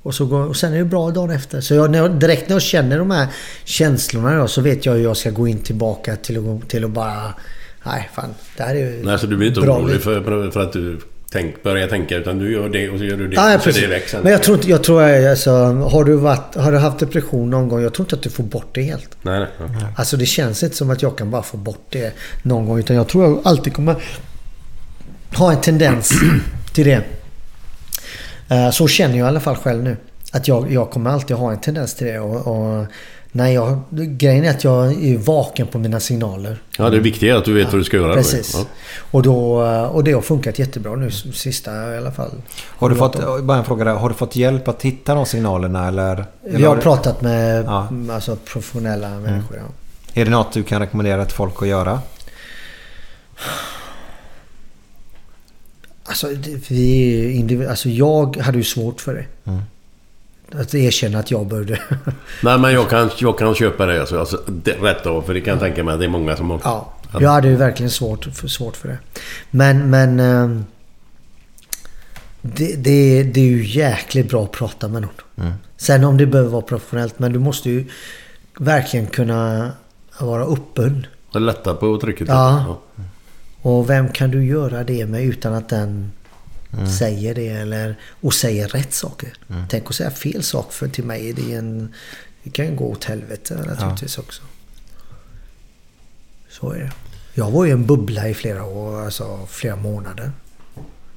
[0.02, 1.60] Och, så går, och sen är det bra dagen efter.
[1.60, 3.26] Så jag, när jag, direkt när jag känner de här
[3.64, 6.90] känslorna då, så vet jag hur jag ska gå in tillbaka till att, till att
[6.90, 7.34] bara...
[7.86, 8.34] Nej, fan.
[8.56, 11.00] Det här är ju Nej, så du blir inte orolig för, för att du
[11.34, 13.34] tänk, börjar tänka utan du gör det och så gör du det.
[13.36, 13.88] Ja, så är precis.
[13.88, 14.22] det sen.
[14.22, 14.70] Men jag tror inte...
[14.70, 17.82] Jag tror alltså, har, du varit, har du haft depression någon gång?
[17.82, 19.08] Jag tror inte att du får bort det helt.
[19.22, 19.48] Nej, nej.
[19.58, 19.86] Ja.
[19.96, 22.78] Alltså det känns inte som att jag kan bara få bort det någon gång.
[22.78, 23.96] Utan jag tror jag alltid kommer
[25.36, 26.12] ha en tendens
[26.74, 27.02] till det.
[28.48, 29.96] Eh, Så känner jag i alla fall själv nu.
[30.32, 32.18] Att jag, jag kommer alltid ha en tendens till det.
[32.18, 32.86] Och, och
[33.36, 36.62] när jag, grejen är att jag är vaken på mina signaler.
[36.78, 38.14] ja, det viktiga är att du vet vad du ska göra.
[38.14, 38.54] Precis.
[38.54, 38.64] Ja.
[39.10, 39.62] Och, då,
[39.92, 42.30] och det har funkat jättebra nu sista i alla fall.
[42.66, 43.94] Har du fått, bara en fråga där.
[43.94, 46.24] Har du fått hjälp att hitta de signalerna eller?
[46.42, 47.88] Vi har du- pratat med Ja.
[48.10, 49.56] alltså, professionella människor.
[49.56, 49.62] Ja.
[50.20, 52.00] Är det något du kan rekommendera till folk att göra?
[56.04, 56.28] Alltså,
[56.68, 59.52] vi, alltså jag hade ju svårt för det.
[60.60, 61.78] Att erkänna att jag började...
[62.42, 64.00] Nej, men jag kan, jag kan köpa det.
[64.00, 66.36] Alltså, alltså, det rätt av, för det kan jag tänka mig att det är många
[66.36, 66.60] som har...
[66.64, 68.98] ja, jag hade ju verkligen svårt för, svårt för det.
[69.50, 70.20] Men, men...
[70.20, 70.64] ehm,
[72.42, 75.54] Det, det, det är ju jäkligt bra att prata med någon.
[75.76, 77.84] Sen om det behöver vara professionellt, men du måste ju
[78.58, 79.70] verkligen kunna
[80.20, 81.06] vara öppen.
[81.32, 82.28] Det lättar på trycket.
[82.28, 82.78] Ja.
[83.62, 86.12] Och vem kan du göra det med utan att den
[86.98, 89.32] säger det eller och säger rätt saker?
[89.70, 91.32] Tänk att säga fel sak för till mig.
[91.32, 91.94] Det, är en,
[92.42, 94.42] det kan gå åt helvete naturligtvis också.
[96.50, 96.92] Så är det.
[97.34, 100.32] Jag var ju en bubbla i flera år, alltså flera månader.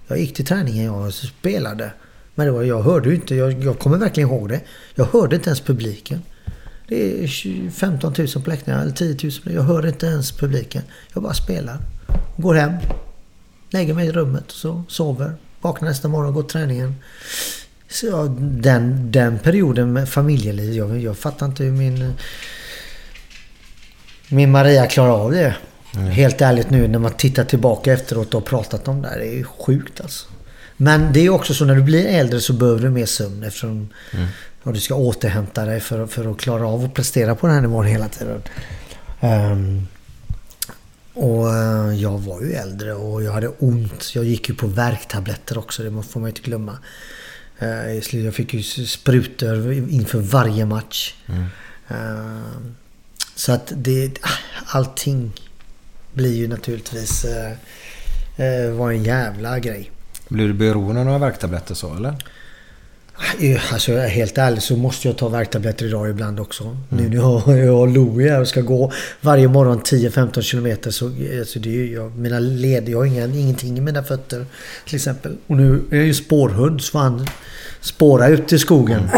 [0.08, 1.92] Jag gick till träningen, jag spelade.
[2.36, 4.62] Men det var, jag hörde ju inte, jag, jag kommer verkligen ihåg det.
[4.96, 6.22] Jag hörde inte ens publiken.
[6.88, 9.56] Det är 20 15 000 på läktaren, eller 10 000.
[9.56, 10.84] Jag hör inte ens publiken.
[11.14, 11.78] Jag bara spelar.
[12.38, 12.74] Går hem.
[13.70, 15.36] Lägger mig i rummet och så sover.
[15.62, 16.96] Vaknar nästa morgon går träningen.
[17.90, 22.14] Så ja, den, den perioden med familjeliv, jag, jag fattar inte hur min...
[24.30, 25.56] Min Maria klarar av det.
[26.12, 29.20] Helt ärligt nu när man tittar tillbaka efteråt och har pratat om det här.
[29.20, 30.28] Det är sjukt alltså.
[30.78, 33.90] Men det är också så när du blir äldre så behöver du mer sömn eftersom
[34.64, 37.62] ja, du ska återhämta dig för, för att klara av att prestera på den här
[37.62, 38.42] nivån hela tiden.
[39.20, 39.88] Ehm,
[41.18, 44.16] och eh, jag var ju äldre och jag hade ont.
[44.16, 46.78] Jag gick ju på värktabletter också, det får man ju inte glömma.
[47.60, 51.16] Eh, Jag fick ju sprutor inför varje match.
[51.88, 52.76] Ehm,
[53.36, 54.12] så att det,
[54.66, 55.32] allting
[56.14, 57.52] blir ju naturligtvis eh,
[58.46, 59.92] eh, var en jävla grej.
[60.30, 62.16] Blir du beroende av några värktabletter så eller?
[63.72, 66.78] Alltså helt ärlig så måste jag ta värktabletter idag ibland också.
[66.90, 67.16] Nu när
[67.48, 68.92] jag, jag har Louie här och ska gå
[69.22, 71.06] varje morgon 10-15 kilometer så
[71.40, 74.46] alltså det är jag, mina led, jag har ingen, ingenting i mina fötter
[74.86, 75.38] till exempel.
[75.48, 77.28] Och nu är jag ju spårhund så han
[77.82, 79.10] spåra ut i skogen.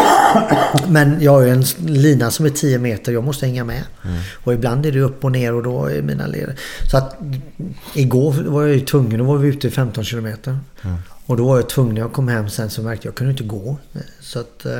[0.87, 3.83] Men jag har ju en lina som är 10 meter, jag måste hänga med.
[4.43, 6.55] Och ibland är det upp och ner och då är mina leder...
[6.91, 7.17] Så att
[7.93, 10.57] igår var jag ju tvungen, då var vi ute i 15 kilometer.
[11.25, 13.31] Och då var jag tvungen, när jag kom hem sen så märkte jag, jag kunde
[13.31, 13.77] inte gå.
[14.21, 14.71] Så att eh,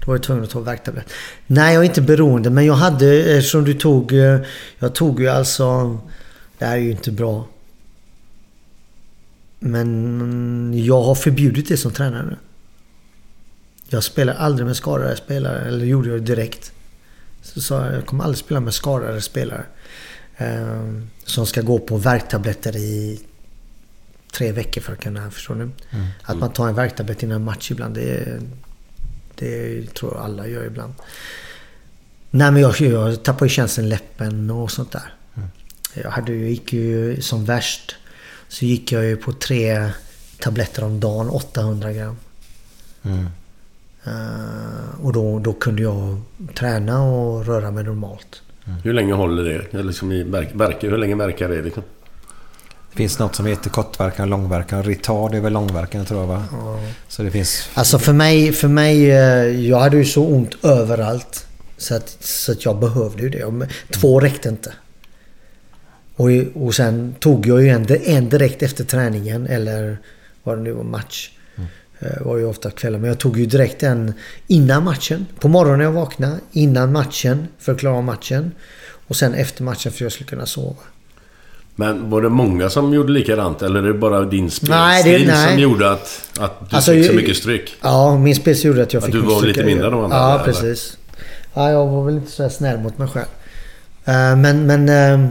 [0.00, 1.06] då var jag tvungen att ta värktablett.
[1.46, 4.12] Nej, jag är inte beroende, men jag hade, eftersom du tog...
[4.12, 4.40] eh,
[4.78, 5.98] Jag tog ju alltså...
[6.58, 7.46] Det här är ju inte bra.
[9.58, 12.36] Men jag har förbjudit det som tränare.
[13.92, 16.72] Jag spelar aldrig med skadade spelare, eller gjorde jag direkt.
[17.42, 19.64] Så sa jag, jag kommer aldrig spela med skadade spelare.
[20.36, 20.92] Eh,
[21.24, 23.20] som ska gå på värktabletter i
[24.32, 25.70] tre veckor för att kunna, förstår du?
[26.22, 28.40] Att man tar en värktablett innan match ibland, det,
[29.34, 30.94] det tror jag alla gör ibland.
[32.30, 35.14] Nej men jag, jag tappade ju känslan i läppen och sånt där.
[35.94, 37.96] Jag hade, ju- gick ju som värst.
[38.48, 39.90] Så gick jag ju på tre
[40.38, 42.16] tabletter om dagen, 800 gram.
[43.04, 43.24] Eh,
[45.02, 46.20] och då, då kunde jag
[46.54, 48.42] träna och röra mig normalt.
[48.84, 49.74] Hur länge håller det?
[49.74, 51.62] Eller Liksom i verk, verkar, hur länge verkar det?
[51.62, 51.82] Liksom?
[52.90, 54.82] Det finns något som heter kortverkan och långverkan.
[54.82, 56.44] Retard är väl långverkan tror jag va?
[57.08, 57.68] Så det finns...
[57.74, 61.46] Alltså för mig, för mig, eh, jag hade ju så ont överallt.
[61.76, 63.68] Så att, så att jag behövde ju det.
[63.90, 64.72] Två räckte inte.
[66.16, 69.98] Och, och sen tog jag ju en, en direkt efter träningen eller
[70.42, 71.30] vad det nu var, match.
[72.00, 72.98] Det var ju ofta kvällar.
[72.98, 74.12] Men jag tog ju direkt en
[74.46, 75.26] innan matchen.
[75.40, 76.36] På morgonen jag vaknade.
[76.52, 78.52] Innan matchen för att klara av matchen.
[79.06, 80.76] Och sen efter matchen för att jag skulle kunna sova.
[81.74, 83.62] Men var det många som gjorde likadant?
[83.62, 87.12] Eller är det bara din spelstil Nej, som gjorde att, att du Alltså, fick så
[87.12, 87.74] mycket stryk?
[87.82, 89.66] Ja, min spets gjorde att jag Att fick du mycket var lite stryk.
[89.66, 90.44] mindre än de andra, Ja, eller?
[90.44, 90.96] precis.
[91.54, 93.26] Ja, jag var väl inte så snäll mot mig själv.
[94.04, 94.88] Eh, men, men...
[94.88, 95.30] eh,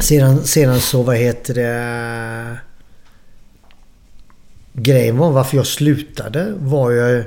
[0.00, 2.58] sedan, sedan så, vad heter det...
[4.76, 7.24] Grejen var varför jag slutade var jag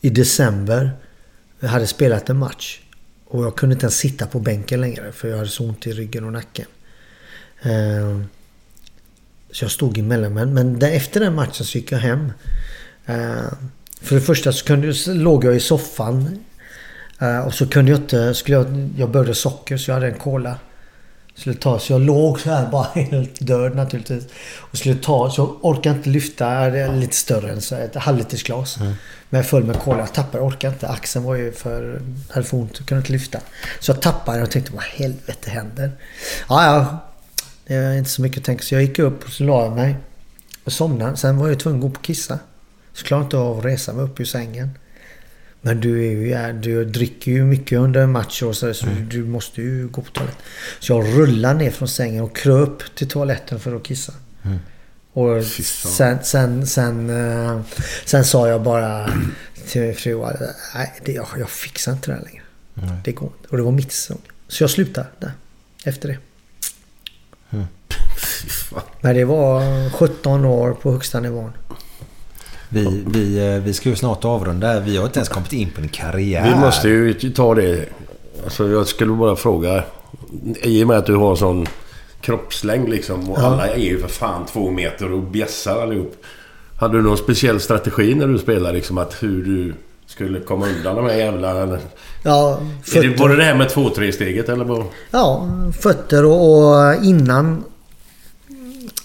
[0.00, 0.90] i december.
[1.60, 2.80] Jag hade spelat en match.
[3.26, 5.92] Och jag kunde inte ens sitta på bänken längre för jag hade så ont i
[5.92, 6.66] ryggen och nacken.
[7.62, 8.20] Eh,
[9.50, 10.34] så jag stod emellan.
[10.34, 12.32] Men, men efter den matchen så gick jag hem.
[13.06, 13.52] Eh,
[14.00, 16.44] för det första så kunde, så låg jag i soffan.
[17.18, 18.34] Eh, och så kunde jag inte...
[18.34, 20.58] Skulle jag, jag började socker så jag hade en cola.
[21.36, 24.24] Skulle ta, så jag låg så här bara helt död naturligtvis.
[24.56, 26.76] Och skulle ta, så jag orkade inte lyfta.
[26.76, 28.78] Jag lite större än så ett halvliters glas.
[29.30, 29.98] Men full med cola.
[29.98, 30.88] Jag tappade, jag orkade inte.
[30.88, 32.02] Axeln var ju för...
[32.30, 33.40] Hade för ont, kunde inte lyfta.
[33.80, 35.92] Så jag tappade och tänkte vad helvete händer?
[36.48, 36.98] Ja, ja.
[37.66, 38.62] Det är inte så mycket att tänka.
[38.62, 39.96] Så jag gick upp och så la jag mig.
[40.64, 41.16] Och somnade.
[41.16, 42.38] Sen var jag tvungen att gå upp och kissa.
[42.92, 44.70] Så klarade jag inte av att resa mig upp ur sängen.
[45.66, 48.86] Men du, är ju, ja, du dricker ju mycket under en match och så, så
[49.10, 50.42] du måste ju gå på toaletten.
[50.78, 54.12] Så jag rullade ner från sängen och kröp till toaletten för att kissa.
[55.12, 57.60] Och sen, sen, sen, eh,
[58.04, 59.10] sen sa jag bara
[59.68, 60.40] till min fru att
[60.74, 62.42] nej, det, jag, jag fixar inte det här längre.
[63.04, 63.48] Det går inte.
[63.48, 64.20] Och det var mitt säsong.
[64.48, 65.32] Så jag slutade där.
[65.84, 66.18] Efter det.
[69.00, 71.52] Men det var 17 år på högsta nivån.
[72.68, 74.80] Vi, vi, eh, vi ska ju snart avrunda.
[74.80, 76.54] Vi har inte ens kommit in på din karriär.
[76.54, 77.88] Vi måste ju ta det.
[78.44, 79.84] Alltså jag skulle bara fråga.
[80.62, 81.66] I och med att du har sån
[82.20, 83.30] kroppslängd liksom.
[83.30, 86.16] Och alla är ju för fan två meter och bjässar allihop.
[86.76, 88.98] Hade du någon speciell strategi när du spelade liksom?
[88.98, 89.74] Att hur du
[90.06, 91.50] skulle komma undan de här jävla...
[91.50, 91.78] Är
[92.22, 92.60] Ja,
[92.92, 94.84] det, var det det här med två, tre steget eller vad?
[95.10, 95.48] Ja,
[95.80, 97.64] fötter och, och innan...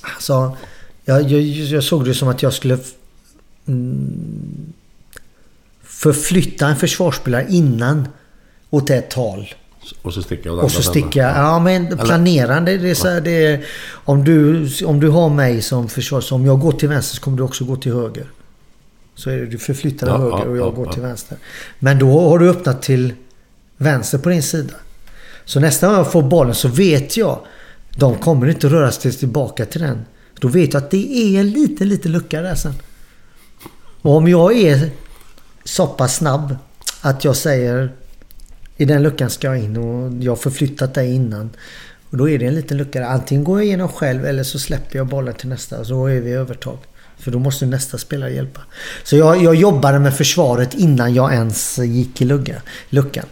[0.02, 0.58] Alltså,
[1.06, 2.78] jag, jag, jag såg det som att jag skulle...
[5.84, 8.08] förflytta en försvarsspelare innan
[8.70, 9.54] åt ett tal.
[10.02, 11.38] Och så sticker jag Och så sticker jag.
[11.38, 12.78] Ja, men planerande.
[12.78, 16.22] Det är så här, det är, om, du, om du har mig som försvar...
[16.22, 18.26] Så om jag går till vänster så kommer du också gå till höger.
[19.16, 20.94] Så är det, du förflyttar dig Ja, höger och jag ja, går ja.
[20.94, 21.38] till vänster.
[21.80, 23.14] Men då har du öppnat till
[23.78, 24.74] vänster på din sida.
[25.46, 27.40] Så nästa gång jag får bollen så vet jag.
[27.90, 30.06] De kommer inte röra sig tillbaka till den.
[30.40, 32.74] Då vet jag att det är en liten, liten lucka där sen.
[34.02, 34.90] Och om jag är
[35.64, 36.56] så pass snabb
[37.02, 37.92] att jag säger
[38.78, 41.50] i den luckan ska jag in och jag har förflyttat dig innan.
[42.10, 43.08] Och då är det en liten lucka där.
[43.08, 46.20] Antingen går jag igenom själv eller så släpper jag bollen till nästa och så är
[46.20, 46.78] vi i övertag.
[47.22, 48.62] För då måste nästa spelare hjälpa.
[49.04, 52.56] Så jag, jag jobbade med försvaret innan jag ens gick i lugga,
[52.90, 53.26] luckan.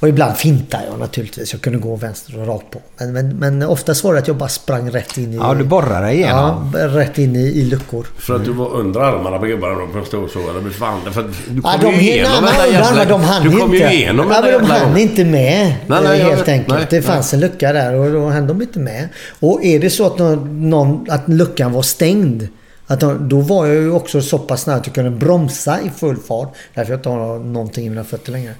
[0.00, 1.52] Och ibland fintade jag naturligtvis.
[1.52, 2.80] Jag kunde gå vänster och rakt på.
[2.98, 5.36] Men, men, men oftast var det att jag bara sprang rätt in i...
[5.36, 6.72] Ja, du borrar dig igenom.
[6.74, 8.06] Ja, rätt in i, i luckor.
[8.18, 11.80] För att du var under armarna på gubbarna då fan, för att du Ja, kom
[11.80, 13.04] de, ju igenom nej, men, jävla...
[13.04, 13.86] de hann Du kom inte.
[13.86, 15.74] ju igenom ja, men de hann inte med.
[15.86, 16.48] Nej, nej, eh, jag helt vet.
[16.48, 16.78] enkelt.
[16.78, 19.08] Nej, det fanns en lucka där och då hann de inte med.
[19.40, 22.48] Och är det så att, någon, någon, att luckan var stängd.
[22.90, 26.16] Att då var jag ju också så pass snabb att jag kunde bromsa i full
[26.16, 26.54] fart.
[26.74, 28.54] Därför jag inte har någonting i mina fötter längre.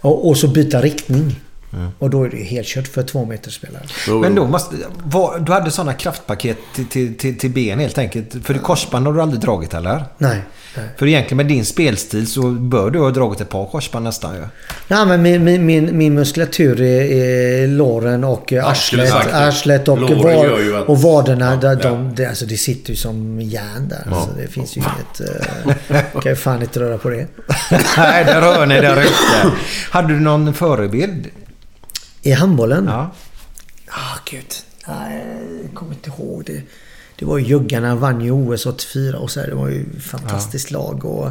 [0.00, 1.40] Och, och så byta riktning.
[1.98, 3.82] Och då är det ju helt kört för två meter spelare.
[4.20, 4.76] Men då måste...
[5.04, 8.36] Var, du hade sådana kraftpaket till, till, till, till ben helt enkelt.
[8.44, 10.04] För det korsband har du aldrig dragit eller?
[10.18, 10.42] Nej.
[10.76, 10.84] nej.
[10.96, 14.40] För egentligen med din spelstil så bör du ha dragit ett par korsband nästan ju.
[14.88, 19.98] Nej, men min, min, min, min muskulatur är, är låren och eh, Arslet, arslet, och,
[19.98, 20.46] var,
[20.80, 21.50] att- och vaderna.
[21.50, 21.90] Ja, där, ja.
[21.90, 24.06] de, det, alltså, det sitter ju som järn där.
[24.10, 25.20] Så det finns ju inget...
[25.90, 27.26] Uh, kan ju fan inte röra på det.
[27.96, 29.52] Nej, där rör ni där ute.
[29.90, 31.26] Hade du någon förebild?
[32.26, 32.84] I handbollen?
[32.84, 33.10] Ja.
[33.88, 34.54] Ah, gud.
[34.88, 35.24] Nej,
[35.62, 36.62] jag kommer inte ihåg det.
[37.18, 40.02] Det var ju Juggarna vann ju OS 84 och så här, Det var ju ett
[40.02, 41.04] fantastiskt lag.
[41.04, 41.30] Och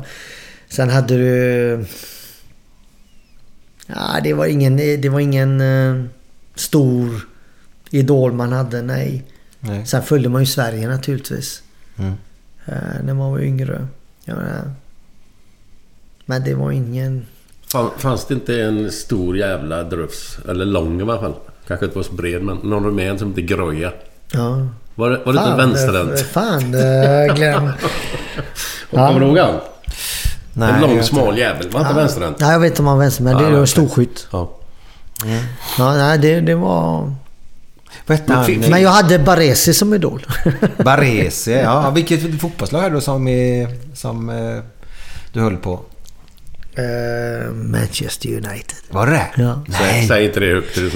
[0.69, 1.85] sen hade du...
[3.87, 6.03] Ja, det var ingen, det var ingen eh,
[6.55, 7.27] stor
[7.89, 9.23] idol man hade, nej.
[9.59, 9.85] Nej.
[9.85, 11.63] Sen följde man ju Sverige naturligtvis.
[11.97, 12.13] Mm.
[12.65, 13.87] Eh, när man var yngre.
[14.25, 14.73] Menar,
[16.25, 17.25] men det var ingen...
[17.75, 20.37] Fan, fanns det inte en stor jävla drufs?
[20.49, 21.33] Eller lång i alla fall.
[21.67, 23.91] Kanske inte var så bred, men någon rumän som hette Groja.
[24.31, 24.67] Ja.
[24.95, 26.19] Var det, var det inte en eh, vänsterhänt?
[26.19, 27.67] Fan, eh, Glenn.
[28.89, 29.55] Och Kommer du ihåg han?
[30.53, 31.69] Nej, en jag lång vet smal jävel.
[31.69, 32.39] Var inte vänsterhänt?
[32.39, 34.27] Nej, jag vet inte om han var vänster, men Ja, det var storskytt.
[34.31, 34.51] Ja.
[35.77, 37.13] Ja, nej, det, det var...
[38.69, 40.25] Men jag hade Baresi som idol.
[40.85, 41.89] Baresi, ja.
[41.89, 44.63] Vilket fotbollslag hade du som, är- som eh,
[45.33, 45.79] du höll på?
[46.77, 48.75] Eh, Manchester United.
[48.89, 49.25] Var det?
[49.35, 49.63] Ja.
[49.67, 50.91] Säg, Nej, säg inte det högt är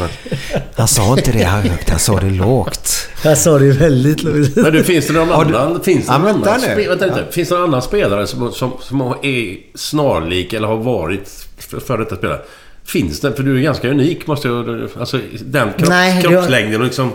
[0.75, 1.89] han sa inte det högt.
[1.89, 3.07] Han sa det lågt.
[3.23, 4.55] Jag sa det väldigt lågt.
[4.55, 5.81] Men du, finns det någon Har du- annan...
[5.83, 7.25] Finns det Ja, någon annan, spe, vänta lite.
[7.31, 11.97] Finns det någon annan spelare som, som, som är snarlik eller har varit för, för
[11.97, 12.41] detta spelare?
[12.85, 13.33] Finns det?
[13.33, 14.87] För du är ganska unik måste jag...
[14.99, 17.11] Alltså den kropp, Nej, kroppslängden och liksom...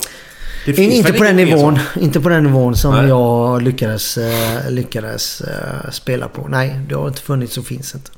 [0.64, 1.78] Det In, finns inte på den nivån.
[1.92, 3.08] som- Inte på den nivån som Nej.
[3.08, 6.48] jag lyckades, eh, lyckades eh, spela på.
[6.48, 8.10] Nej, det har inte funnits och finns inte.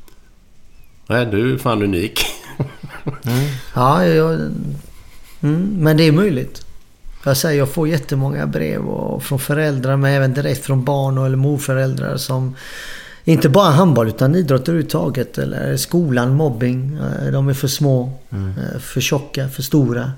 [1.07, 2.20] Nej, du är fan unik.
[3.74, 4.35] Ja, jag,
[5.41, 6.66] mm, men det är möjligt.
[7.24, 11.27] Jag säger, jag får jättemånga brev och från föräldrar men även direkt från barn och
[11.27, 12.55] eller morföräldrar som
[13.24, 15.39] inte bara handboll utan idrott överhuvudtaget.
[15.39, 16.99] Eller skolan, mobbing.
[17.24, 20.12] eh, De är för små, eh, för tjocka, för stora.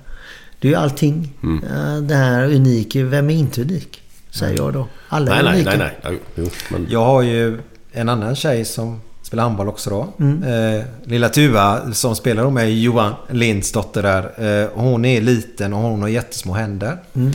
[0.60, 1.32] Det är ju allting.
[1.70, 3.04] Eh, Det här unika.
[3.04, 4.02] Vem är inte unik?
[4.30, 4.86] Säger jag då.
[5.08, 5.70] Alla nej, är nej, unika.
[5.70, 5.98] nej, nej.
[6.12, 6.18] nej.
[6.34, 6.86] Jo, men...
[6.90, 7.58] Jag har ju
[7.92, 10.08] en annan tjej som spelar handboll också då.
[10.18, 10.42] Mm.
[10.42, 14.22] Eh, lilla Tuva som spelar då med Johan Linds dotter där.
[14.62, 16.96] Eh, hon är liten och hon har jättesmå händer.
[17.14, 17.32] Mm.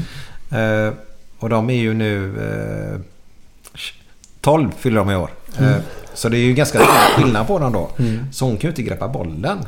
[0.88, 0.94] Eh,
[1.40, 2.26] och de är ju nu...
[2.94, 3.00] Eh,
[4.42, 5.30] 12 fyller de i år.
[5.58, 5.70] Mm.
[5.70, 5.78] Eh,
[6.14, 7.90] så det är ju ganska stor skillnad på dem då.
[8.32, 9.60] Så hon kan ju inte greppa bollen.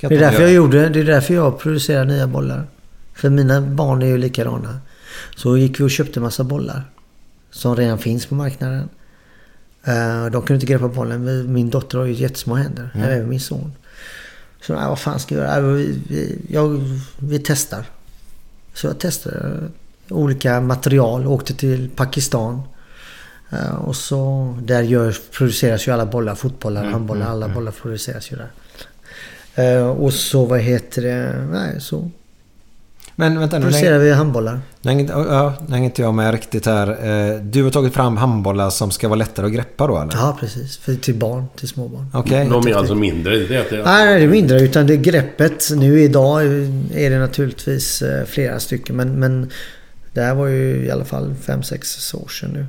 [0.00, 2.66] Kan Det är därför jag gjorde, det är därför jag producerar nya bollar.
[3.14, 4.78] För mina barn är ju likadana.
[5.36, 6.82] Så gick vi och köpte massa bollar.
[7.50, 8.88] Som redan finns på marknaden.
[9.84, 11.52] Eh, de kunde inte greppa bollen.
[11.52, 12.90] Min dotter har ju jättesmå händer.
[12.94, 13.72] Även min son.
[14.60, 15.56] Så nej, vad fan ska jag göra?
[15.56, 16.80] Äh, Vi, vi, jag,
[17.18, 17.84] vi testar.
[18.74, 19.60] Så jag testade
[20.08, 21.26] olika material.
[21.26, 22.62] Åkte till Pakistan.
[23.50, 26.34] Eh, och så där gör, produceras ju alla bollar.
[26.34, 27.26] Fotbollar, handbollar.
[27.26, 28.50] Alla bollar produceras ju där.
[29.54, 31.46] Eh, och så vad heter det?
[31.52, 32.10] Nej, så
[33.16, 33.64] Men vänta nu.
[33.64, 34.60] producerar vi handbollar.
[34.82, 36.88] ja, nu hänger inte jag med riktigt här.
[36.88, 40.12] Eh, du har tagit fram handbollar som ska vara lättare att greppa då eller?
[40.12, 40.76] Ja, precis.
[40.76, 42.06] För, till barn, till småbarn.
[42.12, 42.48] Okej.
[42.50, 43.36] De är alltså mindre.
[43.36, 44.60] Det är det Nej, det är mindre.
[44.60, 45.68] Utan det är greppet.
[45.76, 46.44] Nu idag
[46.94, 48.96] är det naturligtvis eh, flera stycken.
[48.96, 49.50] Men, men
[50.12, 52.66] det här var ju i alla fall 5-6 år sedan nu.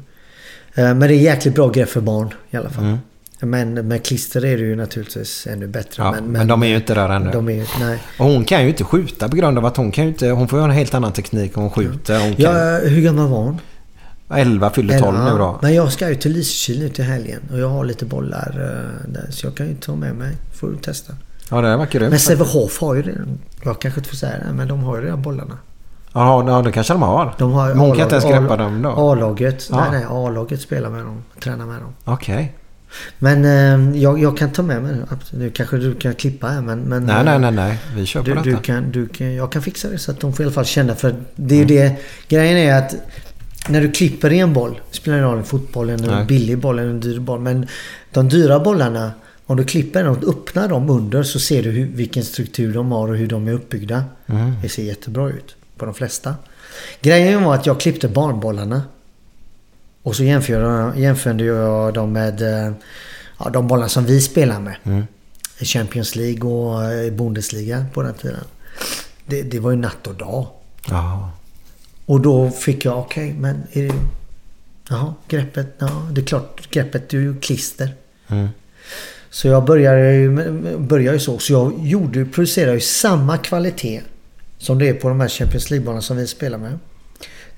[0.84, 2.98] Eh, Men det är jäkligt bra grepp för barn i alla fall.
[3.46, 6.04] Men med klister är det ju naturligtvis ännu bättre.
[6.04, 7.32] Ja, men, de är ju inte där ännu.
[7.32, 8.00] De är, nej.
[8.20, 10.30] Och hon kan ju inte skjuta på grund av att hon kan ju inte...
[10.30, 12.20] Hon får ju en helt annan teknik om hon skjuter.
[12.20, 13.60] Hon kan, Ja, hur gammal var hon?
[14.30, 15.60] 11 fyller 12 nu då.
[15.62, 17.40] Men jag ska ju till Lysekil nu till helgen.
[17.52, 19.28] Och jag har lite bollar eh, där.
[19.32, 20.36] Så jag kan ju ta med mig.
[20.54, 21.14] Får du testa.
[21.50, 22.10] Ja, det var grymt.
[22.10, 23.40] Men Sävehof har ju redan...
[23.64, 25.58] Jag kanske inte får säga det, men de har ju redan bollarna.
[26.14, 27.36] Ja, ja, det kanske de har.
[27.38, 28.90] De har Men hon kan inte ens greppa dem då?
[28.90, 29.68] A-laget.
[29.72, 29.78] Ja.
[29.78, 30.06] Nej, nej.
[30.10, 31.24] A-laget spelar med dem.
[31.44, 31.94] Tränar med dem.
[32.04, 32.56] Okej.
[33.20, 35.38] Men eh, jag, jag kan ta med mig det.
[35.38, 36.80] Nu kanske du kan klippa här, men...
[36.80, 37.78] men Nej, nej, nej, nej.
[37.96, 38.50] Vi kör på Du, detta.
[38.50, 40.66] du kan, du kan, jag kan fixa det så att de får i alla fall
[40.66, 40.96] känna.
[40.96, 41.96] För det är ju det...
[42.28, 42.96] Grejen är att
[43.70, 44.80] när du klipper i en boll.
[44.92, 47.40] Det spelar ingen roll om det är fotboll, en billig boll eller en dyr boll.
[47.40, 47.68] Men
[48.12, 49.12] de dyra bollarna.
[49.48, 52.92] Om du klipper den och öppnar dem under så ser du hur, vilken struktur de
[52.92, 54.04] har och hur de är uppbyggda.
[54.28, 54.54] Mm.
[54.62, 56.36] Det ser jättebra ut på de flesta.
[57.02, 58.82] Grejen var att jag klippte barnbollarna.
[60.06, 62.74] Och så jämförde, jämförde jag dem med eh,
[63.40, 64.76] ja, de bollar som vi spelar med.
[64.84, 65.04] Mm.
[65.60, 68.44] I Champions League och eh, Bundesliga på den tiden.
[69.26, 70.48] Det, det var ju natt och dag.
[70.90, 71.32] Ja.
[72.06, 73.94] Och då fick jag, okej, men är det...
[74.90, 75.76] Jaha, greppet.
[75.80, 76.72] Ja, det är klart.
[76.72, 77.94] Greppet är ju klister.
[78.28, 78.48] Mm.
[79.30, 80.30] Så jag började ju,
[80.78, 81.40] började ju så.
[81.40, 84.02] Så jag gjorde, producerade ju samma kvalitet
[84.58, 86.80] som det är på de här Champions League-bollarna som vi spelar med.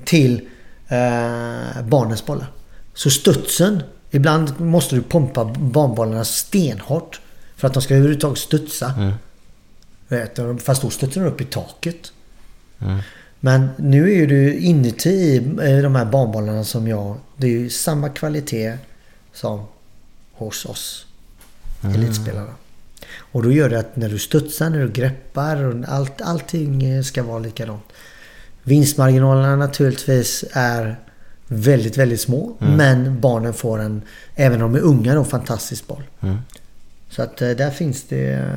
[0.05, 0.49] Till
[0.87, 2.51] eh, barnens bollar.
[2.93, 3.83] Så studsen.
[4.11, 7.21] Ibland måste du pumpa barnbollarna stenhårt.
[7.55, 8.93] För att de ska överhuvudtaget studsa.
[10.07, 12.11] Vet, du, fast då studsar de upp i taket.
[13.39, 17.17] Men nu är du inuti i eh, de här barnbollarna som jag...
[17.37, 18.77] Det är ju samma kvalitet
[19.33, 19.65] som
[20.33, 21.05] hos oss
[21.83, 22.51] elitspelare.
[23.17, 27.03] Och då gör det att när du studsar, när du greppar och allt, allting eh,
[27.03, 27.83] ska vara likadant.
[28.67, 30.95] Vinstmarginalerna naturligtvis är
[31.47, 32.55] väldigt, väldigt små.
[32.59, 34.01] Men barnen får en,
[34.35, 36.03] även om de är unga, då, fantastisk boll.
[37.09, 38.49] Så att eh, där finns det...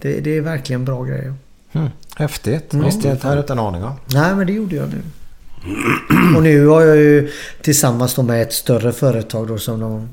[0.00, 1.34] Det, det är verkligen bra grejer.
[1.72, 1.88] Mm.
[2.16, 2.72] Häftigt.
[2.72, 2.86] Mm.
[2.86, 3.92] Visst, det hade jag inte en aning om.
[4.14, 5.02] Nej, men det gjorde jag nu.
[6.36, 7.30] Och nu har jag ju
[7.62, 10.08] tillsammans med ett större företag då som de...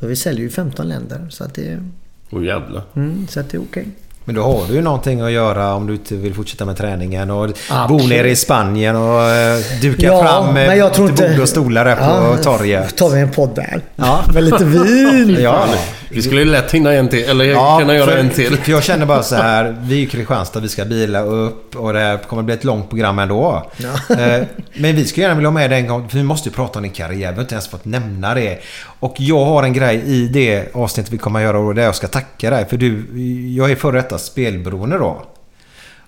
[0.00, 1.26] Så vi säljer ju 15 länder.
[1.30, 1.82] Så att det,
[2.30, 2.82] Åh jävlar.
[2.94, 3.88] mm, så att det är okej.
[4.28, 7.30] Men då har du ju någonting att göra om du inte vill fortsätta med träningen
[7.30, 8.08] och bo Absolut.
[8.08, 11.42] nere i Spanien och eh, duka Ja, fram men eh, jag tror lite inte- bord
[11.42, 12.96] och stolar där på Ja, torget.
[12.96, 13.80] tar vi en podd där.
[13.96, 14.20] Ja.
[14.34, 15.36] Med lite vin.
[15.42, 15.64] Ja.
[16.10, 18.56] Vi skulle ju lätt hinna en till, eller Ja, kunna göra för, en till.
[18.56, 19.76] För jag känner bara så här.
[19.80, 22.88] Vi är i Kristianstad, vi ska bila upp och det här kommer bli ett långt
[22.88, 23.70] program ändå.
[24.10, 24.42] Eh,
[24.74, 26.08] Men vi skulle gärna vilja ha med det en gång.
[26.08, 27.28] För vi måste ju prata om din karriär.
[27.30, 28.58] Vi har inte ens fått nämna det.
[29.00, 31.94] Och jag har en grej i det avsnittet vi kommer att göra och där jag
[31.94, 32.66] ska tacka dig.
[32.66, 33.20] För du,
[33.56, 35.22] jag är före detta spelberoende då.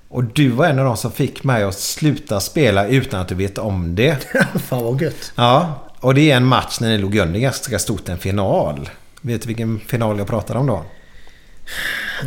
[0.09, 3.35] Och du var en av de som fick mig att sluta spela utan att du
[3.35, 4.16] vet om det.
[4.69, 5.32] Fan vad gött.
[5.36, 8.90] Ja, och det är en match när ni låg under ganska stort, en final.
[9.20, 10.85] Vet du vilken final jag pratar om då?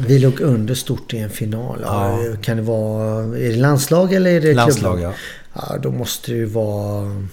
[0.08, 1.80] Vi låg under stort i en final.
[1.84, 2.20] Ja.
[2.42, 3.24] Kan det vara...
[3.24, 5.12] Är det landslag eller är det Landslag, klubblag?
[5.12, 5.18] ja.
[5.54, 7.28] Ja, då måste det ju vara...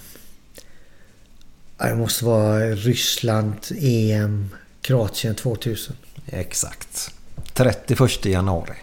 [1.79, 4.49] Ja, det måste vara Ryssland, EM,
[4.81, 5.95] Kroatien 2000.
[6.27, 7.11] Exakt.
[7.53, 8.73] 31 januari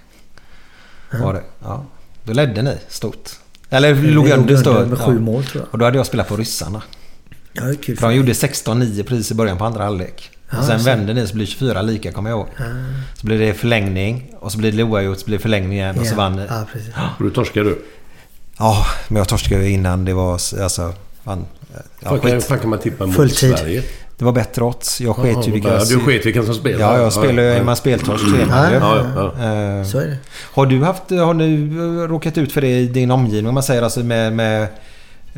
[1.12, 1.42] var det.
[1.62, 1.84] Ja.
[2.24, 3.30] Då ledde ni stort.
[3.70, 4.88] Eller låg under stort.
[4.88, 5.72] med sju mål, tror jag.
[5.72, 6.82] Och då hade jag spelat på ryssarna.
[7.52, 7.96] Ja, det är kul.
[7.96, 10.30] För de gjorde 16-9 precis i början på andra halvlek.
[10.50, 10.84] Ja, och sen så.
[10.84, 12.48] vände ni så blir det 24 lika kommer jag ihåg.
[13.14, 16.06] Så blir det förlängning och så blir det oavgjort så blir det förlängning igen och
[16.06, 16.16] så Ja.
[16.16, 16.46] vann ni.
[16.48, 16.94] Ja, precis.
[17.18, 17.82] Och du torskade du.
[18.58, 20.94] Ja, men jag torskade ju innan det var alltså...
[21.24, 21.46] Fan,
[22.00, 23.58] ja, Fan fan kan man tippa mot Fulltid.
[23.58, 23.82] Sverige?
[24.18, 25.00] Det var bättre odds.
[25.00, 25.68] Jag sket ju vilka...
[25.68, 26.82] ja, du sket vilken som spelade?
[26.84, 27.48] Ja, jag spelar ju...
[27.48, 27.64] Ja, Är ja.
[27.64, 28.76] man speltorsk så är man ju.
[28.76, 29.78] Ja, ja, ja.
[29.78, 30.16] Eh, Så är det.
[30.52, 31.10] Har du haft...
[31.10, 33.48] Har du råkat ut för det i din omgivning?
[33.48, 34.32] Om man säger alltså med...
[34.32, 34.66] med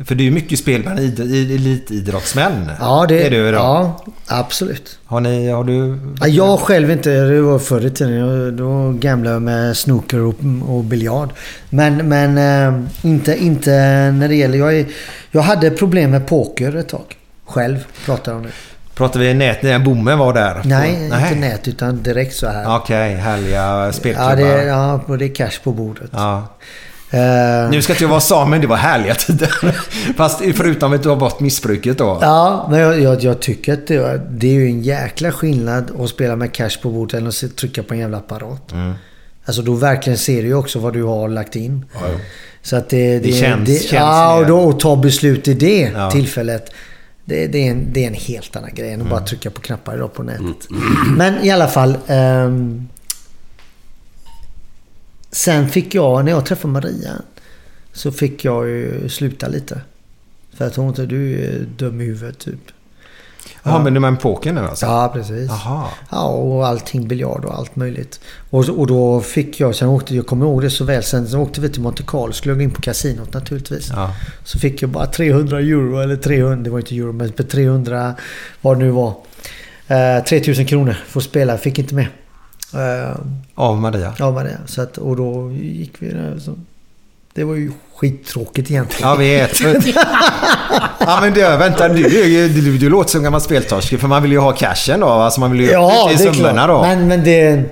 [0.05, 2.71] för det är ju mycket spel bland id- elitidrottsmän.
[2.79, 3.57] Ja, det är ju då.
[3.57, 4.99] Ja, absolut.
[5.05, 5.49] Har ni...
[5.49, 5.99] Har du...
[6.21, 7.09] Ja, jag själv inte.
[7.09, 8.57] Det var förr i tiden.
[8.57, 10.35] Då gamblade jag med snooker och,
[10.67, 11.29] och biljard.
[11.69, 13.71] Men, men eh, inte, inte
[14.11, 14.57] när det gäller...
[14.57, 14.85] Jag, är,
[15.31, 17.15] jag hade problem med poker ett tag.
[17.45, 18.51] Själv pratar jag om det.
[18.95, 20.61] Pratar vi nät när bommen var där?
[20.65, 21.23] Nej, Nej.
[21.33, 22.75] inte nät utan direkt så här.
[22.77, 24.37] Okej, härliga spelklubbar.
[24.39, 24.63] ja, det,
[25.07, 26.09] ja, det är cash på bordet.
[26.13, 26.47] Ja.
[27.11, 29.51] Eh, Nu ska inte jag vara sa, men det var härliga tider.
[30.17, 32.17] Fast förutom att du har bort missbruket då.
[32.21, 36.09] Ja, men jag, jag, jag tycker att det, det är ju en jäkla skillnad att
[36.09, 38.71] spela med cash på bordet än att trycka på en jävla apparat.
[38.71, 38.93] Mm.
[39.45, 41.85] Alltså då verkligen ser du ju också vad du har lagt in.
[42.61, 46.11] Så att det, Det känns- känns Ja, och då att ta beslut i det Ja.
[46.11, 46.71] tillfället.
[47.25, 49.09] Det, det, är en, det är en helt annan grej än att Mm.
[49.11, 50.67] bara trycka på knappar idag på nätet.
[51.17, 51.97] Men i alla fall.
[52.07, 52.87] ehm,
[55.31, 57.11] sen fick jag, när jag träffade Maria,
[57.93, 59.81] så fick jag ju sluta lite.
[60.53, 62.59] För att hon inte, du är dum i huvudet typ.
[63.63, 64.85] Jaha, men du med poker nu alltså?
[64.85, 65.49] Ja, precis.
[65.49, 65.87] Jaha.
[66.11, 68.19] Ja, och allting biljard och allt möjligt.
[68.49, 71.39] Och, och då fick jag, sen åkte, jag kommer ihåg det så väl, sen så
[71.39, 73.89] åkte vi till Monte Carlo, skulle gå in på kasinot naturligtvis.
[73.95, 74.15] Ja.
[74.43, 78.15] Så fick jag bara 300 euro, eller 300, det var inte euro, men 300,
[78.61, 79.15] vad det nu var.
[79.87, 82.07] Eh, 3000 kronor för att spela, fick inte med.
[82.73, 83.15] Eh,
[83.55, 84.13] Av Maria?
[84.17, 84.57] ja, men det.
[84.65, 86.39] Så att, och då gick vi där.
[86.39, 86.55] Så,
[87.33, 89.09] det var ju skittråkigt egentligen.
[89.09, 89.59] Jag vet.
[90.99, 91.87] ja men du, vänta.
[91.89, 93.99] Du, du, du, du låter som en gammal speltorsk.
[93.99, 95.07] För man vill ju ha cashen då.
[95.07, 96.81] Alltså man vill ju Ja, i det är summorna då.
[96.81, 97.63] Men, men det...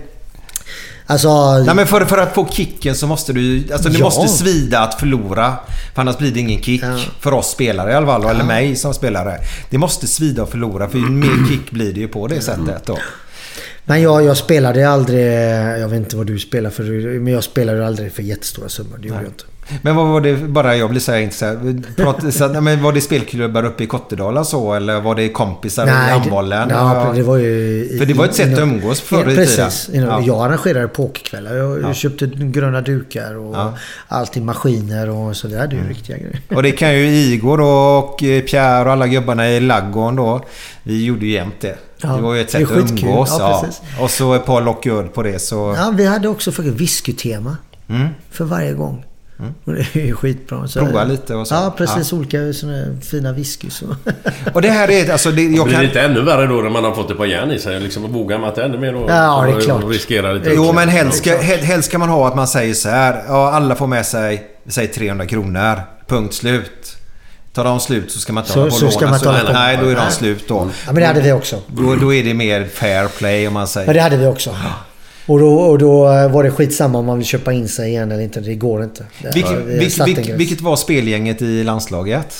[1.09, 1.57] Alltså...
[1.57, 3.63] Nej men för, för att få kicken så måste du...
[3.73, 4.05] Alltså det Ja.
[4.05, 5.53] måste svida att förlora.
[5.95, 6.83] För annars blir det ingen kick.
[6.83, 6.97] Ja.
[7.19, 8.25] För oss spelare i alla fall.
[8.25, 9.37] Eller mig som spelare.
[9.69, 10.89] Det måste svida att förlora.
[10.89, 12.97] För mer kick blir det ju på det sättet då.
[13.89, 15.26] Men jag, jag spelade aldrig...
[15.81, 16.84] Jag vet inte vad du spelar för.
[17.19, 18.97] Men jag spelade aldrig för jättestora summor.
[19.01, 19.43] Det gjorde jag inte.
[19.81, 21.84] Men vad var det, bara jag blir så här intresserad.
[21.97, 24.73] Prat- så, nej, men var det spelklubbar uppe i Kottedala så?
[24.73, 26.69] Eller var det kompisar i det, handbollen?
[26.69, 27.47] ja, det var ju...
[27.49, 29.69] i- För det var ett sätt att umgås förr i tiden.
[29.93, 30.22] Ja.
[30.22, 31.55] Jag arrangerade pokerkvällar.
[31.55, 31.93] Jag Ja.
[31.93, 33.73] köpte gröna dukar och Ja.
[34.07, 35.47] alltid maskiner och så.
[35.47, 35.88] Det hade Mm.
[35.88, 36.41] ju riktiga grejer.
[36.55, 40.41] Och det kan ju Igor och Pierre och alla gubbarna i Laggon då.
[40.84, 41.76] Vi gjorde ju jämt det.
[42.01, 43.35] Ja, det var ju ett sätt att umgås.
[43.39, 43.65] Ja,
[43.97, 44.03] Ja.
[44.03, 45.75] Och så ett par lock öl på det så...
[45.77, 47.57] Ja, vi hade också faktiskt whiskytema.
[47.89, 48.07] Mm.
[48.31, 49.03] För varje gång.
[49.65, 50.67] Och det är ju skitbra.
[50.67, 51.55] Så, Prova lite och så.
[51.55, 52.13] Ja, precis.
[52.13, 53.81] Olika såna fina whiskys.
[54.45, 55.31] och- Och det här är alltså...
[55.31, 55.81] Det, jag Blir kan...
[55.83, 57.79] det inte ännu värre då när man har fått ett par järn i sig?
[57.79, 59.05] Liksom, vågar man inte ännu mer då?
[59.09, 59.83] Ja, det är klart.
[59.85, 60.51] Riskera lite?
[60.55, 63.23] Jo, men helst ska, hel- helst ska man ha att man säger så här.
[63.27, 65.81] Ja, alla får med sig, säg 300 kronor.
[66.07, 66.96] Punkt slut.
[67.57, 69.53] Tar de slut så ska man inte Så- hålla på så ska man hålla på.
[69.53, 70.55] Nej, då är de slut då.
[70.85, 71.61] Ja, men det hade vi också.
[71.67, 73.85] Då, då är det mer fair play om man säger.
[73.88, 74.55] Men det hade vi också.
[75.25, 78.23] Och då, och då var det skitsamma om man vill köpa in sig igen eller
[78.23, 78.39] inte.
[78.39, 79.05] Det går inte.
[79.21, 80.39] Det, Vilket, vi vilk, satte en vilk, gräns.
[80.39, 82.35] vilket var spelgänget i landslaget?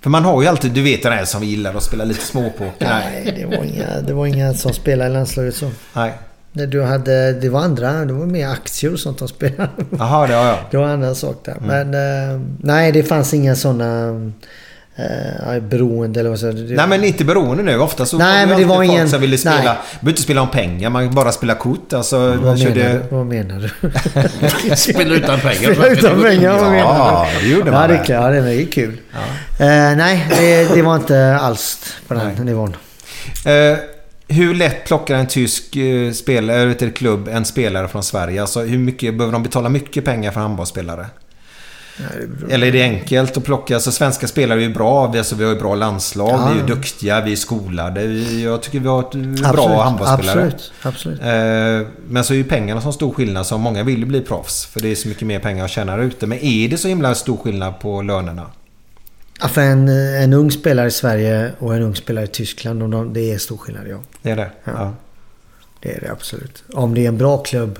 [0.00, 2.88] För man har ju alltid, du vet den här som gillar att spela lite småpoker.
[2.88, 5.70] Nej, det var inga, det var inga som spelade i landslaget så.
[5.92, 6.12] Nej.
[6.56, 9.68] Det, du hade, det var andra, det var mer aktier och sånt de spelade.
[9.98, 10.58] Jaha, det har jag.
[10.70, 11.56] Det var en annan sak där.
[11.62, 11.90] Mm.
[11.90, 11.94] Men
[12.34, 14.08] eh, nej, det fanns inga sådana
[14.96, 16.76] eh, beroende eller vad säger du?
[16.76, 17.78] Nej men inte beroende nu.
[17.78, 19.54] Ofta så Nej, var men det var folk ingen- som ville spela.
[19.56, 19.64] nej.
[19.64, 21.92] behöver inte spela om pengar, man bara spela kort.
[21.92, 22.92] Alltså, man Vad menar, körde...
[22.92, 23.16] du?
[23.16, 23.70] vad menar
[24.68, 24.76] du?
[24.76, 25.54] Spela utan pengar.
[25.74, 27.46] Spela utan pengar, vad menar Ja, du?
[27.48, 28.12] det gjorde man Ja, det.
[28.12, 28.96] Ja, det är kul.
[29.58, 29.66] Eh,
[29.96, 31.78] nej, det, det var inte alls
[32.08, 32.44] på den Nej.
[32.44, 32.76] nivån.
[33.46, 33.78] Eh,
[34.28, 38.40] hur lätt plockar en tysk eh, spelare, eller klubb, en spelare från Sverige?
[38.40, 41.06] Alltså hur mycket, behöver de betala mycket pengar för handbollsspelare?
[42.50, 43.74] Eller är det enkelt att plocka?
[43.74, 45.06] Alltså svenska spelare är ju bra.
[45.06, 46.30] Vi, alltså, vi har ju bra landslag.
[46.30, 46.48] Ja.
[46.48, 47.20] Vi är ju duktiga.
[47.20, 48.06] Vi är skolade.
[48.06, 50.46] Vi, jag tycker vi har ett bra handbollsspelare.
[50.46, 51.20] Absolut, absolut.
[51.20, 53.46] Eh, men så är ju pengarna som stor skillnad.
[53.46, 54.66] Så många vill ju bli proffs.
[54.66, 56.26] För det är så mycket mer pengar att tjäna ute.
[56.26, 58.50] Men är det så himla stor skillnad på lönerna?
[59.40, 59.88] Ja, för en,
[60.22, 63.56] en ung spelare i Sverige och en ung spelare i Tyskland, de, det är stor
[63.56, 64.00] skillnad, ja.
[64.26, 64.50] Det är det?
[64.64, 64.72] Ja.
[64.74, 64.94] Ja.
[65.80, 66.64] Det är det absolut.
[66.72, 67.78] Om det är en bra klubb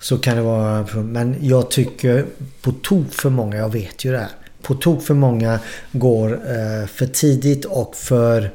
[0.00, 0.86] så kan det vara...
[0.94, 2.24] Men jag tycker
[2.62, 4.28] på tok för många, jag vet ju det här.
[4.62, 5.60] På tok för många
[5.92, 8.50] går eh, för tidigt och för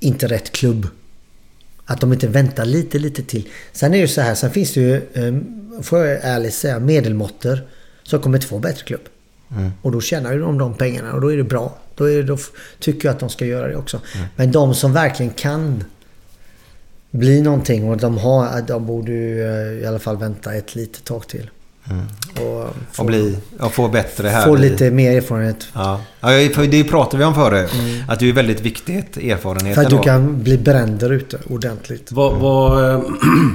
[0.00, 0.86] inte rätt klubb.
[1.84, 3.48] Att de inte väntar lite, lite till.
[3.72, 6.78] Sen är det ju så här, sen finns det ju, eh, får jag ärligt säga,
[6.78, 7.60] medelmåttor
[8.02, 9.08] som kommer inte få bättre klubb.
[9.82, 11.78] Och då tjänar ju de de pengarna och då är det bra.
[11.94, 12.38] Då, är det, då
[12.78, 14.00] tycker jag att de ska göra det också.
[14.36, 15.84] Men de som verkligen kan
[17.10, 21.04] bli någonting och de har, de borde ju eh, i alla fall vänta ett litet
[21.04, 21.50] tag till.
[22.34, 24.46] Och få, Och, bli, och få bättre här.
[24.46, 25.68] få i- lite mer erfarenhet.
[25.74, 26.28] Ja, ja
[26.70, 27.70] det pratade vi om förut.
[28.08, 29.74] Att det är väldigt viktigt erfarenhet.
[29.74, 32.12] För att du kan bli bränd där ute ordentligt.
[32.12, 33.00] Vad, vad, eh,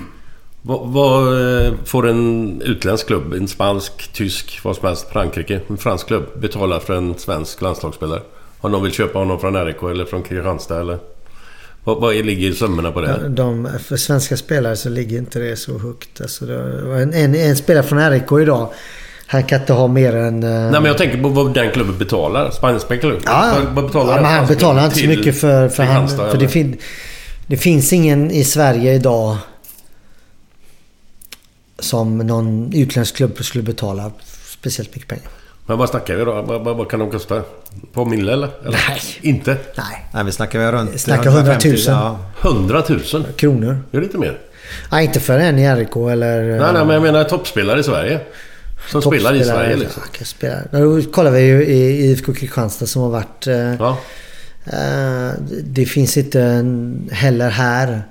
[0.61, 1.27] vad, vad
[1.67, 6.23] eh, får en utländsk klubb, en spansk, tysk, vad som helst, Frankrike, en fransk klubb
[6.41, 8.21] betala för en svensk landslagsspelare?
[8.59, 10.97] Om de vill köpa honom från RIK eller från Kristianstad eller?
[11.83, 13.29] Vad, vad ligger summorna på det?
[13.29, 16.21] De, för svenska spelare så ligger inte det så högt.
[16.21, 18.73] Alltså en, en, en spelare från RIK idag.
[19.27, 20.43] Han kan inte ha mer än...
[20.43, 22.51] eh, Nej men jag tänker på vad den klubben betalar.
[22.51, 23.21] Spanska klubb.
[23.25, 26.31] Ja, Vad, betalar ja, men han spanska betalar inte så mycket för, för, han, Kristianstad,
[26.31, 26.77] för det, fin,
[27.47, 29.37] det finns ingen i Sverige idag
[31.79, 34.11] som någon utländsk klubb skulle betala
[34.45, 35.27] speciellt mycket pengar.
[35.65, 36.41] Men vad snackar vi då?
[36.41, 37.41] Vad, vad, vad kan de kosta?
[37.93, 38.49] På mille eller?
[38.61, 38.79] eller?
[38.89, 38.99] Nej.
[39.21, 39.57] Inte?
[39.77, 40.99] Nej, Nej, vi snackar väl runt...
[40.99, 41.75] Snackar 100 000.
[41.87, 42.19] Ja.
[42.41, 42.99] 100 000?
[43.35, 43.79] kronor.
[43.91, 44.37] Är det inte mer?
[44.91, 46.41] Nej, inte för en i RIK eller...
[46.43, 48.19] Nej, nej, men jag menar toppspelare i Sverige.
[48.91, 49.43] Som spelar i.
[49.43, 50.03] Sverige liksom.
[50.19, 50.55] Ja, spela.
[50.71, 53.47] Då kollar vi ju i IFK Kristianstad som har varit...
[53.47, 53.97] eh, Ja.
[54.65, 55.31] Eh,
[55.63, 58.03] Det finns inte en- heller här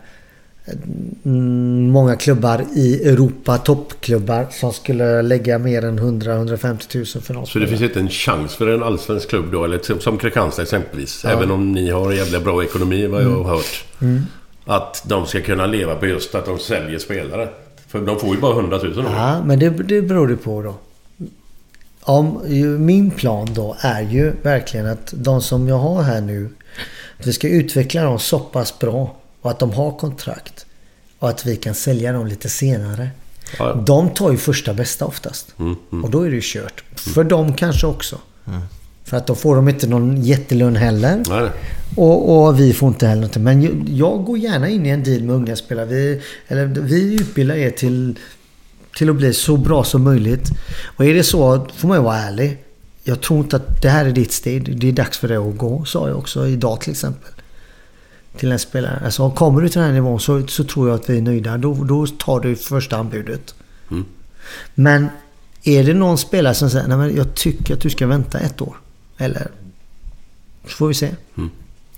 [1.93, 7.49] många klubbar i Europa, toppklubbar, som skulle lägga mer än 100-150 000 för något.
[7.49, 11.25] Så det finns inte en chans för en allsvensk klubb då, eller som- Kristianstad exempelvis.
[11.25, 13.45] Även om ni har jävla bra ekonomi vad jag Mm.
[13.45, 13.85] har hört.
[14.65, 17.49] Att de ska kunna leva på just att de säljer spelare.
[17.89, 19.03] För de får ju bara 100 000 då.
[19.03, 20.75] Ja, men det, det beror det på då.
[22.01, 22.41] Om,
[22.87, 26.49] min plan då är ju verkligen att de som jag har här nu,
[27.21, 30.67] att vi ska utveckla dem så pass bra och att de har kontrakt.
[31.19, 33.11] Och att vi kan sälja dem lite senare.
[33.59, 33.75] Ja, ja.
[33.75, 35.55] De tar ju första bästa oftast.
[36.03, 36.85] Och då är det ju kört.
[36.95, 38.19] För dem kanske också.
[39.05, 41.23] För att då får de inte någon jättelön heller.
[41.29, 41.51] Nej, nej.
[41.97, 43.43] Och, och vi får inte heller någonting.
[43.43, 45.87] Men jag, jag går gärna in i en deal med unga spelare.
[45.87, 48.19] Vi, eller, vi utbildar er till,
[48.97, 50.51] till att bli så bra som möjligt.
[50.97, 52.59] Och är det så, får man ju vara ärlig.
[53.05, 54.81] Jag tror inte att det här är ditt steg.
[54.81, 57.31] Det är dags för dig att gå, sa jag också idag till exempel.
[58.37, 59.01] Till en spelare.
[59.05, 61.57] Alltså kommer du till den här nivån så, så tror jag att vi är nöjda.
[61.59, 63.55] Då, då tar du första anbudet.
[64.75, 65.09] Men
[65.65, 68.61] är det någon spelare som säger Nej, men jag tycker att du ska vänta ett
[68.61, 68.77] år.
[69.19, 69.49] Eller
[70.63, 71.11] så får vi se.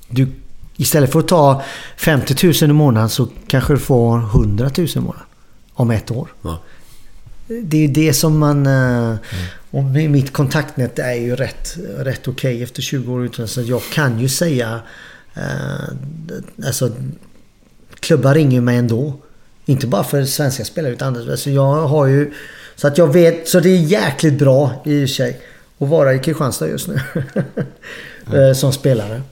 [0.09, 0.29] Du,
[0.77, 1.63] istället för att ta
[1.97, 5.27] 50 000 i månaden så kanske du får 100 000 i månaden.
[5.75, 6.29] Om ett år.
[6.43, 6.59] Ja.
[7.63, 8.67] Det är det som man...
[8.67, 9.17] eh,
[9.71, 14.21] Och mi- mitt kontaktnät är ju rätt, rätt okej efter 20 år Så jag kan
[14.21, 14.81] ju säga...
[15.35, 16.91] eh, alltså...
[18.01, 19.13] Klubbar ringer mig ändå.
[19.65, 21.31] Inte bara för svenska spelare utan.
[21.31, 22.33] Alltså jag har ju...
[22.77, 23.49] Så att jag vet...
[23.49, 25.41] Så det är jäkligt bra i och för sig.
[25.79, 27.01] Att vara i Kristianstad just nu.
[28.33, 29.23] Eh, Som spelare.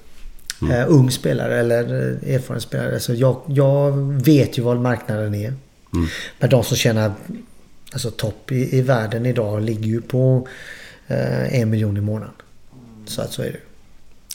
[0.70, 1.82] Eh, ung spelare eller
[2.24, 3.00] eh, erfaren spelare.
[3.00, 3.92] Så jag, jag
[4.24, 5.54] vet ju vad marknaden är.
[6.38, 7.12] Men de som tjänar
[7.92, 10.48] alltså topp i, i världen idag ligger ju på
[11.06, 12.34] eh, en miljon i månaden.
[13.06, 13.58] Så att så är det.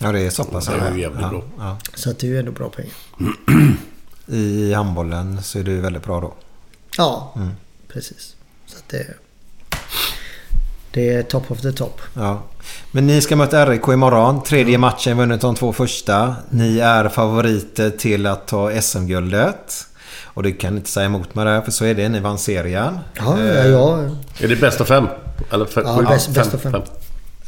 [0.01, 0.66] Ja, det är så pass.
[0.66, 1.43] Det är ju jävligt ja, bra.
[1.59, 1.77] Ja.
[1.93, 2.93] Så att det är ju ändå bra pengar.
[4.27, 6.34] I handbollen så är det ju väldigt bra då.
[6.98, 7.34] Ja,
[7.88, 8.35] precis.
[8.66, 9.08] Så att det,
[10.92, 12.01] det är top of the top.
[12.14, 12.42] Ja.
[12.92, 14.43] Men ni ska möta RIK imorgon.
[14.43, 16.35] Tredje matchen, vunnit de två första.
[16.50, 19.88] Ni är favoriter till att ta SM-guldet.
[20.24, 22.09] Och det kan inte säga emot mig där, för så är det.
[22.09, 23.00] Ni vann serien.
[23.14, 23.98] Ja, ja, ja.
[24.40, 25.08] Är det bäst av fem?
[25.51, 26.82] Eller fem, Ja, bäst- av fem.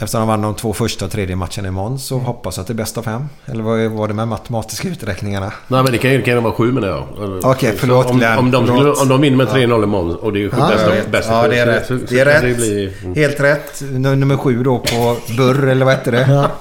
[0.02, 2.68] Eftersom de vann de två första och tredje matcherna i Måns så hoppas jag att
[2.68, 3.26] det är bäst av fem.
[3.45, 5.53] Eller vad var det med matematiska uträkningarna?
[5.68, 7.06] Nej men det kan ju kan ju vara sju menar jag.
[7.44, 8.98] Okej, förlåt, Så om, Glenn, om, de, förlåt.
[8.98, 11.30] skulle- om de vinner med 3-0 imorgon och det är ju Ja, bäst av bäst
[11.32, 11.88] Ja, det är rätt.
[11.88, 12.58] så- så Det är rätt.
[12.58, 13.16] blir- mm.
[13.16, 13.82] Helt rätt.
[13.82, 16.50] Num- Nummer sju då på Burr, eller vad heter det?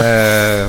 [0.00, 0.68] Eh,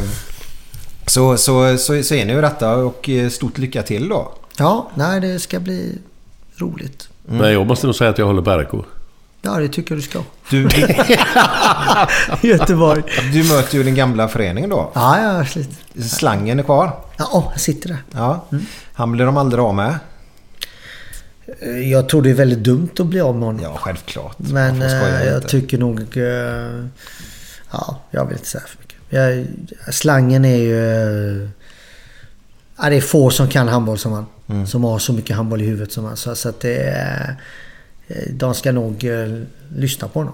[1.05, 4.31] så, så, så, så är ni ju detta och eh, stort lycka till då.
[4.57, 5.97] Ja, nej det ska bli
[6.57, 7.07] roligt.
[7.25, 8.85] Men jag måste nog säga att jag håller på RIK.
[9.41, 10.19] Ja, det tycker jag du ska.
[10.49, 10.69] Du,
[12.47, 13.03] Göteborg.
[13.33, 14.91] du möter ju den gamla föreningen då.
[14.95, 15.69] Ja, ja, absolut.
[16.11, 16.99] Slangen är kvar.
[17.17, 17.97] Ja, jag sitter där.
[18.11, 18.45] Ja.
[18.93, 19.95] Han blir de aldrig av med.
[21.61, 23.61] Eh, Jag tror det är väldigt dumt att bli av med honom.
[23.63, 24.35] Ja, självklart.
[24.39, 24.91] Men eh,
[25.25, 25.47] jag lite.
[25.47, 25.99] tycker nog...
[26.17, 26.85] eh,
[27.71, 28.97] ja, jag vill inte säga för mycket.
[29.09, 31.49] Jag, slangen är ju...
[32.77, 34.25] ja, det är få som kan handboll som han.
[34.49, 34.67] Mm.
[34.67, 36.17] Som har så mycket handboll i huvudet som han.
[36.17, 37.35] Så, så att det är...
[38.15, 39.41] eh, De ska nog eh,
[39.75, 40.33] lyssna på honom.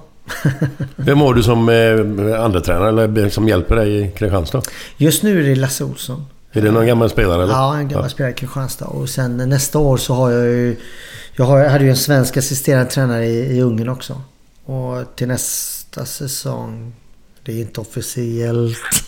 [0.95, 4.61] Vem har du som eh, andra tränare eller som hjälper dig i Kristianstad?
[4.97, 6.25] Just nu är det Lasse Olsson.
[6.51, 7.53] Är det någon gammal spelare eller?
[7.53, 8.85] Ja, en gammal spelare i Kristianstad.
[8.85, 10.77] Och sen nästa år så har jag ju...
[11.35, 14.21] Jag, har, jag hade ju en svensk assisterande tränare i, i Ungern också.
[14.65, 16.93] Och till nästa säsong...
[17.47, 18.77] Det är inte officiellt.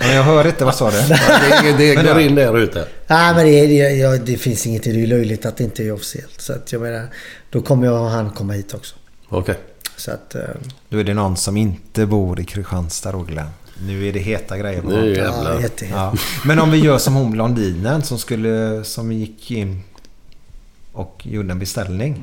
[0.00, 0.96] Men jag hör inte, vad sa du?
[0.96, 2.20] Det, det går ja.
[2.20, 2.88] in där ute.
[3.06, 4.82] Nej men det, det, ja, det finns inget.
[4.82, 6.40] Det är löjligt att det inte är officiellt.
[6.40, 7.06] Så att jag menar...
[7.50, 8.94] Då kommer jag och han komma hit också.
[9.28, 9.58] Okej.
[9.96, 10.34] Så att...
[10.34, 10.40] eh,
[10.88, 13.48] Då är det någon som inte bor i Kristianstad då Glenn.
[13.86, 15.60] Nu är det heta grejer på Nu jävlar.
[15.62, 16.14] Ja, Ja.
[16.44, 18.84] Men om vi gör som hon blondinen som skulle...
[18.84, 19.82] Som gick in
[20.92, 22.16] och gjorde en beställning.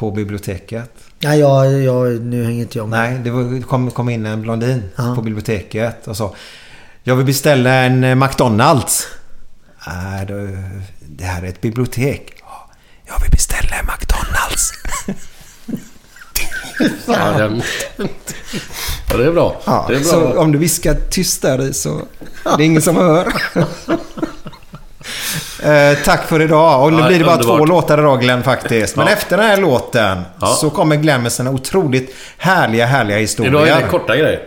[0.00, 0.90] På biblioteket.
[1.18, 2.98] Ja, jag, jag, nu hänger inte jag med.
[3.12, 5.14] Nej, det var, kom, kom in en blondin Ja.
[5.14, 6.34] på biblioteket och sa
[7.02, 9.06] Jag vill beställa en eh, McDonalds.
[9.86, 10.34] Nej, då,
[11.00, 12.32] det här är ett bibliotek.
[12.40, 12.70] "Ja,
[13.06, 14.72] Jag vill beställa en McDonalds.
[17.06, 17.62] Ja, den...
[19.08, 19.60] ja, det är bra.
[19.64, 20.08] Ja, det är bra.
[20.08, 22.00] så om du viskar tyst där i så
[22.44, 23.32] det är ingen som hör.
[25.62, 26.82] Eh, tack för idag.
[26.84, 27.58] Och nu Ja, blir det bara underbart.
[27.58, 28.96] två låtar idag Glenn faktiskt.
[28.96, 29.12] Men Ja.
[29.12, 30.46] efter den här låten Ja.
[30.46, 33.52] så kommer Glenn med sina otroligt härliga, härliga historier.
[33.52, 34.40] Idag är det korta grejer.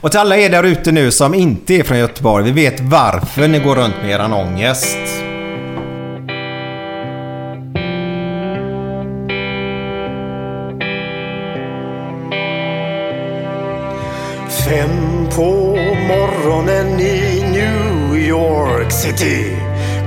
[0.00, 2.44] Och till alla er där ute nu som inte är från Göteborg.
[2.44, 4.96] Vi vet varför ni går runt med eran ångest.
[14.68, 15.76] Fem på
[16.08, 19.56] morgonen i New York City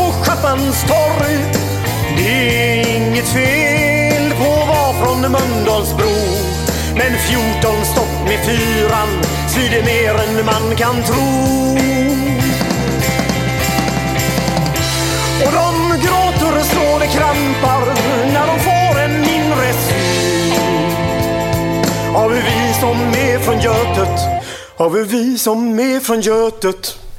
[0.00, 1.36] På Schappans torg.
[2.16, 2.30] Det
[2.70, 6.14] är inget fel på att vara från Mölndalsbro.
[6.94, 7.12] Men
[7.62, 9.10] 14 stopp med fyran
[9.48, 11.28] svider mer än man kan tro.
[15.44, 15.72] Och de
[16.04, 17.82] gråter och slår det krampar
[18.32, 20.54] när de får en mindre syn.
[22.14, 24.20] Har vi vi som är från Götet?
[24.76, 27.09] Har vi vi som är från Götet?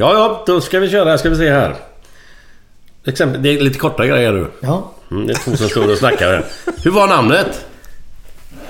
[0.00, 1.18] Ja, ja, då ska vi köra.
[1.18, 1.74] Ska vi se här.
[3.04, 4.46] Exempel, det är lite korta grejer nu.
[4.60, 4.92] Ja.
[5.10, 6.44] Mm, det är två som står och snackar.
[6.82, 7.66] Hur var namnet?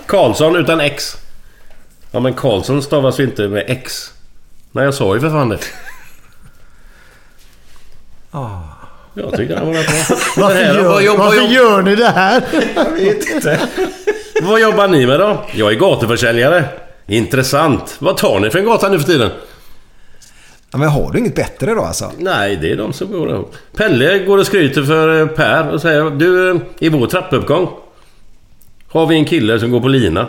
[0.06, 1.16] Karlsson utan X.
[2.10, 4.12] Ja men Karlsson stavas ju inte med X.
[4.72, 5.58] Nej jag sa ju för fan det.
[9.14, 10.16] Jag tyckte han var rätt bra.
[10.36, 12.44] Varför, gör, vad, jobb, vad, varför jobb, gör ni det här?
[14.42, 15.44] vad jobbar ni med då?
[15.54, 16.64] Jag är gatuförsäljare.
[17.06, 17.96] Intressant.
[17.98, 19.30] Vad tar ni för en gata nu för tiden?
[20.72, 22.12] Ja, men har du inget bättre då alltså?
[22.18, 23.44] Nej, det är de som går där.
[23.76, 27.68] Pelle går och skryter för eh, Per och säger Du, eh, i vår trappuppgång
[28.88, 30.26] har vi en kille som går på lina.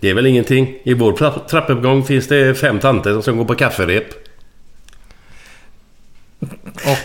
[0.00, 0.74] Det är väl ingenting.
[0.84, 4.06] I vår trapp- trappuppgång finns det fem tanter som går på kafferep.
[6.74, 6.98] Och...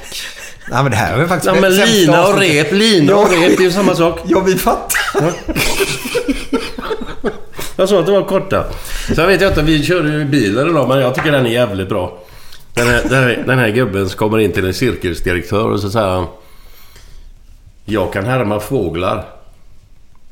[0.72, 1.56] Ja, men det här är faktiskt...
[1.56, 4.20] Ja, men lina och rep, lina och rep, det är ju samma sak.
[4.28, 5.34] Ja, vi fattar.
[7.76, 8.66] Jag sa att det var korta.
[9.16, 11.90] Sen vet jag inte, vi körde ju bilen idag, men jag tycker den är jävligt
[11.90, 12.20] bra.
[12.74, 16.10] Den här, den här, den här gubben kommer in till en cirkusdirektör och så säger
[16.10, 16.28] han...
[17.86, 19.26] Jag kan härma fåglar.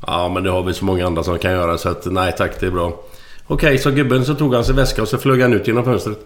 [0.06, 2.60] Ja, men det har vi så många andra som kan göra så att nej tack,
[2.60, 3.00] det är bra.
[3.46, 6.18] Okej, så gubben så tog han sin väska och så flög han ut genom fönstret.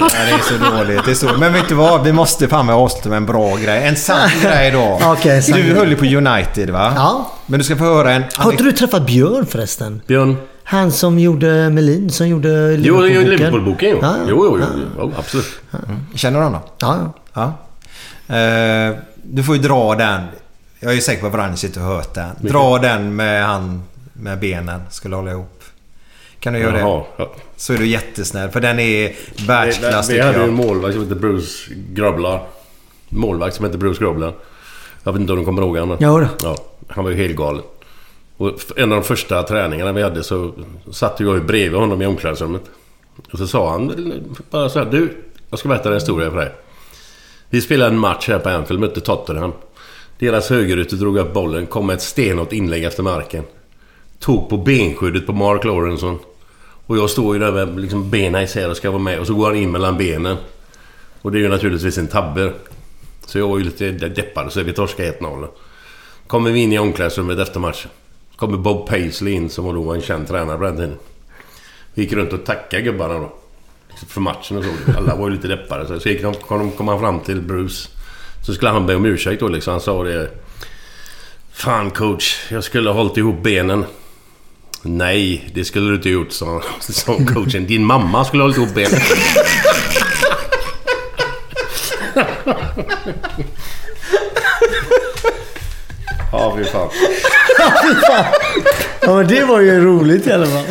[0.00, 1.04] Ja, det är så dåligt.
[1.04, 1.38] Det är så.
[1.38, 2.04] Men vet du vad?
[2.04, 3.86] Vi måste fan med avsluta med en bra grej.
[3.86, 4.98] En sann grej då.
[5.42, 6.92] Sann du höll ju på United va?
[6.96, 7.30] Ja.
[7.46, 8.24] Men du ska få höra en...
[8.36, 10.02] Har inte du träffat Björn förresten?
[10.06, 10.36] Björn?
[10.64, 13.30] Han som gjorde Melin, som gjorde Jo, jo, Liverpool-boken.
[13.30, 13.98] Liverpool-boken jo.
[14.02, 14.24] Ja, ja.
[14.28, 14.84] Jo, jo, jo, Ja.
[14.98, 15.12] jo.
[15.18, 15.46] absolut.
[16.14, 16.60] Känner du honom?
[16.78, 17.52] Ja, ja.
[18.36, 20.22] Eh, du får ju dra den.
[20.80, 22.30] Jag är säker på att Vranje sitter och hört den.
[22.40, 24.80] Dra den med han med benen.
[24.90, 25.62] Skulle hålla ihop.
[26.40, 27.04] Kan du göra Jaha, det?
[27.22, 27.30] ja.
[27.56, 28.50] Så är du jättesnäll.
[28.50, 29.12] För den är
[29.46, 32.42] världsklass Vi hade ju en målvakt som hette Bruce Groblar.
[33.08, 34.32] Målvakt som hette Bruce Groblar.
[35.04, 35.96] Jag vet inte om du kommer ihåg honom?
[36.00, 36.26] Jo då.
[36.42, 36.56] Ja,
[36.88, 37.62] han var ju helt galen.
[38.36, 40.52] Och en av de första träningarna vi hade så
[40.90, 42.62] satt jag ju bredvid honom i omklädningsrummet.
[43.32, 44.12] Och så sa han
[44.50, 45.16] bara så här, Du,
[45.50, 46.52] jag ska berätta en historia för dig.
[47.50, 49.52] Vi spelade en match här på Anfield, mötte Tottenham.
[50.18, 53.44] Deras högerytter drog upp bollen, kom med ett stenhårt inlägg efter marken.
[54.18, 56.18] Tog på benskyddet på Mark Lawrenson.
[56.86, 59.34] Och jag står ju där med liksom benen isär och ska vara med och så
[59.34, 60.36] går han in mellan benen.
[61.22, 62.52] Och det är ju naturligtvis en tabbe.
[63.26, 65.46] Så jag var ju lite deppad så vi torskade 1-0.
[66.26, 67.90] Kommer vi in i omklädningsrummet efter matchen.
[68.36, 70.98] Kommer Bob Paisley in som var då en känd tränare på den tiden.
[71.94, 73.32] Vi gick runt och tackade gubbarna då.
[74.08, 74.70] För matchen och så.
[74.98, 75.86] Alla var ju lite deppade.
[75.86, 77.88] Så, så gick de, kom, kom han fram till Bruce.
[78.46, 79.70] Så skulle han be om ursäkt då liksom.
[79.70, 80.30] Han sa det...
[81.52, 83.84] Fan coach, jag skulle ha hållit ihop benen.
[84.82, 87.66] Nej, det skulle du inte gjort, sa, sa coachen.
[87.66, 89.00] Din mamma skulle ha hållit ihop benen.
[96.32, 96.90] Ja, fy fan.
[99.06, 100.64] Ja, men det var ju roligt i alla fall.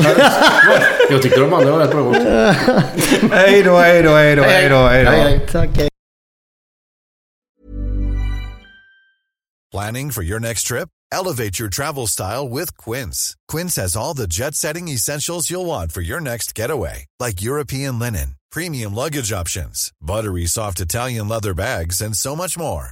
[1.09, 2.21] Jag tyckte de andra var rätt bra också.
[3.31, 5.51] Hej då, hej då, hej då, hej då, hej då.
[5.51, 5.69] Tack.
[5.77, 5.89] hej.
[9.71, 10.89] Planning for your next trip?
[11.11, 13.35] Elevate your travel style with Quince.
[13.47, 17.99] Quince has all the jet setting essentials you'll want for your next getaway, like European
[17.99, 22.91] linen, premium luggage options, buttery soft Italian leather bags, and so much more.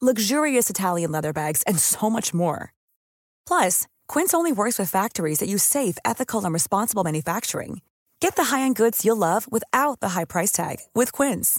[0.00, 2.74] luxurious Italian leather bags, and so much more.
[3.48, 7.80] Plus, Quince only works with factories that use safe, ethical, and responsible manufacturing.
[8.20, 11.58] Get the high-end goods you'll love without the high price tag with Quince.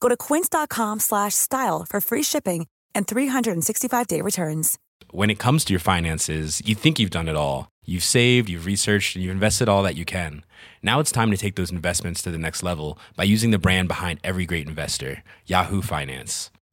[0.00, 4.78] Go to quince.com slash style for free shipping and 365-day returns.
[5.10, 7.68] When it comes to your finances, you think you've done it all.
[7.84, 10.44] You've saved, you've researched, and you've invested all that you can.
[10.82, 13.88] Now it's time to take those investments to the next level by using the brand
[13.88, 16.50] behind every great investor, Yahoo Finance.